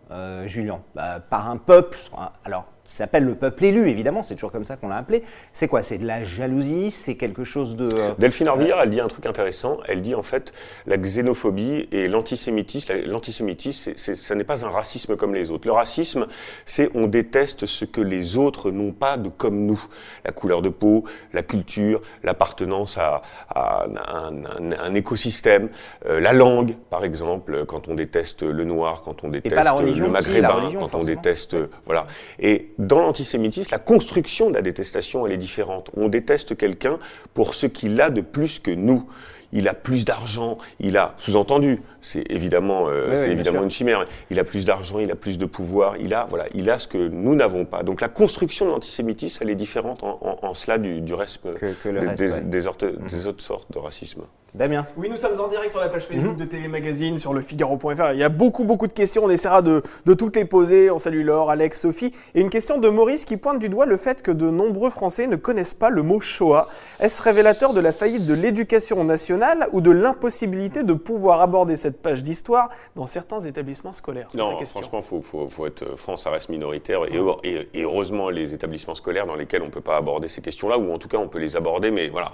Julien? 0.47 0.81
Bah, 0.95 1.21
Par 1.21 1.51
un 1.51 1.59
peuple, 1.59 1.99
alors 2.43 2.65
s'appelle 2.95 3.25
le 3.25 3.35
peuple 3.35 3.65
élu, 3.65 3.89
évidemment, 3.89 4.23
c'est 4.23 4.35
toujours 4.35 4.53
comme 4.53 4.65
ça 4.65 4.77
qu'on 4.77 4.89
l'a 4.89 4.97
appelé. 4.97 5.23
C'est 5.53 5.69
quoi? 5.69 5.83
C'est 5.83 5.99
de 5.99 6.07
la 6.07 6.25
jalousie? 6.25 6.91
C'est 6.91 7.17
quelque 7.17 7.45
chose 7.45 7.77
de... 7.77 7.89
Euh, 7.97 8.13
Delphine 8.19 8.49
Orvillard, 8.49 8.81
elle 8.83 8.91
dit 8.91 9.01
un 9.01 9.09
truc 9.09 9.27
intéressant. 9.27 9.79
Elle 9.87 10.03
dit 10.03 10.15
en 10.15 10.23
fait 10.23 10.53
la 10.87 10.97
xénophobie 10.97 11.89
et 11.93 12.09
l'antisémitisme. 12.09 12.95
L'antisémitisme, 13.07 13.93
ça 13.97 14.35
n'est 14.35 14.45
pas 14.45 14.65
un 14.65 14.71
racisme 14.71 15.17
comme 15.17 15.35
les 15.35 15.51
autres. 15.51 15.67
Le 15.67 15.73
racisme, 15.73 16.27
c'est 16.65 16.91
on 16.95 17.07
déteste 17.07 17.67
ce 17.67 17.85
que 17.85 18.01
les 18.01 18.37
autres 18.37 18.71
n'ont 18.71 18.93
pas 18.93 19.17
de 19.17 19.29
comme 19.29 19.67
nous. 19.67 19.83
La 20.25 20.33
couleur 20.33 20.63
de 20.63 20.69
peau, 20.69 21.05
la 21.33 21.43
culture, 21.43 22.01
l'appartenance 22.23 22.99
à, 22.99 23.23
un, 23.55 24.95
écosystème, 24.95 25.69
euh, 26.07 26.21
la 26.21 26.33
langue, 26.33 26.75
par 26.91 27.05
exemple, 27.05 27.65
quand 27.67 27.89
on 27.89 27.95
déteste 27.95 28.43
le 28.43 28.65
noir, 28.65 29.03
quand 29.03 29.25
on 29.25 29.29
déteste 29.29 29.57
le 29.81 30.09
maghrébin, 30.09 30.73
quand 30.79 30.95
on 30.95 31.05
déteste... 31.05 31.57
Voilà. 31.85 32.05
Et 32.39 32.71
dans 32.79 33.01
l'antisémitisme, 33.01 33.71
la 33.73 33.79
construction 33.79 34.51
de 34.51 34.55
la 34.55 34.63
détestation, 34.63 35.27
elle 35.27 35.33
est 35.33 35.39
différente. 35.39 35.91
On 35.97 36.09
déteste 36.09 36.57
quelqu'un 36.57 36.99
pour 37.35 37.55
ce 37.55 37.67
qu'il 37.67 38.01
a 38.01 38.11
de 38.11 38.21
plus 38.21 38.59
que 38.59 38.71
nous. 38.71 39.07
Il 39.53 39.69
a 39.69 39.75
plus 39.75 40.05
d'argent, 40.05 40.59
il 40.81 40.97
a, 40.97 41.15
sous-entendu, 41.19 41.81
c'est 42.07 42.31
évidemment, 42.31 42.89
euh, 42.89 43.17
c'est 43.17 43.31
évidemment 43.31 43.65
une 43.65 43.71
chimère, 43.71 44.07
il 44.31 44.39
a 44.39 44.45
plus 44.45 44.65
d'argent, 44.65 45.01
il 45.01 45.11
a 45.11 45.17
plus 45.17 45.39
de 45.39 45.45
pouvoir, 45.45 45.97
il 45.99 46.15
a, 46.15 46.25
voilà, 46.29 46.45
il 46.55 46.71
a 46.71 46.79
ce 46.79 46.87
que 46.87 46.99
nous 46.99 47.35
n'avons 47.35 47.65
pas. 47.65 47.83
Donc 47.83 48.01
la 48.01 48.09
construction 48.09 48.67
de 48.67 48.71
l'antisémitisme, 48.71 49.43
elle 49.43 49.51
est 49.51 49.57
différente 49.57 50.05
en, 50.05 50.55
cela 50.55 50.79
du, 50.79 51.15
reste, 51.15 51.41
des, 51.45 52.67
autres, 52.69 52.87
des 52.87 53.27
autres 53.27 53.43
sortes 53.43 53.73
de 53.73 53.79
racisme. 53.79 54.23
Damien 54.57 54.87
Oui, 54.97 55.09
nous 55.11 55.17
sommes 55.17 55.39
en 55.39 55.49
direct 55.49 55.71
sur 55.73 55.81
la 55.81 55.89
page 55.89 56.07
Facebook 56.07 56.33
mhm. 56.33 56.39
de 56.39 56.45
TV 56.45 56.69
Magazine, 56.69 57.19
sur 57.19 57.35
le 57.35 57.43
Figaro.fr. 57.43 58.13
Il 58.13 58.19
y 58.19 58.23
a 58.23 58.31
beaucoup, 58.31 58.65
beaucoup 58.65 58.87
de 58.87 58.93
questions. 58.93 59.25
On 59.25 59.31
essaiera 59.31 59.61
de, 59.61 59.83
toutes 60.15 60.37
les 60.37 60.47
poser. 60.47 60.91
On 60.91 60.99
salue 60.99 61.25
Laure, 61.25 61.51
Alex, 61.51 61.81
Sophie. 61.81 62.13
Et 62.35 62.41
une 62.41 62.49
question 62.49 62.79
de 62.79 62.89
Maurice 62.89 63.27
qui 63.27 63.37
pointe 63.37 63.59
du 63.59 63.69
doigt 63.69 63.85
le 63.85 63.99
fait 63.99 64.23
que 64.23 64.31
de 64.31 64.51
nombreux 64.51 64.89
Français 64.89 65.27
ne 65.27 65.37
connaissent 65.37 65.75
pas 65.75 65.91
le 65.91 66.03
mot 66.03 66.21
Shoah. 66.21 66.69
Est-ce 67.01 67.21
révélateur 67.21 67.75
de 67.75 67.81
la 67.81 67.93
faillite 67.93 68.25
de 68.25 68.33
l'éducation 68.33 69.05
nationale 69.05 69.69
ou 69.73 69.83
de 69.83 69.91
l'impossibilité 69.91 70.85
de 70.85 70.95
pouvoir 70.95 71.43
aborder 71.43 71.77
cette 71.77 71.96
page 71.97 72.23
d'histoire 72.23 72.71
dans 72.95 73.07
certains 73.07 73.41
établissements 73.41 73.93
scolaires 73.93 74.29
Non, 74.35 74.59
franchement, 74.65 75.01
il 75.01 75.23
faut, 75.23 75.67
être 75.67 75.97
franc, 75.97 76.17
ça 76.17 76.31
reste 76.31 76.49
minoritaire. 76.49 77.01
Et, 77.43 77.83
heureusement, 77.83 78.31
les 78.31 78.55
établissements 78.55 78.95
scolaires 78.95 79.27
dans 79.27 79.37
lesquels 79.37 79.63
on 79.63 79.67
ne 79.67 79.71
peut 79.71 79.81
pas 79.81 79.97
aborder 79.97 80.29
ces 80.29 80.41
questions-là, 80.41 80.79
ou 80.79 80.93
en 80.93 80.99
tout 80.99 81.09
cas, 81.09 81.19
on 81.19 81.29
peut 81.29 81.39
les 81.39 81.57
aborder, 81.57 81.91
mais 81.91 82.09
voilà, 82.09 82.33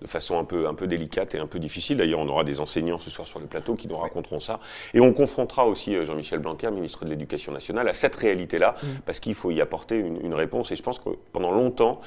de 0.00 0.06
façon 0.06 0.38
un 0.38 0.44
peu, 0.44 0.66
un 0.66 0.74
peu 0.74 0.86
délicate 0.86 1.34
un 1.40 1.46
peu 1.46 1.58
difficile. 1.58 1.96
D'ailleurs, 1.96 2.20
on 2.20 2.28
aura 2.28 2.44
des 2.44 2.60
enseignants 2.60 2.98
ce 2.98 3.10
soir 3.10 3.26
sur 3.26 3.38
le 3.38 3.46
plateau 3.46 3.74
qui 3.74 3.88
nous 3.88 3.96
raconteront 3.96 4.40
ça. 4.40 4.60
Et 4.94 5.00
on 5.00 5.12
confrontera 5.12 5.66
aussi 5.66 5.94
euh, 5.94 6.04
Jean-Michel 6.04 6.40
Blanquer, 6.40 6.70
ministre 6.70 7.04
de 7.04 7.10
l'Éducation 7.10 7.52
nationale, 7.52 7.88
à 7.88 7.92
cette 7.92 8.16
réalité-là, 8.16 8.74
mm. 8.82 8.86
parce 9.04 9.20
qu'il 9.20 9.34
faut 9.34 9.50
y 9.50 9.60
apporter 9.60 9.96
une, 9.98 10.34
réponse. 10.34 10.72
Et 10.72 10.76
je 10.76 10.82
pense 10.82 10.98
que 10.98 11.10
pendant 11.32 11.50
longtemps, 11.50 12.00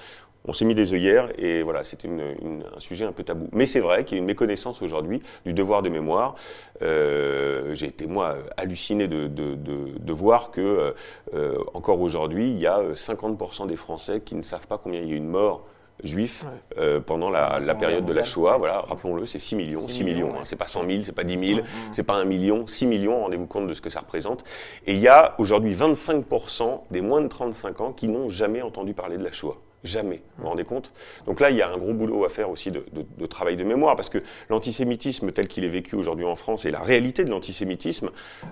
on 0.47 0.53
s'est 0.53 0.65
mis 0.65 0.75
des 0.75 0.93
œillères 0.93 1.29
et 1.37 1.63
voilà, 1.63 1.83
c'était 1.83 2.07
un 2.07 2.79
sujet 2.79 3.05
un 3.05 3.11
peu 3.11 3.23
tabou. 3.23 3.47
Mais 3.51 3.65
c'est 3.65 3.79
vrai 3.79 4.03
qu'il 4.03 4.17
y 4.17 4.19
a 4.19 4.21
une 4.21 4.27
méconnaissance 4.27 4.81
aujourd'hui 4.81 5.21
du 5.45 5.53
devoir 5.53 5.81
de 5.81 5.89
mémoire. 5.89 6.35
Euh, 6.81 7.73
j'ai 7.75 7.87
été, 7.87 8.07
moi, 8.07 8.37
halluciné 8.57 9.07
de, 9.07 10.13
voir 10.13 10.51
que, 10.51 10.93
euh, 11.33 11.57
encore 11.73 11.99
aujourd'hui, 12.01 12.49
il 12.49 12.59
y 12.59 12.67
a 12.67 12.81
50% 12.93 13.67
des 13.67 13.75
Français 13.75 14.21
qui 14.21 14.35
ne 14.35 14.41
savent 14.41 14.67
pas 14.67 14.77
combien 14.77 15.01
il 15.01 15.09
y 15.09 15.13
a 15.13 15.17
une 15.17 15.27
mort 15.27 15.65
juifs 16.03 16.45
euh, 16.77 16.99
pendant 16.99 17.29
la, 17.29 17.59
période 17.75 18.05
de 18.05 18.13
la 18.13 18.23
Shoah. 18.23 18.57
Voilà, 18.57 18.81
rappelons-le, 18.81 19.25
c'est 19.25 19.39
6 19.39 19.55
millions. 19.55 19.87
6, 19.87 20.03
millions, 20.03 20.33
hein. 20.35 20.41
c'est 20.43 20.55
pas 20.55 20.67
100 20.67 20.89
000, 20.89 21.03
c'est 21.03 21.15
pas 21.15 21.23
10 21.23 21.53
000, 21.55 21.61
c'est 21.91 22.03
pas 22.03 22.15
1 22.15 22.25
million, 22.25 22.67
6 22.67 22.85
millions, 22.85 23.21
rendez-vous 23.21 23.47
compte 23.47 23.67
de 23.67 23.73
ce 23.73 23.81
que 23.81 23.89
ça 23.89 23.99
représente. 24.01 24.43
Et 24.85 24.93
il 24.93 24.99
y 24.99 25.07
a 25.07 25.35
aujourd'hui 25.37 25.73
25% 25.73 26.81
des 26.91 27.01
moins 27.01 27.21
de 27.21 27.27
35 27.27 27.81
ans 27.81 27.91
qui 27.93 28.07
n'ont 28.07 28.29
jamais 28.29 28.61
entendu 28.61 28.93
parler 28.93 29.17
de 29.17 29.23
la 29.23 29.31
Shoah. 29.31 29.57
Jamais. 29.85 30.21
Vous 30.37 30.43
vous 30.43 30.49
rendez 30.49 30.63
compte? 30.63 30.91
Donc 31.27 31.39
là, 31.39 31.51
il 31.51 31.57
y 31.57 31.61
a 31.61 31.69
un 31.69 31.77
gros 31.77 31.93
boulot 31.93 32.25
à 32.25 32.29
faire 32.29 32.49
aussi 32.49 32.71
de, 32.71 32.83
travail 33.27 33.55
de 33.55 33.63
mémoire, 33.63 33.95
parce 33.95 34.09
que 34.09 34.17
l'antisémitisme 34.49 35.31
tel 35.31 35.47
qu'il 35.47 35.63
est 35.63 35.69
vécu 35.69 35.95
aujourd'hui 35.95 36.25
en 36.25 36.35
France 36.35 36.65
et 36.65 36.71
la 36.71 36.79
réalité 36.79 37.23
de 37.23 37.29
l'antisémitisme, 37.29 38.09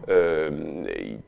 euh, 0.09 0.83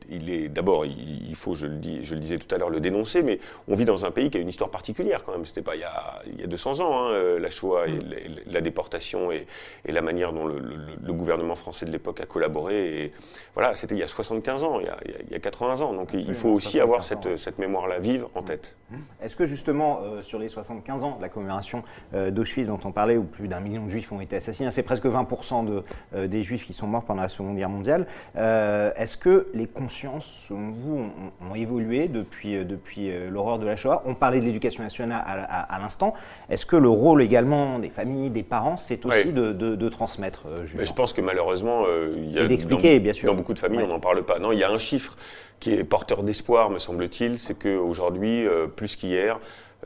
il, 0.08 0.30
est 0.30 0.48
d'abord, 0.48 0.86
il, 0.86 1.36
faut, 1.36 1.56
je 1.56 1.66
le, 1.66 1.78
dis, 1.78 2.06
je 2.06 2.14
le 2.14 2.20
disais 2.20 2.38
tout 2.38 2.54
à 2.54 2.60
l'heure, 2.60 2.70
le 2.70 2.80
dénoncer, 2.80 3.24
mais 3.24 3.40
on 3.68 3.74
vit 3.74 3.86
dans 3.86 4.06
un 4.06 4.12
pays 4.12 4.30
qui 4.30 4.38
a 4.38 4.42
une 4.42 4.48
histoire 4.48 4.70
particulière 4.70 5.24
quand 5.26 5.32
même. 5.32 5.46
C'était 5.46 5.64
pas 5.64 5.76
il 5.76 5.82
y, 5.82 5.84
a, 5.84 6.22
il 6.28 6.40
y 6.40 6.44
a 6.44 6.48
200 6.48 6.82
ans, 6.82 6.94
hein, 6.94 7.12
euh, 7.14 7.40
la 7.40 7.50
Shoah 7.50 7.88
et 7.88 7.94
mm. 7.94 8.00
la, 8.46 8.62
déportation 8.62 9.32
et, 9.32 9.48
la 9.86 10.02
manière 10.04 10.34
dont 10.34 10.46
le, 10.46 11.14
gouvernement 11.14 11.56
français 11.56 11.88
de 11.88 11.92
l'époque 11.92 12.22
a 12.22 12.28
collaboré. 12.28 13.06
Et, 13.06 13.12
voilà, 13.56 13.74
c'était 13.74 13.96
il 13.96 14.00
y 14.00 14.04
a 14.04 14.08
75 14.08 14.64
ans, 14.64 14.80
il 14.80 14.86
y 14.86 14.90
a, 14.90 14.98
il 15.26 15.32
y 15.32 15.36
a 15.36 15.40
80 15.40 15.82
ans. 15.82 15.94
Donc 15.94 16.10
il 16.14 16.36
faut 16.36 16.50
aussi 16.50 16.80
avoir 16.80 17.04
cette, 17.04 17.38
cette 17.38 17.58
mémoire-là 17.58 17.98
vive 18.00 18.26
en 18.36 18.44
tête. 18.44 18.78
Est-ce 19.22 19.36
que 19.36 19.48
justement, 19.48 19.95
euh, 20.04 20.22
sur 20.22 20.40
les 20.40 20.50
75 20.50 21.04
ans 21.04 21.16
de 21.18 21.22
la 21.22 21.30
commémoration 21.30 21.84
euh, 22.14 22.32
d'Auschwitz 22.32 22.68
dont 22.68 22.80
on 22.84 22.92
parlait, 22.92 23.18
où 23.18 23.24
plus 23.24 23.48
d'un 23.48 23.60
million 23.60 23.86
de 23.86 23.90
juifs 23.90 24.12
ont 24.12 24.22
été 24.22 24.36
assassinés, 24.38 24.72
c'est 24.72 24.84
presque 24.84 25.06
20% 25.06 25.66
de, 25.66 25.84
euh, 26.16 26.28
des 26.28 26.44
juifs 26.44 26.66
qui 26.66 26.74
sont 26.74 26.88
morts 26.88 27.04
pendant 27.04 27.22
la 27.22 27.30
Seconde 27.30 27.58
Guerre 27.58 27.70
mondiale. 27.70 28.08
Est-ce 28.36 29.18
que 29.18 29.48
les 29.54 29.68
consciences, 29.68 30.46
selon 30.48 30.72
vous, 30.72 31.06
ont, 31.50 31.56
évolué 31.56 32.08
depuis, 32.08 32.66
depuis 32.66 33.12
l'horreur 33.30 33.60
de 33.60 33.66
la 33.66 33.76
Shoah? 33.76 34.04
On 34.06 34.14
parlait 34.14 34.40
de 34.40 34.46
l'éducation 34.46 34.84
nationale 34.84 35.24
à, 35.26 35.80
l'instant. 35.80 36.14
Est-ce 36.50 36.66
que 36.66 36.76
le 36.76 36.90
rôle 36.90 37.22
également 37.22 37.80
des 37.80 37.90
familles, 37.90 38.30
des 38.30 38.44
parents, 38.44 38.78
c'est 38.78 39.06
aussi 39.06 39.32
de, 39.32 39.90
transmettre 39.90 40.46
Je 40.66 40.94
pense 40.94 41.14
que 41.14 41.22
malheureusement, 41.22 41.84
il 42.16 42.32
y 42.32 42.40
a 42.40 42.48
d'expliquer, 42.48 43.00
bien 43.00 43.14
sûr. 43.14 43.30
dans 43.30 43.38
beaucoup 43.38 43.54
de 43.54 43.60
familles, 43.60 43.84
on 43.84 43.88
n'en 43.88 44.00
parle 44.00 44.24
pas. 44.24 44.40
Non, 44.40 44.52
il 44.52 44.60
y 44.60 44.64
a 44.64 44.72
un 44.72 44.78
chiffre 44.78 45.18
qui 45.60 45.74
est 45.74 45.84
porteur 45.84 46.24
d'espoir, 46.24 46.70
me 46.70 46.80
semble-t-il, 46.80 47.38
c'est 47.38 47.58
qu'aujourd'hui, 47.58 48.46
plus 48.76 48.96
qu'hier, 48.96 49.40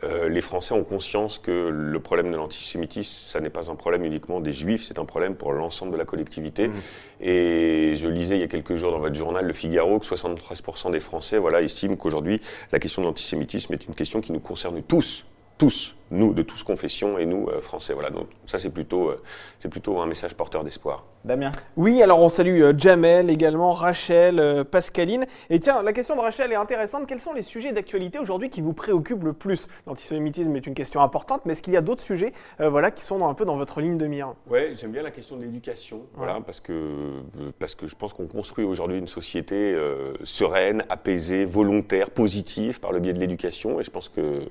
euh, 0.04 0.30
les 0.30 0.42
Français 0.42 0.74
ont 0.74 0.84
conscience 0.84 1.40
que 1.40 1.70
le 1.70 2.00
problème 2.00 2.32
de 2.32 2.38
l'antisémitisme, 2.38 3.12
ça 3.28 3.42
n'est 3.42 3.50
pas 3.50 3.70
un 3.70 3.76
problème 3.76 4.06
uniquement 4.06 4.40
des 4.40 4.54
Juifs, 4.54 4.86
c'est 4.86 4.98
un 4.98 5.06
problème 5.06 5.36
pour 5.36 5.52
l'ensemble 5.52 5.92
de 5.92 5.98
la 5.98 6.06
collectivité. 6.06 6.70
Mmh. 6.70 6.74
Et 7.22 7.94
je 7.96 8.08
lisais 8.08 8.38
il 8.38 8.42
y 8.42 8.44
a 8.44 8.48
quelques 8.48 8.76
jours 8.76 8.92
dans 8.92 9.00
votre 9.00 9.16
journal 9.16 9.46
Le 9.46 9.54
Figaro 9.54 10.00
que 10.00 10.06
73% 10.06 10.92
des 10.92 11.00
Français 11.00 11.38
voilà, 11.38 11.62
estiment 11.62 11.98
qu'aujourd'hui, 11.98 12.40
la 12.72 12.80
question 12.80 13.02
de 13.02 13.08
l'antisémitisme 13.08 13.74
est 13.74 13.88
une 13.88 13.96
question 13.96 14.22
qui 14.22 14.32
nous 14.32 14.40
concerne 14.40 14.82
tous, 14.84 15.26
tous 15.58 15.96
nous, 16.12 16.34
de 16.34 16.42
tous 16.42 16.64
confessions, 16.64 17.18
et 17.18 17.26
nous, 17.26 17.48
euh, 17.48 17.62
Français. 17.62 17.94
Voilà, 17.94 18.10
donc 18.10 18.28
ça, 18.46 18.60
c'est 18.60 18.70
plutôt, 18.70 19.10
euh, 19.10 19.22
c'est 19.60 19.70
plutôt 19.70 20.00
un 20.00 20.06
message 20.06 20.34
porteur 20.36 20.64
d'espoir. 20.64 21.06
Damien? 21.26 21.52
Oui, 21.76 22.02
alors 22.02 22.20
on 22.20 22.30
salue 22.30 22.62
euh, 22.62 22.74
Jamel 22.78 23.30
également, 23.30 23.74
Rachel, 23.74 24.66
Pascaline. 24.72 25.26
Et 25.50 25.60
tiens, 25.60 25.82
la 25.84 25.94
question 25.94 26.16
de 26.16 26.22
Rachel 26.22 26.52
est 26.52 26.56
intéressante. 26.56 27.08
Quels 27.08 27.20
sont 27.20 27.34
les 27.34 27.44
sujets 27.44 27.74
d'actualité 27.74 28.20
aujourd'hui 28.20 28.50
qui 28.50 28.62
vous 28.62 28.74
préoccupent 28.74 29.24
le 29.24 29.34
plus? 29.34 29.68
L'antisémitisme 29.86 30.56
est 30.56 30.66
une 30.66 30.74
question 30.74 31.02
importante, 31.02 31.42
mais 31.46 31.54
est-ce 31.54 31.62
qu'il 31.62 31.74
y 31.74 31.78
a 31.78 31.82
d'autres 31.82 32.02
sujets 32.02 32.34
voilà, 32.60 32.90
qui 32.92 33.04
sont 33.04 33.28
un 33.28 33.34
peu 33.34 33.46
dans 33.46 33.58
votre 33.58 33.82
ligne 33.82 33.98
de 33.98 34.08
mire? 34.08 34.34
Oui, 34.50 34.76
j'aime 34.76 34.92
bien 34.92 35.04
la 35.04 35.12
question 35.12 35.36
de 35.36 35.44
l'éducation, 35.44 36.02
voilà, 36.16 36.40
parce, 36.46 36.62
que, 36.62 37.22
parce 37.60 37.76
que 37.76 37.86
je 37.88 37.96
pense 37.96 38.14
qu'on 38.14 38.28
construit 38.28 38.64
aujourd'hui 38.64 38.98
une 38.98 39.08
société 39.08 39.78
sereine, 40.24 40.86
apaisée, 40.90 41.46
volontaire, 41.46 42.12
positive 42.12 42.80
par 42.80 42.94
le 42.94 43.00
biais 43.00 43.14
de 43.14 43.20
l'éducation, 43.20 43.80
et 43.80 43.84
je 43.84 43.92
pense 43.92 44.08
que 44.08 44.44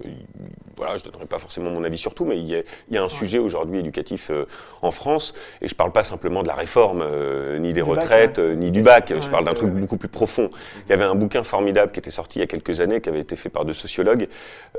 voilà, 0.77 0.97
je 0.97 1.05
donnerai 1.05 1.27
pas 1.27 1.38
forcément 1.38 1.48
mon 1.57 1.85
avis 1.85 1.99
sur 1.99 2.15
tout, 2.15 2.25
mais 2.25 2.39
il 2.39 2.47
y 2.47 2.55
a, 2.55 2.63
il 2.89 2.95
y 2.95 2.99
a 2.99 3.03
un 3.03 3.09
sujet 3.09 3.39
aujourd'hui 3.39 3.81
éducatif 3.81 4.31
euh, 4.31 4.47
en 4.83 4.91
France, 4.91 5.35
et 5.61 5.69
je 5.69 5.75
parle 5.75 5.93
pas 5.93 6.03
simplement 6.03 6.43
de 6.43 6.49
la 6.49 6.55
réforme, 6.55 7.03
euh, 7.03 7.59
ni 7.59 7.73
des 7.73 7.83
Du 7.83 7.89
bac, 7.89 8.01
retraites, 8.01 8.39
ouais. 8.39 8.45
euh, 8.45 8.55
ni 8.55 8.71
du 8.71 8.83
bac. 8.83 9.11
Ouais, 9.11 9.23
je 9.23 9.31
parle 9.31 9.45
d'un 9.45 9.55
truc 9.55 9.71
beaucoup 9.71 9.97
plus 9.97 10.09
profond. 10.09 10.51
Il 10.87 10.91
y 10.91 10.93
avait 10.93 11.05
un 11.05 11.15
bouquin 11.15 11.43
formidable 11.43 11.93
qui 11.93 11.99
était 11.99 12.11
sorti 12.11 12.39
il 12.39 12.43
y 12.43 12.45
a 12.45 12.47
quelques 12.47 12.81
années, 12.81 13.01
qui 13.01 13.09
avait 13.09 13.21
été 13.21 13.37
fait 13.37 13.49
par 13.49 13.65
deux 13.65 13.73
sociologues, 13.73 14.29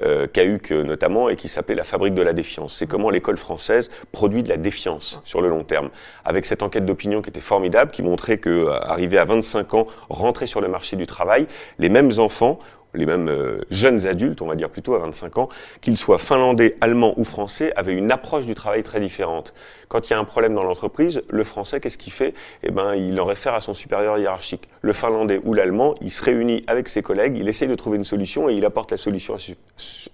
euh, 0.03 0.27
Cahuc 0.27 0.71
euh, 0.71 0.83
notamment, 0.83 1.29
et 1.29 1.35
qui 1.35 1.49
s'appelait 1.49 1.75
La 1.75 1.83
fabrique 1.83 2.13
de 2.13 2.21
la 2.21 2.33
défiance. 2.33 2.75
C'est 2.77 2.87
comment 2.87 3.09
l'école 3.09 3.37
française 3.37 3.89
produit 4.11 4.43
de 4.43 4.49
la 4.49 4.57
défiance 4.57 5.21
sur 5.23 5.41
le 5.41 5.49
long 5.49 5.63
terme. 5.63 5.89
Avec 6.25 6.45
cette 6.45 6.63
enquête 6.63 6.85
d'opinion 6.85 7.21
qui 7.21 7.29
était 7.29 7.39
formidable, 7.39 7.91
qui 7.91 8.03
montrait 8.03 8.37
que, 8.37 8.67
arrivé 8.67 9.17
à 9.17 9.25
25 9.25 9.73
ans, 9.73 9.87
rentrer 10.09 10.47
sur 10.47 10.61
le 10.61 10.67
marché 10.67 10.95
du 10.95 11.07
travail, 11.07 11.47
les 11.79 11.89
mêmes 11.89 12.11
enfants 12.17 12.59
les 12.93 13.05
mêmes 13.05 13.27
euh, 13.29 13.59
jeunes 13.69 14.07
adultes, 14.07 14.41
on 14.41 14.47
va 14.47 14.55
dire 14.55 14.69
plutôt 14.69 14.95
à 14.95 14.99
25 14.99 15.37
ans, 15.37 15.49
qu'ils 15.81 15.97
soient 15.97 16.19
finlandais, 16.19 16.75
allemands 16.81 17.13
ou 17.17 17.23
français, 17.23 17.71
avaient 17.75 17.93
une 17.93 18.11
approche 18.11 18.45
du 18.45 18.55
travail 18.55 18.83
très 18.83 18.99
différente. 18.99 19.53
Quand 19.87 20.07
il 20.07 20.13
y 20.13 20.15
a 20.15 20.19
un 20.19 20.23
problème 20.23 20.53
dans 20.53 20.63
l'entreprise, 20.63 21.21
le 21.29 21.43
français, 21.43 21.79
qu'est-ce 21.79 21.97
qu'il 21.97 22.13
fait? 22.13 22.35
Eh 22.61 22.71
ben, 22.71 22.93
il 22.95 23.19
en 23.19 23.25
réfère 23.25 23.55
à 23.55 23.61
son 23.61 23.73
supérieur 23.73 24.17
hiérarchique. 24.19 24.69
Le 24.81 24.93
finlandais 24.93 25.41
ou 25.43 25.53
l'allemand, 25.55 25.95
il 26.01 26.11
se 26.11 26.23
réunit 26.23 26.63
avec 26.67 26.89
ses 26.89 27.01
collègues, 27.01 27.37
il 27.37 27.47
essaye 27.47 27.67
de 27.67 27.73
trouver 27.75 27.97
une 27.97 28.03
solution 28.03 28.49
et 28.49 28.53
il 28.53 28.65
apporte 28.65 28.91
la 28.91 28.97
solution 28.97 29.33
à, 29.33 29.37
su- 29.39 29.55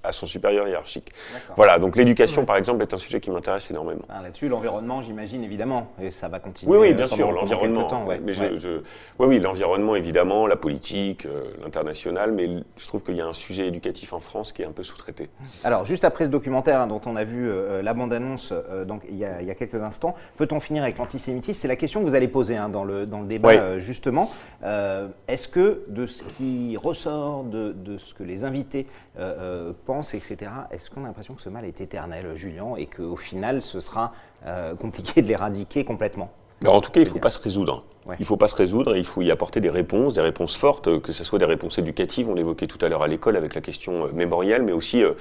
à 0.04 0.12
son 0.14 0.28
supérieur 0.28 0.68
hiérarchique. 0.68 1.10
Voilà, 1.58 1.78
donc 1.78 1.98
l'éducation, 1.98 2.46
par 2.46 2.56
exemple, 2.56 2.82
est 2.84 2.94
un 2.94 2.98
sujet 2.98 3.20
qui 3.20 3.32
m'intéresse 3.32 3.70
énormément. 3.70 4.04
Ah, 4.10 4.22
Là-dessus, 4.22 4.48
l'environnement, 4.48 5.02
j'imagine, 5.02 5.44
évidemment, 5.44 5.92
et 6.02 6.10
ça 6.12 6.30
va 6.30 6.40
continuer. 6.40 6.72
Oui, 6.72 6.78
oui, 6.80 6.90
euh, 6.92 6.94
bien 6.94 7.08
sûr, 7.08 7.32
l'environnement. 7.32 8.06
ouais. 8.06 8.20
Ouais. 8.20 8.34
je- 8.58 8.80
oui, 9.20 9.28
oui, 9.28 9.40
l'environnement, 9.40 9.96
évidemment, 9.96 10.48
la 10.48 10.56
politique, 10.56 11.26
euh, 11.26 11.44
l'international, 11.62 12.32
mais 12.32 12.50
je 12.78 12.88
trouve 12.88 13.04
qu'il 13.04 13.16
y 13.16 13.22
a 13.22 13.28
un 13.28 13.34
sujet 13.34 13.68
éducatif 13.68 14.14
en 14.14 14.20
France 14.20 14.52
qui 14.52 14.62
est 14.62 14.66
un 14.66 14.72
peu 14.72 14.84
sous-traité. 14.84 15.30
Alors, 15.64 15.86
juste 15.86 16.04
après 16.04 16.26
ce 16.26 16.30
documentaire 16.30 16.82
hein, 16.82 16.88
dont 16.88 17.02
on 17.06 17.16
a 17.16 17.24
vu 17.24 17.50
euh, 17.50 17.82
la 17.82 17.94
bande-annonce 17.94 18.52
euh, 18.52 18.86
donc, 18.86 19.04
il, 19.10 19.16
y 19.18 19.26
a, 19.26 19.42
il 19.42 19.48
y 19.48 19.52
a 19.52 19.56
quelques 19.56 19.82
instants, 19.82 20.16
peut-on 20.38 20.60
finir 20.60 20.84
avec 20.84 20.98
l'antisémitisme? 20.98 21.60
C'est 21.62 21.68
la 21.68 21.76
question 21.76 22.02
que 22.02 22.08
vous 22.08 22.16
allez 22.16 22.28
poser 22.28 22.58
hein, 22.58 22.70
dans, 22.70 22.84
le, 22.84 23.06
dans 23.06 23.22
le 23.22 23.28
débat, 23.28 23.52
euh, 23.52 23.80
justement. 23.80 24.30
Euh, 24.64 25.08
Est-ce 25.28 25.48
que 25.48 25.84
de 25.88 26.06
ce 26.06 26.24
qui 26.24 26.78
ressort, 26.78 27.44
de, 27.44 27.72
de 27.72 27.98
ce 27.98 28.14
que 28.14 28.24
les 28.24 28.44
invités 28.44 28.88
euh, 29.18 29.70
euh, 29.70 29.74
pensent, 29.86 30.14
etc., 30.14 30.52
est-ce 30.72 30.90
qu'on 30.90 31.04
a 31.04 31.08
l'impression 31.08 31.34
que 31.34 31.42
ce 31.42 31.50
mal 31.50 31.66
est 31.66 31.82
éternel, 31.82 32.36
Julien, 32.36 32.76
et 32.78 32.88
qu'au 32.88 33.16
final, 33.16 33.62
ce 33.62 33.80
sera 33.80 34.12
euh, 34.46 34.76
compliqué 34.76 35.22
de 35.22 35.28
l'éradiquer 35.28 35.86
complètement? 35.86 36.32
Mais 36.62 36.70
en 36.70 36.82
tout 36.82 36.92
cas, 36.92 37.00
il 37.02 37.04
ne 37.04 37.08
faut 37.10 37.16
bien. 37.16 37.22
pas 37.22 37.30
se 37.30 37.40
résoudre. 37.40 37.84
Ouais. 38.06 38.16
Il 38.20 38.22
ne 38.22 38.28
faut 38.28 38.38
pas 38.38 38.48
se 38.48 38.56
résoudre, 38.56 38.96
il 38.96 39.06
faut 39.06 39.22
y 39.24 39.32
apporter 39.32 39.60
des 39.60 39.70
réponses, 39.70 40.14
des 40.14 40.22
réponses 40.22 40.56
fortes, 40.56 40.88
euh, 40.88 41.00
que 41.00 41.12
ce 41.12 41.24
soit 41.24 41.40
des 41.40 41.46
réponses 41.46 41.80
éducatives, 41.80 42.30
on 42.30 42.36
l'évoquait 42.36 42.68
tout 42.68 42.78
à 42.86 42.88
l'heure 42.88 43.02
à 43.02 43.08
l'école 43.08 43.36
avec 43.36 43.56
la 43.56 43.62
question 43.62 44.06
euh, 44.06 44.12
mémorielle, 44.14 44.62
mais 44.62 44.74
aussi 44.74 45.04
euh, 45.04 45.14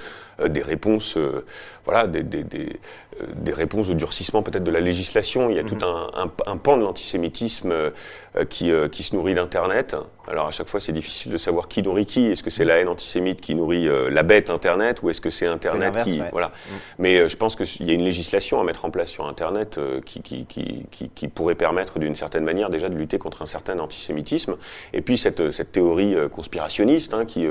des 0.47 0.61
réponses, 0.61 1.17
euh, 1.17 1.45
voilà, 1.83 2.07
des, 2.07 2.21
des, 2.21 2.43
des, 2.43 2.79
euh, 3.21 3.25
des 3.37 3.53
réponses 3.53 3.89
au 3.89 3.95
durcissement 3.95 4.43
peut-être 4.43 4.63
de 4.63 4.71
la 4.71 4.79
législation. 4.81 5.49
Il 5.49 5.55
y 5.55 5.59
a 5.59 5.63
tout 5.63 5.77
un, 5.81 6.11
un, 6.13 6.31
un 6.45 6.57
pan 6.57 6.77
de 6.77 6.83
l'antisémitisme 6.83 7.73
qui, 8.49 8.71
qui 8.91 9.03
se 9.03 9.15
nourrit 9.15 9.33
d'Internet. 9.33 9.95
Alors 10.27 10.47
à 10.47 10.51
chaque 10.51 10.67
fois, 10.67 10.79
c'est 10.79 10.91
difficile 10.91 11.31
de 11.31 11.37
savoir 11.37 11.67
qui 11.67 11.83
nourrit 11.83 12.05
qui. 12.05 12.25
Est-ce 12.27 12.41
que 12.43 12.49
c'est 12.49 12.65
la 12.65 12.77
haine 12.79 12.87
antisémite 12.87 13.41
qui 13.41 13.53
nourrit 13.55 13.87
euh, 13.87 14.09
la 14.09 14.23
bête 14.23 14.49
Internet, 14.49 15.03
ou 15.03 15.09
est-ce 15.09 15.21
que 15.21 15.29
c'est 15.29 15.45
Internet 15.45 15.95
qui, 16.03 16.19
ouais. 16.21 16.29
voilà. 16.31 16.51
Mais 16.97 17.17
euh, 17.19 17.29
je 17.29 17.37
pense 17.37 17.55
qu'il 17.55 17.85
y 17.87 17.91
a 17.91 17.93
une 17.93 18.03
législation 18.03 18.59
à 18.59 18.63
mettre 18.63 18.85
en 18.85 18.89
place 18.91 19.09
sur 19.09 19.25
Internet 19.27 19.77
euh, 19.77 20.01
qui, 20.05 20.21
qui, 20.21 20.45
qui, 20.45 20.85
qui, 20.89 21.09
qui 21.09 21.27
pourrait 21.27 21.55
permettre 21.55 21.99
d'une 21.99 22.15
certaine 22.15 22.43
manière 22.43 22.69
déjà 22.69 22.89
de 22.89 22.95
lutter 22.95 23.17
contre 23.17 23.41
un 23.41 23.45
certain 23.45 23.77
antisémitisme. 23.79 24.55
Et 24.93 25.01
puis 25.01 25.17
cette, 25.17 25.51
cette 25.51 25.71
théorie 25.71 26.15
conspirationniste 26.31 27.13
hein, 27.13 27.25
qui, 27.25 27.47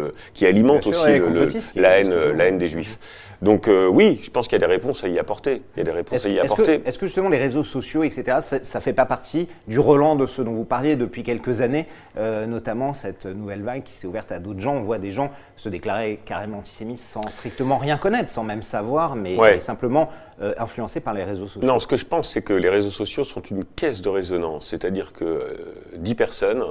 alimente 0.46 0.82
sûr, 0.82 0.90
aussi 0.92 1.18
le- 1.18 1.28
le- 1.28 1.48
la, 1.76 1.98
haine, 2.00 2.10
toujours. 2.10 2.32
la 2.34 2.44
haine 2.46 2.58
des 2.58 2.68
juifs. 2.68 2.98
Donc 3.42 3.68
oui, 3.90 4.20
je 4.22 4.30
pense 4.30 4.48
qu'il 4.48 4.58
y 4.58 4.62
a 4.62 4.66
des 4.66 4.72
réponses 4.72 5.04
à 5.04 5.08
y 5.08 5.18
apporter. 5.18 5.62
Il 5.76 5.78
y 5.78 5.80
a 5.82 5.84
des 5.84 5.90
réponses 5.90 6.14
Est-ce 6.24 6.28
à 6.28 6.30
y 6.30 6.40
apporter. 6.40 6.80
que, 6.80 6.88
est-ce 6.88 6.98
que 6.98 7.06
justement 7.06 7.28
les 7.28 7.38
réseaux 7.38 7.64
sociaux, 7.64 8.02
etc., 8.02 8.38
ça 8.40 8.78
ne 8.78 8.82
fait 8.82 8.92
pas 8.94 9.04
partie 9.04 9.48
du 9.68 9.78
relan 9.78 10.16
de 10.16 10.24
ce 10.26 10.40
dont 10.40 10.52
vous 10.52 10.64
parliez 10.64 10.96
depuis 10.96 11.22
quelques 11.24 11.60
années, 11.60 11.86
euh, 12.16 12.46
notamment 12.64 12.94
cette 12.94 13.26
nouvelle 13.26 13.60
vague 13.62 13.82
qui 13.82 13.92
s'est 13.92 14.06
ouverte 14.06 14.32
à 14.32 14.38
d'autres 14.38 14.60
gens 14.60 14.76
On 14.76 14.80
voit 14.80 14.98
des 14.98 15.10
gens 15.10 15.30
se 15.58 15.68
déclarer 15.68 16.18
carrément 16.24 16.58
antisémites 16.58 16.98
sans 16.98 17.20
strictement 17.30 17.76
rien 17.76 17.98
connaître, 17.98 18.30
sans 18.30 18.42
même 18.42 18.62
savoir, 18.62 19.16
mais, 19.16 19.36
Ouais. 19.36 19.60
simplement 19.60 20.08
euh, 20.40 20.52
influencés 20.58 20.98
par 21.00 21.12
les 21.14 21.22
réseaux 21.22 21.46
sociaux. 21.46 21.68
Non, 21.68 21.78
ce 21.78 21.86
que 21.86 21.96
je 21.96 22.06
pense, 22.06 22.28
c'est 22.30 22.42
que 22.42 22.54
les 22.54 22.68
réseaux 22.70 22.90
sociaux 22.90 23.22
sont 23.22 23.42
une 23.42 23.64
caisse 23.64 24.00
de 24.00 24.08
résonance. 24.08 24.66
C'est-à-dire 24.66 25.12
que 25.12 25.24
euh, 25.24 25.74
10 25.96 26.14
personnes 26.16 26.64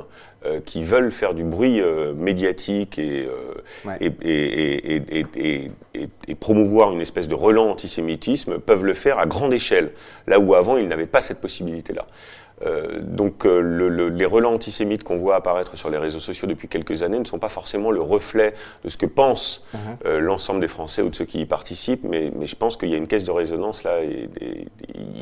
euh, 0.46 0.60
qui 0.66 0.84
veulent 0.84 1.12
faire 1.14 1.34
du 1.34 1.44
bruit 1.46 1.82
médiatique 2.16 2.98
et, 3.00 3.28
Ouais. 3.86 3.98
et, 6.26 6.36
promouvoir 6.40 6.92
une 6.92 7.00
espèce 7.02 7.28
de 7.30 7.36
relan 7.36 7.70
antisémitisme 7.70 8.58
peuvent 8.60 8.84
le 8.84 8.94
faire 8.96 9.18
à 9.20 9.26
grande 9.28 9.54
échelle, 9.54 9.92
là 10.28 10.40
où 10.40 10.56
avant 10.56 10.76
ils 10.78 10.88
n'avaient 10.88 11.06
pas 11.06 11.22
cette 11.22 11.40
possibilité-là. 11.40 12.06
Euh, 12.66 13.02
donc 13.02 13.46
euh, 13.46 13.60
le- 13.60 13.90
le- 13.90 14.10
les 14.10 14.26
relents 14.26 14.54
antisémites 14.54 15.04
qu'on 15.04 15.18
voit 15.18 15.36
apparaître 15.36 15.76
sur 15.76 15.90
les 15.90 15.98
réseaux 15.98 16.22
sociaux 16.22 16.48
depuis 16.48 16.68
quelques 16.70 17.04
années 17.04 17.20
ne 17.20 17.26
sont 17.26 17.40
pas 17.40 17.50
forcément 17.50 17.92
le 17.92 18.00
reflet 18.02 18.54
de 18.84 18.90
ce 18.90 18.96
que 18.98 19.06
pense 19.06 19.66
euh, 20.06 20.20
l'ensemble 20.20 20.62
des 20.62 20.68
Français 20.70 21.02
ou 21.02 21.10
de 21.10 21.16
ceux 21.16 21.26
qui 21.26 21.42
y 21.42 21.46
participent, 21.46 22.06
mais, 22.06 22.32
mais 22.36 22.46
je 22.46 22.56
pense 22.56 22.78
qu'il 22.78 22.90
y 22.90 22.94
a 22.94 22.98
une 22.98 23.08
caisse 23.08 23.26
de 23.26 23.32
résonance 23.32 23.84
là 23.84 24.02
et, 24.02 24.30
et 24.40 24.68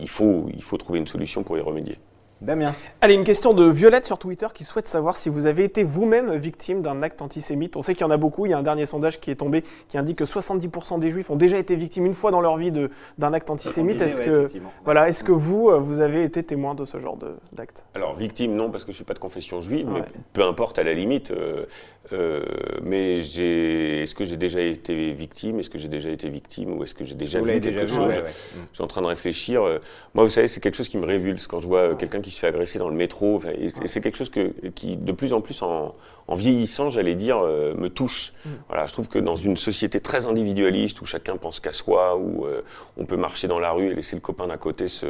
il, 0.01 0.07
faut, 0.09 0.45
il 0.53 0.61
faut 0.61 0.77
trouver 0.77 0.99
une 0.99 1.07
solution 1.07 1.41
pour 1.43 1.57
y 1.57 1.61
remédier. 1.61 1.97
Damien, 2.41 2.73
Allez, 3.01 3.13
une 3.13 3.23
question 3.23 3.53
de 3.53 3.63
Violette 3.69 4.07
sur 4.07 4.17
Twitter 4.17 4.47
qui 4.51 4.63
souhaite 4.63 4.87
savoir 4.87 5.15
si 5.15 5.29
vous 5.29 5.45
avez 5.45 5.63
été 5.63 5.83
vous-même 5.83 6.33
victime 6.33 6.81
d'un 6.81 7.03
acte 7.03 7.21
antisémite. 7.21 7.77
On 7.77 7.83
sait 7.83 7.93
qu'il 7.93 8.01
y 8.01 8.03
en 8.03 8.09
a 8.09 8.17
beaucoup. 8.17 8.47
Il 8.47 8.49
y 8.49 8.53
a 8.53 8.57
un 8.57 8.63
dernier 8.63 8.87
sondage 8.87 9.19
qui 9.19 9.29
est 9.29 9.35
tombé 9.35 9.63
qui 9.87 9.99
indique 9.99 10.17
que 10.17 10.23
70% 10.23 10.97
des 10.97 11.11
juifs 11.11 11.29
ont 11.29 11.35
déjà 11.35 11.59
été 11.59 11.75
victimes 11.75 12.07
une 12.07 12.15
fois 12.15 12.31
dans 12.31 12.41
leur 12.41 12.57
vie 12.57 12.71
d'un 12.71 13.33
acte 13.33 13.51
antisémite. 13.51 14.01
On 14.01 14.05
Est-ce 14.05 14.21
que, 14.21 14.47
voilà, 14.83 15.07
vous, 15.27 15.69
euh, 15.69 15.77
vous 15.77 15.99
avez 15.99 16.23
été 16.23 16.41
témoin 16.41 16.73
de 16.73 16.83
ce 16.83 16.97
genre 16.97 17.15
d'acte? 17.51 17.85
Alors 17.93 18.15
victime 18.15 18.55
non 18.55 18.71
parce 18.71 18.85
que 18.85 18.91
je 18.91 18.95
suis 18.95 19.05
pas 19.05 19.13
de 19.13 19.19
confession 19.19 19.61
juive, 19.61 19.87
mais 19.87 20.01
peu 20.33 20.43
importe 20.43 20.79
à 20.79 20.83
la 20.83 20.95
limite. 20.95 21.29
euh, 21.29 21.65
euh, 22.13 22.41
mais 22.83 23.19
est-ce 23.19 24.13
que 24.15 24.25
j'ai 24.25 24.37
déjà 24.37 24.59
été 24.61 25.13
victime? 25.13 25.59
Est-ce 25.59 25.69
que 25.69 25.77
j'ai 25.77 25.87
déjà 25.87 26.09
été 26.09 26.29
victime? 26.29 26.77
Ou 26.77 26.83
est-ce 26.83 26.93
que 26.95 27.03
j'ai 27.05 27.15
déjà 27.15 27.39
Vous 27.39 27.45
vu 27.45 27.51
quelque 27.53 27.65
déjà 27.65 27.81
vu, 27.85 27.87
chose? 27.87 28.07
ouais, 28.09 28.15
ouais. 28.23 28.29
Mm. 28.29 28.59
Je 28.69 28.73
suis 28.75 28.83
en 28.83 28.87
train 28.87 29.01
de 29.01 29.07
réfléchir. 29.07 29.63
euh, 29.63 29.79
Moi, 30.13 30.23
vous 30.23 30.29
savez, 30.29 30.47
c'est 30.47 30.59
quelque 30.59 30.75
chose 30.75 30.89
qui 30.89 30.97
me 30.97 31.05
révulse 31.05 31.47
quand 31.47 31.59
je 31.59 31.67
vois 31.67 31.79
euh, 31.79 31.95
quelqu'un 31.95 32.21
qui 32.21 32.31
se 32.31 32.39
fait 32.39 32.47
agresser 32.47 32.79
dans 32.79 32.89
le 32.89 32.95
métro. 32.95 33.41
Et 33.57 33.69
c'est 33.69 34.01
quelque 34.01 34.17
chose 34.17 34.29
que, 34.29 34.53
qui, 34.75 34.97
de 34.97 35.11
plus 35.11 35.33
en 35.33 35.41
plus, 35.41 35.61
en, 35.61 35.95
en 36.27 36.35
vieillissant, 36.35 36.89
j'allais 36.89 37.15
dire, 37.15 37.37
euh, 37.39 37.73
me 37.75 37.89
touche. 37.89 38.33
Voilà, 38.69 38.87
je 38.87 38.93
trouve 38.93 39.07
que 39.09 39.19
dans 39.19 39.35
une 39.35 39.57
société 39.57 39.99
très 39.99 40.25
individualiste 40.25 41.01
où 41.01 41.05
chacun 41.05 41.37
pense 41.37 41.59
qu'à 41.59 41.71
soi, 41.71 42.15
où 42.17 42.45
euh, 42.45 42.61
on 42.97 43.05
peut 43.05 43.17
marcher 43.17 43.47
dans 43.47 43.59
la 43.59 43.71
rue 43.71 43.87
et 43.89 43.95
laisser 43.95 44.15
le 44.15 44.21
copain 44.21 44.47
d'à 44.47 44.57
côté 44.57 44.87
se, 44.87 45.05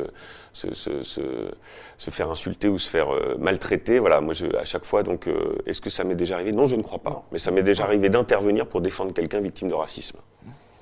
se, 0.54 0.74
se, 0.74 1.02
se, 1.04 1.22
se 1.98 2.10
faire 2.10 2.30
insulter 2.30 2.68
ou 2.68 2.78
se 2.78 2.90
faire 2.90 3.14
euh, 3.14 3.36
maltraiter. 3.40 4.00
Voilà, 4.00 4.22
moi, 4.22 4.34
je, 4.34 4.46
à 4.58 4.66
chaque 4.66 4.86
fois, 4.86 5.04
donc, 5.04 5.28
euh, 5.28 5.56
est-ce 5.66 5.82
que 5.82 5.90
ça 5.90 6.04
m'est 6.04 6.16
déjà 6.16 6.36
arrivé? 6.36 6.52
Non, 6.52 6.68
je 6.68 6.76
ne 6.76 6.82
crois 6.84 7.00
pas. 7.00 7.24
Mais 7.32 7.38
ça 7.38 7.52
m'est 7.52 7.64
déjà 7.64 7.84
arrivé 7.84 8.10
d'intervenir 8.10 8.68
pour 8.68 8.82
défendre 8.82 9.14
quelqu'un 9.14 9.40
victime 9.40 9.70
de 9.70 9.74
racisme. 9.74 10.18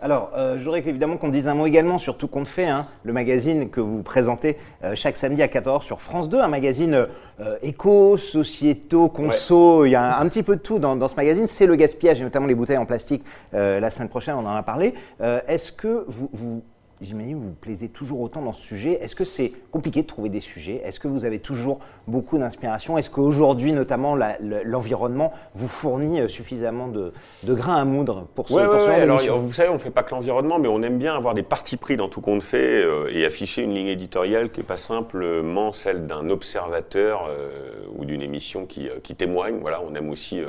Alors, 0.01 0.31
euh, 0.33 0.57
je 0.57 0.63
voudrais 0.63 0.79
évidemment 0.79 1.17
qu'on 1.17 1.27
dise 1.27 1.49
un 1.49 1.53
mot 1.55 1.65
également 1.65 1.97
sur 1.97 2.15
Tout 2.15 2.29
compte 2.29 2.47
fait, 2.47 2.67
hein, 2.67 2.85
le 3.03 3.11
magazine 3.11 3.69
que 3.69 3.81
vous 3.81 4.01
présentez 4.01 4.57
euh, 4.81 4.95
chaque 4.95 5.17
samedi 5.17 5.43
à 5.43 5.47
14h 5.47 5.81
sur 5.81 5.99
France 5.99 6.29
2, 6.29 6.39
un 6.39 6.47
magazine 6.47 7.07
euh, 7.41 7.57
éco, 7.61 8.15
sociétaux, 8.15 9.09
conso, 9.09 9.83
il 9.83 9.91
y 9.91 9.95
a 9.95 10.17
un, 10.17 10.21
un 10.21 10.29
petit 10.29 10.43
peu 10.43 10.55
de 10.55 10.61
tout 10.61 10.79
dans, 10.79 10.95
dans 10.95 11.09
ce 11.09 11.15
magazine. 11.15 11.47
C'est 11.47 11.65
le 11.65 11.75
gaspillage 11.75 12.21
et 12.21 12.23
notamment 12.23 12.47
les 12.47 12.55
bouteilles 12.55 12.77
en 12.77 12.85
plastique. 12.85 13.23
La 13.51 13.89
semaine 13.89 14.07
prochaine, 14.07 14.35
on 14.35 14.45
en 14.45 14.55
a 14.55 14.63
parlé. 14.63 14.93
Est-ce 15.19 15.71
que 15.71 16.05
vous, 16.07 16.29
vous 16.31 16.63
J'imagine 17.01 17.35
que 17.37 17.41
vous 17.41 17.47
vous 17.49 17.55
plaisez 17.55 17.87
toujours 17.87 18.19
autant 18.19 18.41
dans 18.41 18.51
ce 18.51 18.61
sujet. 18.61 18.99
Est-ce 19.01 19.15
que 19.15 19.23
c'est 19.23 19.53
compliqué 19.71 20.01
de 20.01 20.07
trouver 20.07 20.27
des 20.27 20.41
sujets? 20.41 20.81
Est-ce 20.83 20.99
que 20.99 21.07
vous 21.07 21.23
avez 21.23 21.39
toujours 21.39 21.79
beaucoup 22.07 22.37
d'inspiration? 22.37 22.97
Est-ce 22.97 23.09
qu'aujourd'hui, 23.09 23.71
notamment, 23.71 24.17
l'environnement 24.65 25.31
vous 25.55 25.69
fournit 25.69 26.19
euh, 26.19 26.27
suffisamment 26.27 26.89
de, 26.89 27.13
de 27.43 27.53
grains 27.53 27.77
à 27.77 27.85
moudre 27.85 28.27
pour 28.35 28.49
ce, 28.49 28.53
Ouais, 28.53 28.65
pour 28.65 28.73
ouais, 28.73 28.79
ce 28.81 28.85
ouais. 28.87 28.95
genre 28.95 29.01
Alors, 29.03 29.17
d'émission 29.19 29.37
vous 29.39 29.53
savez, 29.53 29.69
on 29.69 29.79
fait 29.79 29.91
pas 29.91 30.03
que 30.03 30.11
l'environnement, 30.13 30.59
mais 30.59 30.67
on 30.67 30.81
aime 30.81 30.97
bien 30.97 31.15
avoir 31.15 31.33
des 31.35 31.43
partis 31.43 31.77
pris 31.77 31.95
dans 31.95 32.09
tout 32.09 32.19
compte 32.19 32.43
fait 32.43 32.83
euh, 32.83 33.07
et 33.13 33.25
afficher 33.25 33.63
une 33.63 33.73
ligne 33.73 33.87
éditoriale 33.87 34.51
qui 34.51 34.59
est 34.59 34.63
pas 34.63 34.77
simplement 34.77 35.71
celle 35.71 36.05
d'un 36.05 36.29
observateur 36.29 37.27
euh, 37.29 37.49
ou 37.97 38.03
d'une 38.03 38.21
émission 38.21 38.65
qui, 38.65 38.89
euh, 38.89 38.99
qui 39.01 39.15
témoigne. 39.15 39.55
Voilà, 39.61 39.81
on 39.89 39.95
aime 39.95 40.09
aussi 40.09 40.41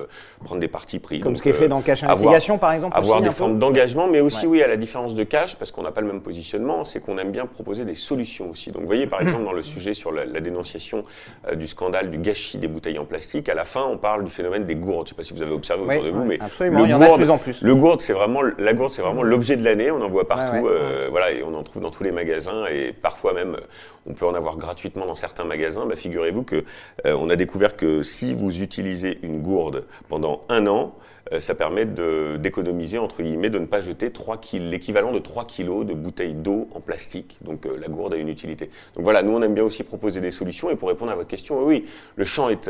prendre 0.43 0.61
des 0.61 0.67
partis 0.69 0.99
pris. 0.99 1.21
Comme 1.21 1.35
Donc, 1.35 1.39
ce 1.39 1.43
qui 1.45 1.51
est 1.51 1.53
fait 1.53 1.69
dans 1.69 1.79
avoir- 1.79 2.11
Investigation, 2.11 2.59
par 2.59 2.73
exemple 2.73 2.97
avoir 2.99 3.19
aussi, 3.21 3.29
des 3.29 3.35
formes 3.35 3.61
d'engagement, 3.61 4.09
mais 4.09 4.19
aussi, 4.21 4.49
oui, 4.49 4.65
à 4.65 4.67
la 4.67 4.77
différence 4.77 5.15
de 5.15 5.23
cash, 5.23 5.55
parce 5.55 5.71
qu'on 5.71 5.83
n'a 5.83 5.93
pas 5.93 6.01
le 6.01 6.09
même 6.09 6.21
positionnement, 6.21 6.39
c'est 6.85 7.00
qu'on 7.00 7.18
aime 7.18 7.31
bien 7.31 7.46
proposer 7.46 7.85
des 7.85 7.94
solutions 7.94 8.50
aussi. 8.50 8.70
Donc, 8.72 8.83
vous 8.83 8.87
voyez, 8.87 9.07
par 9.07 9.20
exemple, 9.22 9.44
dans 9.44 9.53
le 9.53 9.62
sujet 9.62 9.94
sur 9.94 10.12
la, 10.12 10.24
la 10.24 10.40
dénonciation 10.40 11.03
euh, 11.48 11.55
du 11.55 11.66
scandale 11.66 12.11
du 12.11 12.18
gâchis 12.18 12.59
des 12.59 12.68
bouteilles 12.68 12.98
en 12.98 13.05
plastique, 13.05 13.48
à 13.48 13.55
la 13.55 13.64
fin, 13.64 13.85
on 13.85 13.96
parle 13.98 14.24
du 14.24 14.31
phénomène 14.31 14.64
des 14.64 14.74
gourdes. 14.74 15.07
Je 15.09 15.12
ne 15.12 15.14
sais 15.14 15.14
pas 15.16 15.22
si 15.22 15.35
vous 15.35 15.42
avez 15.42 15.53
observé 15.53 15.83
Oui, 15.87 15.94
autour 15.96 16.05
de 16.05 16.11
vous, 16.11 16.24
mais 16.24 16.38
absolument, 16.40 16.81
le 16.81 16.85
il 16.87 16.90
y 16.90 16.94
en 16.94 17.00
a 17.00 17.05
de 17.05 17.09
gourde- 17.09 17.20
plus 17.20 17.31
en 17.31 17.38
plus. 17.38 17.62
Le 17.62 17.74
gourde, 17.74 18.00
c'est 18.00 18.12
vraiment 18.12 18.42
la 18.42 18.72
gourde, 18.72 18.92
c'est 18.92 19.03
vraiment 19.03 19.22
l'objet 19.22 19.57
de 19.57 19.64
l'année. 19.64 19.90
On 19.90 20.00
en 20.03 20.09
voit 20.09 20.26
partout, 20.29 20.55
Ouais, 20.57 20.61
ouais. 20.62 20.70
euh, 20.70 21.09
voilà, 21.11 21.33
et 21.33 21.42
on 21.42 21.55
en 21.55 21.62
trouve 21.62 21.83
dans 21.83 21.90
tous 21.90 22.03
les 22.05 22.12
magasins 22.12 22.64
et 22.66 22.92
parfois 22.92 23.33
même, 23.35 23.57
on 24.07 24.15
peut 24.15 24.27
en 24.27 24.35
avoir 24.35 24.57
gratuitement 24.57 25.07
dans 25.07 25.15
certains 25.15 25.45
magasins. 25.45 25.87
Bah, 25.87 25.97
figurez-vous 25.97 26.43
que 26.43 26.65
euh, 27.07 27.17
on 27.19 27.29
a 27.29 27.37
découvert 27.37 27.77
que 27.77 28.03
si 28.03 28.35
vous 28.35 28.63
utilisez 28.63 29.19
une 29.23 29.43
gourde 29.43 29.87
pendant 30.09 30.45
un 30.49 30.67
an, 30.67 30.95
euh, 31.33 31.41
ça 31.41 31.55
permet 31.55 31.85
d'économiser, 31.85 32.99
entre 32.99 33.23
guillemets, 33.23 33.51
de 33.51 33.59
ne 33.59 33.67
pas 33.67 33.81
jeter 33.81 34.11
3 34.11 34.39
kil- 34.39 34.71
l'équivalent 34.71 35.13
de 35.13 35.19
3 35.19 35.45
kilos 35.45 35.85
de 35.85 35.95
bouteilles 35.95 36.35
d'eau 36.35 36.69
en 36.75 36.81
plastique. 36.81 37.39
Donc 37.43 37.67
euh, 37.67 37.77
la 37.79 37.89
gourde 37.89 38.15
a 38.15 38.17
une 38.17 38.29
utilité. 38.29 38.71
Donc 38.95 39.05
voilà, 39.05 39.23
nous 39.23 39.33
on 39.33 39.43
aime 39.43 39.55
bien 39.55 39.65
aussi 39.65 39.85
proposer 39.85 40.21
des 40.21 40.31
solutions. 40.31 40.71
Et 40.71 40.77
pour 40.77 40.89
répondre 40.89 41.13
à 41.13 41.15
votre 41.15 41.29
question, 41.29 41.63
oui, 41.63 41.87
le 42.17 42.25
champ 42.25 42.49
est, 42.49 42.69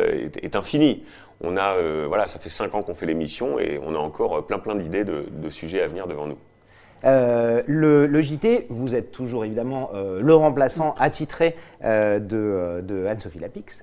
infini. 0.56 1.04
On 1.42 1.56
a, 1.56 1.76
voilà, 2.06 2.28
ça 2.28 2.38
fait 2.38 2.50
5 2.50 2.74
ans 2.74 2.82
qu'on 2.82 2.92
fait 2.92 3.06
l'émission 3.06 3.58
et 3.58 3.80
on 3.82 3.94
a 3.94 3.98
encore 3.98 4.46
plein 4.46 4.58
plein 4.58 4.74
d'idées 4.74 5.04
de 5.04 5.48
sujets 5.48 5.80
à 5.80 5.86
venir 5.86 6.06
devant 6.06 6.26
nous. 6.26 6.36
Euh, 7.04 7.62
le, 7.66 8.06
le 8.06 8.22
JT, 8.22 8.66
vous 8.68 8.94
êtes 8.94 9.10
toujours 9.10 9.44
évidemment 9.44 9.90
euh, 9.94 10.20
le 10.20 10.34
remplaçant 10.34 10.94
attitré 10.98 11.56
euh, 11.84 12.18
de, 12.18 12.82
de 12.82 13.06
Anne-Sophie 13.06 13.38
Lapix, 13.38 13.80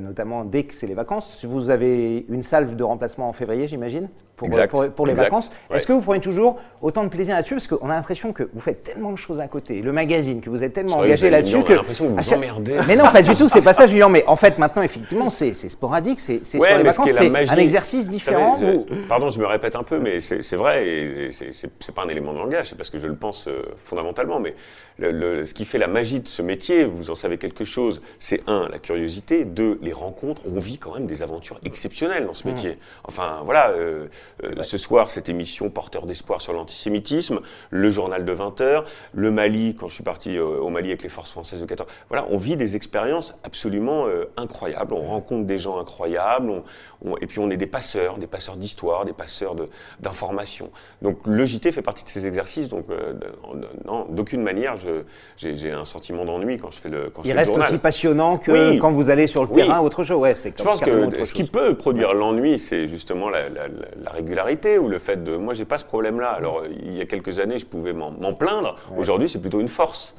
notamment 0.00 0.44
dès 0.44 0.64
que 0.64 0.74
c'est 0.74 0.86
les 0.86 0.94
vacances. 0.94 1.44
Vous 1.44 1.70
avez 1.70 2.26
une 2.28 2.42
salve 2.42 2.76
de 2.76 2.84
remplacement 2.84 3.28
en 3.28 3.32
février, 3.32 3.66
j'imagine, 3.66 4.08
pour, 4.40 4.48
Exact. 4.48 4.70
pour, 4.70 4.90
pour 4.90 5.06
les 5.06 5.12
Exact. 5.12 5.24
vacances. 5.26 5.52
Ouais. 5.70 5.76
Est-ce 5.76 5.86
que 5.86 5.92
vous 5.92 6.00
prenez 6.00 6.20
toujours 6.20 6.56
autant 6.80 7.04
de 7.04 7.08
plaisir 7.10 7.34
là-dessus? 7.34 7.54
Parce 7.54 7.66
qu'on 7.66 7.90
a 7.90 7.94
l'impression 7.94 8.32
que 8.32 8.48
vous 8.54 8.60
faites 8.60 8.82
tellement 8.82 9.12
de 9.12 9.16
choses 9.18 9.38
à 9.38 9.48
côté, 9.48 9.82
le 9.82 9.92
magazine, 9.92 10.40
que 10.40 10.48
vous 10.48 10.64
êtes 10.64 10.72
tellement 10.72 10.96
que 10.96 11.02
engagé 11.04 11.28
là-dessus 11.28 11.56
on 11.56 11.60
a 11.60 11.64
que. 11.64 11.72
l'impression 11.74 12.06
que 12.06 12.10
vous 12.12 12.16
vous 12.16 12.32
emmerdez. 12.34 12.78
Mais 12.88 12.96
non, 12.96 13.04
pas 13.12 13.20
du 13.20 13.34
tout, 13.34 13.48
c'est 13.50 13.60
pas 13.60 13.74
ça, 13.74 13.86
Julien. 13.86 14.08
Mais 14.08 14.24
en 14.26 14.36
fait, 14.36 14.56
maintenant, 14.58 14.80
effectivement, 14.82 15.28
c'est 15.28 15.52
sporadique, 15.54 16.20
c'est 16.20 16.40
Ouais, 16.58 16.68
sur 16.68 16.78
les 16.78 16.82
vacances, 16.84 17.10
c'est 17.12 17.28
magie- 17.28 17.52
un 17.52 17.56
exercice 17.58 18.08
différent. 18.08 18.56
savez, 18.56 18.80
pardon, 19.08 19.28
je 19.28 19.38
me 19.38 19.46
répète 19.46 19.76
un 19.76 19.82
peu, 19.82 19.98
mais 19.98 20.20
c'est 20.20 20.56
vrai, 20.56 20.86
et 20.86 21.28
c'est 21.30 21.94
pas 21.94 22.04
un 22.04 22.08
élément 22.08 22.32
de 22.32 22.38
langage, 22.38 22.70
c'est 22.70 22.76
parce 22.76 22.88
que 22.90 22.98
je 22.98 23.06
le 23.06 23.14
pense 23.16 23.46
euh, 23.46 23.62
fondamentalement. 23.76 24.40
Mais 24.40 24.54
le- 25.00 25.10
le- 25.12 25.44
ce 25.44 25.54
qui 25.54 25.64
fait 25.64 25.78
la 25.78 25.88
magie 25.88 26.20
de 26.20 26.28
ce 26.28 26.42
métier, 26.42 26.84
vous 26.84 27.10
en 27.10 27.14
savez 27.14 27.38
quelque 27.38 27.64
chose, 27.64 28.00
c'est 28.18 28.48
un, 28.48 28.68
la 28.68 28.78
curiosité, 28.78 29.44
deux, 29.44 29.78
les 29.82 29.92
rencontres. 29.92 30.42
On 30.46 30.58
vit 30.58 30.78
quand 30.78 30.94
même 30.94 31.06
des 31.06 31.22
aventures 31.22 31.58
exceptionnelles 31.64 32.26
dans 32.26 32.34
ce 32.34 32.46
métier. 32.46 32.78
Enfin, 33.04 33.40
voilà, 33.44 33.70
euh, 33.70 34.06
euh, 34.44 34.62
ce 34.62 34.78
soir, 34.78 35.10
cette 35.10 35.28
émission 35.28 35.70
porteur 35.70 36.06
d'espoir 36.06 36.40
sur 36.40 36.52
l'antisémitisme, 36.52 37.40
le 37.70 37.90
journal 37.90 38.24
de 38.24 38.32
20h, 38.32 38.84
le 39.14 39.30
Mali, 39.30 39.74
quand 39.74 39.88
je 39.88 39.94
suis 39.94 40.04
parti 40.04 40.36
euh, 40.36 40.44
au 40.60 40.68
Mali 40.68 40.88
avec 40.88 41.02
les 41.02 41.08
forces 41.08 41.32
françaises 41.32 41.60
de 41.60 41.66
14. 41.66 41.88
Voilà, 42.08 42.26
on 42.30 42.36
vit 42.36 42.56
des 42.56 42.76
expériences 42.76 43.34
absolument 43.44 44.06
euh, 44.06 44.26
incroyables. 44.36 44.92
On 44.94 45.00
rencontre 45.02 45.46
des 45.46 45.58
gens 45.58 45.78
incroyables, 45.80 46.50
on- 46.50 46.64
on- 47.04 47.16
et 47.16 47.26
puis 47.26 47.38
on 47.38 47.50
est 47.50 47.56
des 47.56 47.66
passeurs, 47.66 48.18
des 48.18 48.26
passeurs 48.26 48.56
d'histoire, 48.56 49.04
des 49.04 49.12
passeurs 49.12 49.54
de- 49.54 49.68
d'informations. 50.00 50.70
Donc 51.02 51.18
le 51.26 51.44
JT 51.44 51.72
fait 51.72 51.82
partie 51.82 52.04
de 52.04 52.08
ces 52.08 52.26
exercices. 52.26 52.68
Donc 52.68 52.86
euh, 52.90 53.12
de- 53.14 54.14
d'aucune 54.14 54.42
manière, 54.42 54.76
je- 54.76 55.02
j'ai 55.36 55.70
un 55.72 55.84
sentiment 55.84 56.24
d'ennui 56.24 56.56
quand 56.58 56.70
je 56.70 56.78
fais 56.78 56.88
le 56.88 57.10
quand 57.10 57.22
je 57.22 57.28
Il 57.28 57.32
le 57.32 57.38
reste 57.38 57.50
journal. 57.50 57.68
aussi 57.68 57.78
passionnant 57.78 58.36
que 58.38 58.70
Oui. 58.72 58.78
quand 58.78 58.92
vous 58.92 59.10
allez 59.10 59.26
sur 59.26 59.42
le 59.44 59.48
Oui. 59.50 59.56
terrain, 59.56 59.80
autre 59.80 60.04
chose. 60.04 60.18
Ouais, 60.20 60.34
Je 60.34 60.62
pense 60.62 60.80
que 60.80 61.24
ce 61.24 61.32
qui 61.32 61.44
peut 61.44 61.74
produire 61.76 62.14
l'ennui, 62.14 62.58
c'est 62.58 62.86
justement 62.86 63.28
la, 63.28 63.48
la- 63.48 63.68
la- 63.68 63.74
la 64.04 64.10
régularité 64.10 64.78
ou 64.78 64.88
le 64.88 64.98
fait 64.98 65.22
de. 65.22 65.36
Moi, 65.36 65.54
j'ai 65.54 65.64
pas 65.64 65.78
ce 65.78 65.84
problème-là. 65.84 66.28
Alors, 66.30 66.62
il 66.68 66.96
y 66.96 67.00
a 67.00 67.06
quelques 67.06 67.38
années, 67.38 67.58
je 67.58 67.66
pouvais 67.66 67.92
m'en 67.92 68.10
m'en 68.10 68.34
plaindre. 68.34 68.76
Aujourd'hui, 68.96 69.28
c'est 69.28 69.38
plutôt 69.40 69.60
une 69.60 69.68
force. 69.68 70.14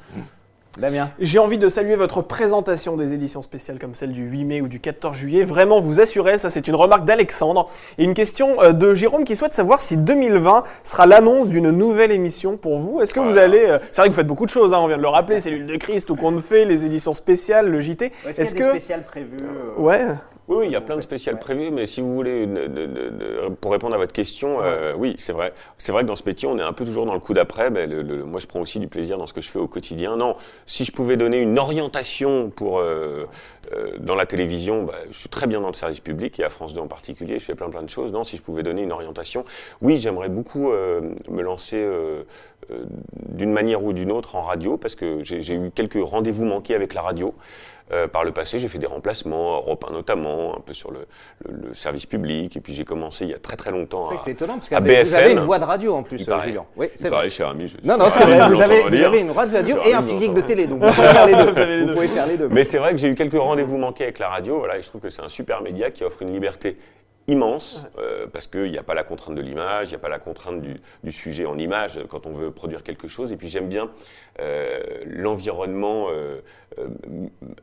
Damien. 0.78 1.10
J'ai 1.18 1.38
envie 1.38 1.58
de 1.58 1.68
saluer 1.68 1.96
votre 1.96 2.22
présentation 2.22 2.96
des 2.96 3.12
éditions 3.12 3.42
spéciales 3.42 3.78
comme 3.78 3.94
celle 3.94 4.12
du 4.12 4.24
8 4.24 4.44
mai 4.44 4.60
ou 4.60 4.68
du 4.68 4.80
14 4.80 5.16
juillet. 5.16 5.44
Vraiment, 5.44 5.80
vous 5.80 6.00
assurez, 6.00 6.38
ça 6.38 6.50
c'est 6.50 6.66
une 6.66 6.74
remarque 6.74 7.04
d'Alexandre. 7.04 7.68
Et 7.98 8.04
une 8.04 8.14
question 8.14 8.62
euh, 8.62 8.72
de 8.72 8.94
Jérôme 8.94 9.24
qui 9.24 9.36
souhaite 9.36 9.54
savoir 9.54 9.80
si 9.80 9.96
2020 9.96 10.64
sera 10.82 11.06
l'annonce 11.06 11.48
d'une 11.48 11.70
nouvelle 11.70 12.10
émission 12.10 12.56
pour 12.56 12.78
vous. 12.78 13.00
Est-ce 13.00 13.12
que 13.12 13.20
vous 13.20 13.38
allez... 13.38 13.64
euh, 13.66 13.78
c'est 13.90 14.00
vrai 14.00 14.08
que 14.08 14.12
vous 14.14 14.18
faites 14.18 14.26
beaucoup 14.26 14.46
de 14.46 14.50
choses, 14.50 14.72
hein, 14.72 14.78
on 14.80 14.86
vient 14.86 14.96
de 14.96 15.02
le 15.02 15.08
rappeler, 15.08 15.40
Cellule 15.40 15.66
de 15.66 15.76
Christ, 15.76 16.06
tout 16.06 16.16
compte 16.16 16.40
fait, 16.40 16.64
les 16.64 16.86
éditions 16.86 17.12
spéciales, 17.12 17.68
le 17.68 17.80
JT. 17.80 18.12
Est-ce 18.26 18.54
qu'il 18.54 18.64
y 18.64 18.68
a 18.68 18.72
des 18.72 18.78
spéciales 18.80 19.02
prévues 19.02 19.36
euh, 19.42 19.80
Ouais. 19.80 20.06
Oui, 20.52 20.58
oui, 20.58 20.66
il 20.66 20.72
y 20.72 20.76
a 20.76 20.82
plein 20.82 20.96
de 20.96 21.00
spéciales 21.00 21.38
prévues, 21.38 21.70
mais 21.70 21.86
si 21.86 22.02
vous 22.02 22.14
voulez, 22.14 22.42
une- 22.42 22.54
de- 22.54 22.66
de- 22.66 22.86
de- 22.86 23.48
pour 23.58 23.72
répondre 23.72 23.94
à 23.94 23.98
votre 23.98 24.12
question, 24.12 24.58
euh, 24.60 24.92
oui, 24.94 25.14
c'est 25.16 25.32
vrai. 25.32 25.54
C'est 25.78 25.92
vrai 25.92 26.02
que 26.02 26.08
dans 26.08 26.16
ce 26.16 26.24
métier, 26.26 26.46
on 26.46 26.58
est 26.58 26.62
un 26.62 26.74
peu 26.74 26.84
toujours 26.84 27.06
dans 27.06 27.14
le 27.14 27.20
coup 27.20 27.32
d'après. 27.32 27.70
Ben, 27.70 27.88
le- 27.88 28.02
le- 28.02 28.24
moi, 28.24 28.38
je 28.38 28.46
prends 28.46 28.60
aussi 28.60 28.78
du 28.78 28.86
plaisir 28.86 29.16
dans 29.16 29.26
ce 29.26 29.32
que 29.32 29.40
je 29.40 29.48
fais 29.48 29.58
au 29.58 29.66
quotidien. 29.66 30.16
Non, 30.18 30.36
si 30.66 30.84
je 30.84 30.92
pouvais 30.92 31.16
donner 31.16 31.40
une 31.40 31.58
orientation 31.58 32.50
pour 32.50 32.80
euh, 32.80 33.24
euh, 33.72 33.92
dans 34.00 34.14
la 34.14 34.26
télévision, 34.26 34.82
ben, 34.82 34.92
je 35.10 35.18
suis 35.20 35.30
très 35.30 35.46
bien 35.46 35.62
dans 35.62 35.68
le 35.68 35.74
service 35.74 36.00
public 36.00 36.38
et 36.38 36.44
à 36.44 36.50
France 36.50 36.74
2 36.74 36.80
en 36.82 36.86
particulier, 36.86 37.38
je 37.38 37.44
fais 37.46 37.54
plein 37.54 37.70
plein 37.70 37.82
de 37.82 37.88
choses. 37.88 38.12
Non, 38.12 38.22
si 38.22 38.36
je 38.36 38.42
pouvais 38.42 38.62
donner 38.62 38.82
une 38.82 38.92
orientation, 38.92 39.46
oui, 39.80 39.96
j'aimerais 39.96 40.28
beaucoup 40.28 40.70
euh, 40.70 41.00
me 41.30 41.40
lancer. 41.40 41.76
euh, 41.78 42.24
euh, 42.70 42.84
d'une 43.28 43.50
manière 43.52 43.82
ou 43.82 43.92
d'une 43.92 44.12
autre 44.12 44.36
en 44.36 44.42
radio, 44.42 44.76
parce 44.76 44.94
que 44.94 45.24
j'ai 45.24 45.54
eu 45.56 45.72
quelques 45.74 45.98
rendez-vous 46.00 46.44
manqués 46.44 46.76
avec 46.76 46.94
la 46.94 47.00
radio. 47.02 47.34
Euh, 47.94 48.08
par 48.08 48.24
le 48.24 48.32
passé, 48.32 48.58
j'ai 48.58 48.68
fait 48.68 48.78
des 48.78 48.86
remplacements, 48.86 49.56
Europe 49.56 49.84
1 49.86 49.92
notamment, 49.92 50.56
un 50.56 50.60
peu 50.60 50.72
sur 50.72 50.90
le, 50.90 51.00
le- 51.46 51.68
le 51.68 51.74
service 51.74 52.06
public, 52.06 52.56
et 52.56 52.60
puis 52.60 52.72
j'ai 52.74 52.84
commencé 52.84 53.24
il 53.26 53.30
y 53.30 53.34
a 53.34 53.38
très 53.38 53.54
très 53.56 53.70
longtemps 53.70 54.08
à, 54.08 54.18
c'est 54.24 54.30
étonnant 54.30 54.54
parce 54.54 54.70
que 54.70 54.74
vous 54.74 54.80
avez 54.80 55.04
BFM. 55.04 55.32
une 55.32 55.38
voix 55.40 55.58
de 55.58 55.64
radio 55.64 55.94
en 55.94 56.02
plus, 56.02 56.24
paraît. 56.24 56.48
Julien. 56.48 56.64
Oui, 56.76 56.88
c'est 56.94 57.10
vrai. 57.10 57.28
cher 57.28 57.48
ami. 57.48 57.68
je- 57.68 57.76
Non, 57.84 57.98
non, 57.98 58.06
c'est 58.10 58.24
vrai. 58.24 58.48
de 58.48 58.54
Vous 58.54 58.60
avez, 58.62 58.82
vous 59.08 59.16
une 59.18 59.30
radio 59.30 59.58
Je 59.76 59.78
suis 59.80 59.90
et 59.90 59.94
un 59.94 60.00
de 60.00 60.06
physique 60.06 60.32
de 60.32 60.40
télé, 60.40 60.66
donc 60.66 60.82
vous 60.82 60.90
pouvez 60.90 61.06
faire 61.08 61.26
les 61.26 61.34
deux. 61.34 61.86
Vous 61.86 61.92
pouvez 61.94 62.06
faire 62.08 62.26
les 62.26 62.36
deux. 62.38 62.48
Mais 62.48 62.64
c'est 62.64 62.78
vrai 62.78 62.92
que 62.92 62.96
j'ai 62.98 63.08
eu 63.08 63.14
quelques 63.14 63.34
rendez-vous 63.38 63.76
manqués 63.76 64.04
avec 64.04 64.18
la 64.20 64.28
radio, 64.30 64.58
voilà, 64.58 64.78
et 64.78 64.82
je 64.82 64.88
trouve 64.88 65.02
que 65.02 65.10
c'est 65.10 65.22
un 65.22 65.28
super 65.28 65.60
média 65.60 65.90
qui 65.90 66.02
offre 66.02 66.22
une 66.22 66.32
liberté 66.32 66.78
immense, 67.28 67.86
euh, 67.98 68.26
parce 68.26 68.46
qu'il 68.48 68.70
n'y 68.70 68.78
a 68.78 68.82
pas 68.82 68.94
la 68.94 69.04
contrainte 69.04 69.36
de 69.36 69.42
l'image, 69.42 69.88
il 69.88 69.90
n'y 69.90 69.96
a 69.96 70.00
pas 70.00 70.08
la 70.08 70.18
contrainte 70.18 70.60
du, 70.60 70.74
du 71.04 71.12
sujet 71.12 71.46
en 71.46 71.56
image 71.56 72.00
quand 72.08 72.26
on 72.26 72.32
veut 72.32 72.50
produire 72.50 72.82
quelque 72.82 73.06
chose. 73.08 73.30
Et 73.32 73.36
puis 73.36 73.48
j'aime 73.48 73.68
bien 73.68 73.90
euh, 74.40 74.80
l'environnement, 75.06 76.08
euh, 76.10 76.40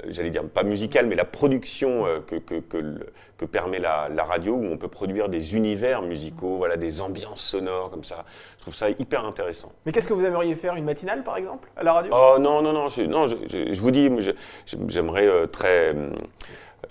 j'allais 0.07 0.29
dire 0.29 0.43
pas 0.47 0.63
musical, 0.63 1.07
mais 1.07 1.15
la 1.15 1.25
production 1.25 2.05
que, 2.27 2.35
que, 2.35 2.55
que, 2.59 2.77
le- 2.77 3.07
que 3.37 3.45
permet 3.45 3.79
la, 3.79 4.07
la 4.09 4.23
radio, 4.23 4.53
où 4.55 4.65
on 4.65 4.77
peut 4.77 4.87
produire 4.87 5.29
des 5.29 5.55
univers 5.55 6.01
musicaux, 6.01 6.57
voilà, 6.57 6.77
des 6.77 7.01
ambiances 7.01 7.41
sonores 7.41 7.89
comme 7.89 8.03
ça. 8.03 8.25
Je 8.57 8.61
trouve 8.63 8.75
ça 8.75 8.89
hyper 8.89 9.25
intéressant. 9.25 9.71
Mais 9.85 9.91
qu'est-ce 9.91 10.07
que 10.07 10.13
vous 10.13 10.25
aimeriez 10.25 10.55
faire 10.55 10.75
Une 10.75 10.85
matinale 10.85 11.23
par 11.23 11.37
exemple 11.37 11.69
À 11.75 11.83
la 11.83 11.93
radio? 11.93 12.11
Oh 12.15 12.37
non, 12.39 12.61
non, 12.61 12.73
non, 12.73 12.87
je, 12.89 13.01
non, 13.01 13.25
je, 13.25 13.35
je- 13.47 13.73
je 13.73 13.81
vous 13.81 13.91
dis, 13.91 14.09
j'aimerais 14.87 15.47
très... 15.47 15.95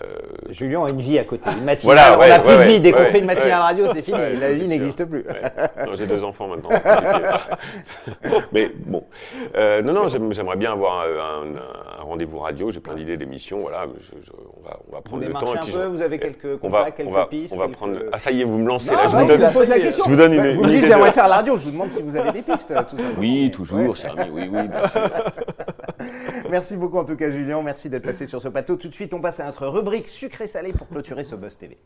hum, 0.01 0.53
Julien 0.53 0.85
a 0.85 0.89
une 0.89 1.01
vie 1.01 1.19
à 1.19 1.23
côté, 1.23 1.49
une 1.49 1.63
matinale. 1.65 1.95
Voilà, 1.95 2.17
on 2.17 2.27
n'a 2.27 2.39
plus 2.39 2.49
ouais, 2.55 2.57
de 2.65 2.71
vie. 2.71 2.79
Dès 2.79 2.91
qu'on 2.91 3.05
fait 3.05 3.19
une 3.19 3.25
matinale 3.25 3.61
radio, 3.61 3.85
c'est 3.93 4.01
fini. 4.01 4.17
La 4.39 4.49
vie 4.49 4.67
n'existe 4.67 5.05
plus. 5.05 5.25
Non, 5.85 5.91
j'ai 5.95 6.07
deux 6.07 6.23
enfants 6.23 6.47
maintenant. 6.47 6.69
Mais 8.51 8.71
bon, 8.85 9.03
Euh, 9.55 9.81
non, 9.81 9.93
non, 9.93 10.07
j'aime- 10.07 10.31
j'aimerais 10.33 10.55
bien 10.57 10.71
avoir 10.73 11.01
euh, 11.01 11.19
un, 11.19 11.99
un 11.99 12.03
rendez-vous 12.03 12.39
radio. 12.39 12.71
J'ai 12.71 12.79
plein 12.79 12.93
d'idées 12.95 13.17
d'émissions. 13.17 13.59
Voilà, 13.61 13.85
je- 13.97 14.15
je- 14.25 14.31
on 14.31 14.67
va, 14.67 14.77
on 14.87 14.91
va 14.91 14.97
Vous 14.97 15.03
prendre 15.03 15.23
le 15.25 15.33
temps. 15.33 15.53
un 15.53 15.57
puis 15.57 15.71
peu, 15.71 15.79
je- 15.83 15.87
vous 15.87 16.01
avez 16.01 16.19
quelques 16.19 16.59
on 16.63 16.69
va, 16.69 16.79
contacts, 16.79 16.97
quelques 16.97 17.09
on 17.09 17.13
va, 17.13 17.25
pistes. 17.25 17.53
on 17.53 17.57
va 17.57 17.65
quelques- 17.65 17.77
prendre. 17.77 17.99
Ah, 18.11 18.17
ça 18.17 18.31
y 18.31 18.41
est, 18.41 18.43
vous 18.43 18.57
me 18.57 18.67
lancez 18.67 18.91
Non, 18.93 18.97
là. 18.97 19.03
Je 19.11 19.15
vous 19.17 19.25
donne. 19.25 19.51
pose 19.51 19.69
la 19.69 19.79
je 19.79 20.01
vous 20.01 20.15
donne 20.15 20.33
une- 20.33 20.41
Bah, 20.41 20.53
Vous 20.53 20.63
me 20.63 20.67
dites 20.69 20.85
j'aimerais 20.85 21.11
faire 21.11 21.27
la 21.27 21.35
radio, 21.37 21.57
je 21.57 21.63
vous 21.65 21.71
demande 21.71 21.91
si 21.91 22.01
vous 22.01 22.15
avez 22.15 22.31
des 22.31 22.41
pistes. 22.41 22.73
Oui, 23.17 23.51
toujours, 23.51 23.95
cher 23.95 24.13
ami. 24.17 24.29
Oui, 24.31 24.49
oui, 24.51 24.67
bien 24.67 24.87
sûr. 24.87 25.01
Merci 26.49 26.77
beaucoup 26.77 26.97
en 26.97 27.05
tout 27.05 27.15
cas 27.15 27.31
Julien, 27.31 27.61
merci 27.61 27.89
d'être 27.89 28.03
passé 28.05 28.25
sur 28.25 28.41
ce 28.41 28.47
plateau. 28.47 28.75
Tout 28.75 28.87
de 28.87 28.93
suite 28.93 29.13
on 29.13 29.21
passe 29.21 29.39
à 29.39 29.45
notre 29.45 29.67
rubrique 29.67 30.07
sucré-salé 30.07 30.73
pour 30.73 30.87
clôturer 30.87 31.23
ce 31.23 31.35
Buzz 31.35 31.57
TV. 31.57 31.77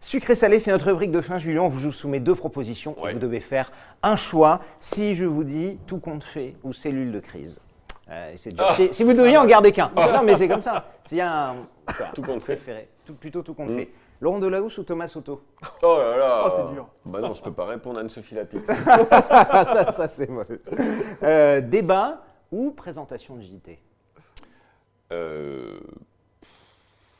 Sucré-salé, 0.00 0.60
c'est 0.60 0.70
notre 0.70 0.86
rubrique 0.86 1.10
de 1.10 1.20
fin, 1.20 1.36
Julien. 1.36 1.62
On 1.62 1.68
vous 1.68 1.90
soumet 1.90 2.20
deux 2.20 2.36
propositions 2.36 2.96
et 3.08 3.12
vous 3.14 3.18
devez 3.18 3.40
faire 3.40 3.72
un 4.04 4.14
choix. 4.14 4.60
Si 4.80 5.16
je 5.16 5.24
vous 5.24 5.42
dis 5.42 5.78
tout 5.86 5.98
compte 5.98 6.22
fait 6.22 6.54
ou 6.62 6.72
cellule 6.72 7.10
de 7.10 7.18
crise. 7.18 7.58
Euh, 8.08 8.32
c'est 8.36 8.50
dur. 8.54 8.64
Ah. 8.68 8.74
Si, 8.76 8.88
si 8.92 9.02
vous 9.02 9.14
deviez 9.14 9.36
en 9.36 9.46
garder 9.46 9.72
qu'un. 9.72 9.90
Non, 9.96 10.22
mais 10.24 10.36
c'est 10.36 10.46
comme 10.46 10.62
ça. 10.62 10.92
S'il 11.04 11.18
y 11.18 11.20
a 11.22 11.50
un 11.50 11.56
Tout 12.14 12.22
compte 12.22 12.40
fait. 12.40 12.54
préféré, 12.54 12.88
tout- 13.04 13.14
plutôt 13.14 13.42
tout 13.42 13.54
compte 13.54 13.70
Mm. 13.70 13.78
fait. 13.78 13.88
Laurent 14.20 14.38
Delahousse 14.38 14.78
ou 14.78 14.82
Thomas 14.84 15.08
Soto 15.08 15.42
Oh 15.82 15.98
là 15.98 16.16
là. 16.16 16.42
Oh, 16.46 16.48
c'est 16.54 16.72
dur. 16.72 16.88
Bah 17.04 17.20
non, 17.20 17.34
je 17.34 17.42
peux 17.42 17.52
pas 17.52 17.66
répondre 17.66 17.98
à 17.98 18.00
Anne-Sophie 18.00 18.34
Lapix. 18.34 18.64
ça, 19.10 19.92
ça, 19.92 20.08
c'est 20.08 20.28
mauvais. 20.30 20.58
Euh, 21.22 21.60
débat 21.60 22.22
ou 22.50 22.70
présentation 22.70 23.36
de 23.36 23.42
JT 23.42 23.78
Euh, 25.12 25.78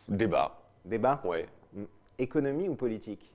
Débat. 0.09 0.59
Débat 0.85 1.21
Ouais. 1.25 1.47
Économie 2.19 2.69
ou 2.69 2.75
politique 2.75 3.31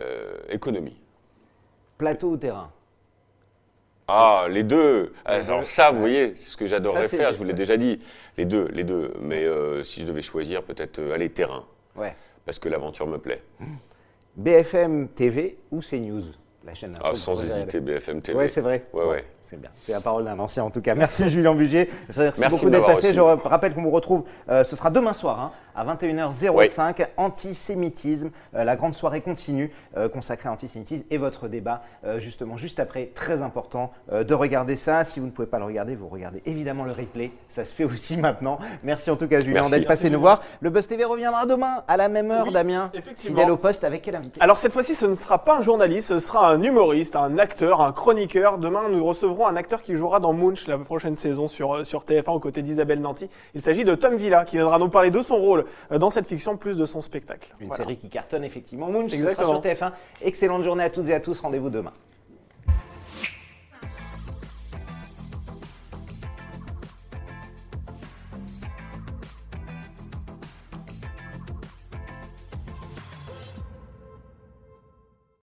Euh, 0.00 0.38
économie. 0.48 0.96
Plateau 1.96 2.30
ou 2.30 2.36
terrain 2.36 2.72
Ah, 4.08 4.46
les 4.50 4.64
deux. 4.64 5.12
Ah, 5.24 5.34
Alors 5.34 5.62
ça, 5.68 5.92
vous 5.92 6.00
voyez, 6.00 6.34
c'est 6.34 6.50
ce 6.50 6.56
que 6.56 6.66
j'adorerais 6.66 7.06
faire. 7.08 7.30
Je 7.30 7.38
vous 7.38 7.44
l'ai 7.44 7.52
déjà 7.52 7.76
dit. 7.76 8.00
Les 8.36 8.44
deux, 8.46 8.66
les 8.72 8.82
deux. 8.82 9.12
Mais 9.20 9.44
euh, 9.44 9.84
si 9.84 10.00
je 10.00 10.06
devais 10.06 10.22
choisir, 10.22 10.64
peut-être 10.64 10.98
euh, 10.98 11.14
aller 11.14 11.30
terrain, 11.30 11.64
Ouais. 11.96 12.14
parce 12.44 12.58
que 12.58 12.68
l'aventure 12.68 13.06
me 13.06 13.18
plaît. 13.18 13.42
BFM 14.36 15.08
TV 15.08 15.58
ou 15.70 15.80
CNews 15.80 16.22
la 16.64 16.74
chaîne 16.74 16.98
Ah, 17.02 17.12
sans 17.14 17.42
hésiter, 17.42 17.80
BFM 17.80 18.22
TV. 18.22 18.38
Ouais, 18.38 18.48
c'est 18.48 18.62
vrai. 18.62 18.86
Ouais, 18.92 19.04
ouais. 19.04 19.24
C'est 19.54 19.60
bien. 19.60 19.70
C'est 19.80 19.92
la 19.92 20.00
parole 20.00 20.24
d'un 20.24 20.36
ancien 20.40 20.64
en 20.64 20.70
tout 20.70 20.80
cas. 20.80 20.96
Merci 20.96 21.28
Julien 21.30 21.54
Bugier. 21.54 21.88
Merci, 22.16 22.40
Merci 22.40 22.50
beaucoup 22.50 22.70
d'être 22.70 22.86
passé. 22.86 23.12
Je 23.12 23.20
rappelle 23.20 23.72
qu'on 23.72 23.82
vous 23.82 23.90
retrouve, 23.90 24.24
euh, 24.48 24.64
ce 24.64 24.74
sera 24.74 24.90
demain 24.90 25.12
soir 25.12 25.38
hein, 25.38 25.50
à 25.76 25.84
21h05. 25.94 27.06
Antisémitisme, 27.16 28.30
euh, 28.56 28.64
la 28.64 28.74
grande 28.74 28.94
soirée 28.94 29.20
continue 29.20 29.70
euh, 29.96 30.08
consacrée 30.08 30.48
à 30.48 30.50
l'antisémitisme 30.50 31.04
et 31.10 31.18
votre 31.18 31.46
débat 31.46 31.82
euh, 32.04 32.18
justement 32.18 32.56
juste 32.56 32.80
après. 32.80 33.10
Très 33.14 33.42
important 33.42 33.92
euh, 34.12 34.24
de 34.24 34.34
regarder 34.34 34.74
ça. 34.74 35.04
Si 35.04 35.20
vous 35.20 35.26
ne 35.26 35.30
pouvez 35.30 35.46
pas 35.46 35.58
le 35.60 35.64
regarder, 35.66 35.94
vous 35.94 36.08
regardez 36.08 36.42
évidemment 36.46 36.82
le 36.84 36.90
replay. 36.92 37.30
Ça 37.48 37.64
se 37.64 37.72
fait 37.74 37.84
aussi 37.84 38.16
maintenant. 38.26 38.58
Merci 38.82 39.10
en 39.12 39.16
tout 39.16 39.28
cas 39.28 39.38
Julien 39.40 39.62
d'être 39.62 39.86
passé 39.86 39.86
Merci, 39.86 40.04
nous 40.06 40.08
Julien. 40.10 40.18
voir. 40.18 40.40
Le 40.60 40.70
Buzz 40.70 40.88
TV 40.88 41.04
reviendra 41.04 41.46
demain 41.46 41.84
à 41.86 41.96
la 41.96 42.08
même 42.08 42.32
heure, 42.32 42.46
Oui, 42.48 42.52
Damien. 42.52 42.90
effectivement. 42.92 43.36
Fidèle 43.36 43.52
au 43.52 43.56
poste 43.56 43.84
avec 43.84 44.02
quel 44.02 44.16
invité? 44.16 44.40
Alors 44.40 44.58
cette 44.58 44.72
fois-ci, 44.72 44.96
ce 44.96 45.06
ne 45.06 45.14
sera 45.14 45.44
pas 45.44 45.58
un 45.58 45.62
journaliste, 45.62 46.08
ce 46.08 46.18
sera 46.18 46.48
un 46.50 46.60
humoriste, 46.62 47.14
un 47.14 47.38
acteur, 47.38 47.80
un 47.82 47.92
chroniqueur. 47.92 48.58
Demain, 48.58 48.88
nous 48.90 49.04
recevrons 49.04 49.43
un 49.48 49.56
acteur 49.56 49.82
qui 49.82 49.94
jouera 49.94 50.20
dans 50.20 50.32
Munch 50.32 50.66
la 50.66 50.78
prochaine 50.78 51.16
saison 51.16 51.46
sur, 51.46 51.74
euh, 51.76 51.84
sur 51.84 52.04
TF1 52.04 52.30
aux 52.32 52.40
côtés 52.40 52.62
d'Isabelle 52.62 53.00
Nanty. 53.00 53.28
Il 53.54 53.60
s'agit 53.60 53.84
de 53.84 53.94
Tom 53.94 54.16
Villa 54.16 54.44
qui 54.44 54.56
viendra 54.56 54.78
nous 54.78 54.88
parler 54.88 55.10
de 55.10 55.22
son 55.22 55.36
rôle 55.36 55.64
euh, 55.92 55.98
dans 55.98 56.10
cette 56.10 56.26
fiction, 56.26 56.56
plus 56.56 56.76
de 56.76 56.86
son 56.86 57.00
spectacle. 57.02 57.50
Une 57.60 57.68
Voilà. 57.68 57.84
série 57.84 57.96
qui 57.96 58.08
cartonne 58.08 58.44
effectivement. 58.44 58.88
Moon, 58.88 59.08
ce 59.08 59.16
sera 59.16 59.34
sur 59.34 59.60
TF1. 59.60 59.92
Excellente 60.22 60.62
journée 60.62 60.84
à 60.84 60.90
toutes 60.90 61.08
et 61.08 61.14
à 61.14 61.20
tous. 61.20 61.38
Rendez-vous 61.40 61.70
demain. 61.70 61.92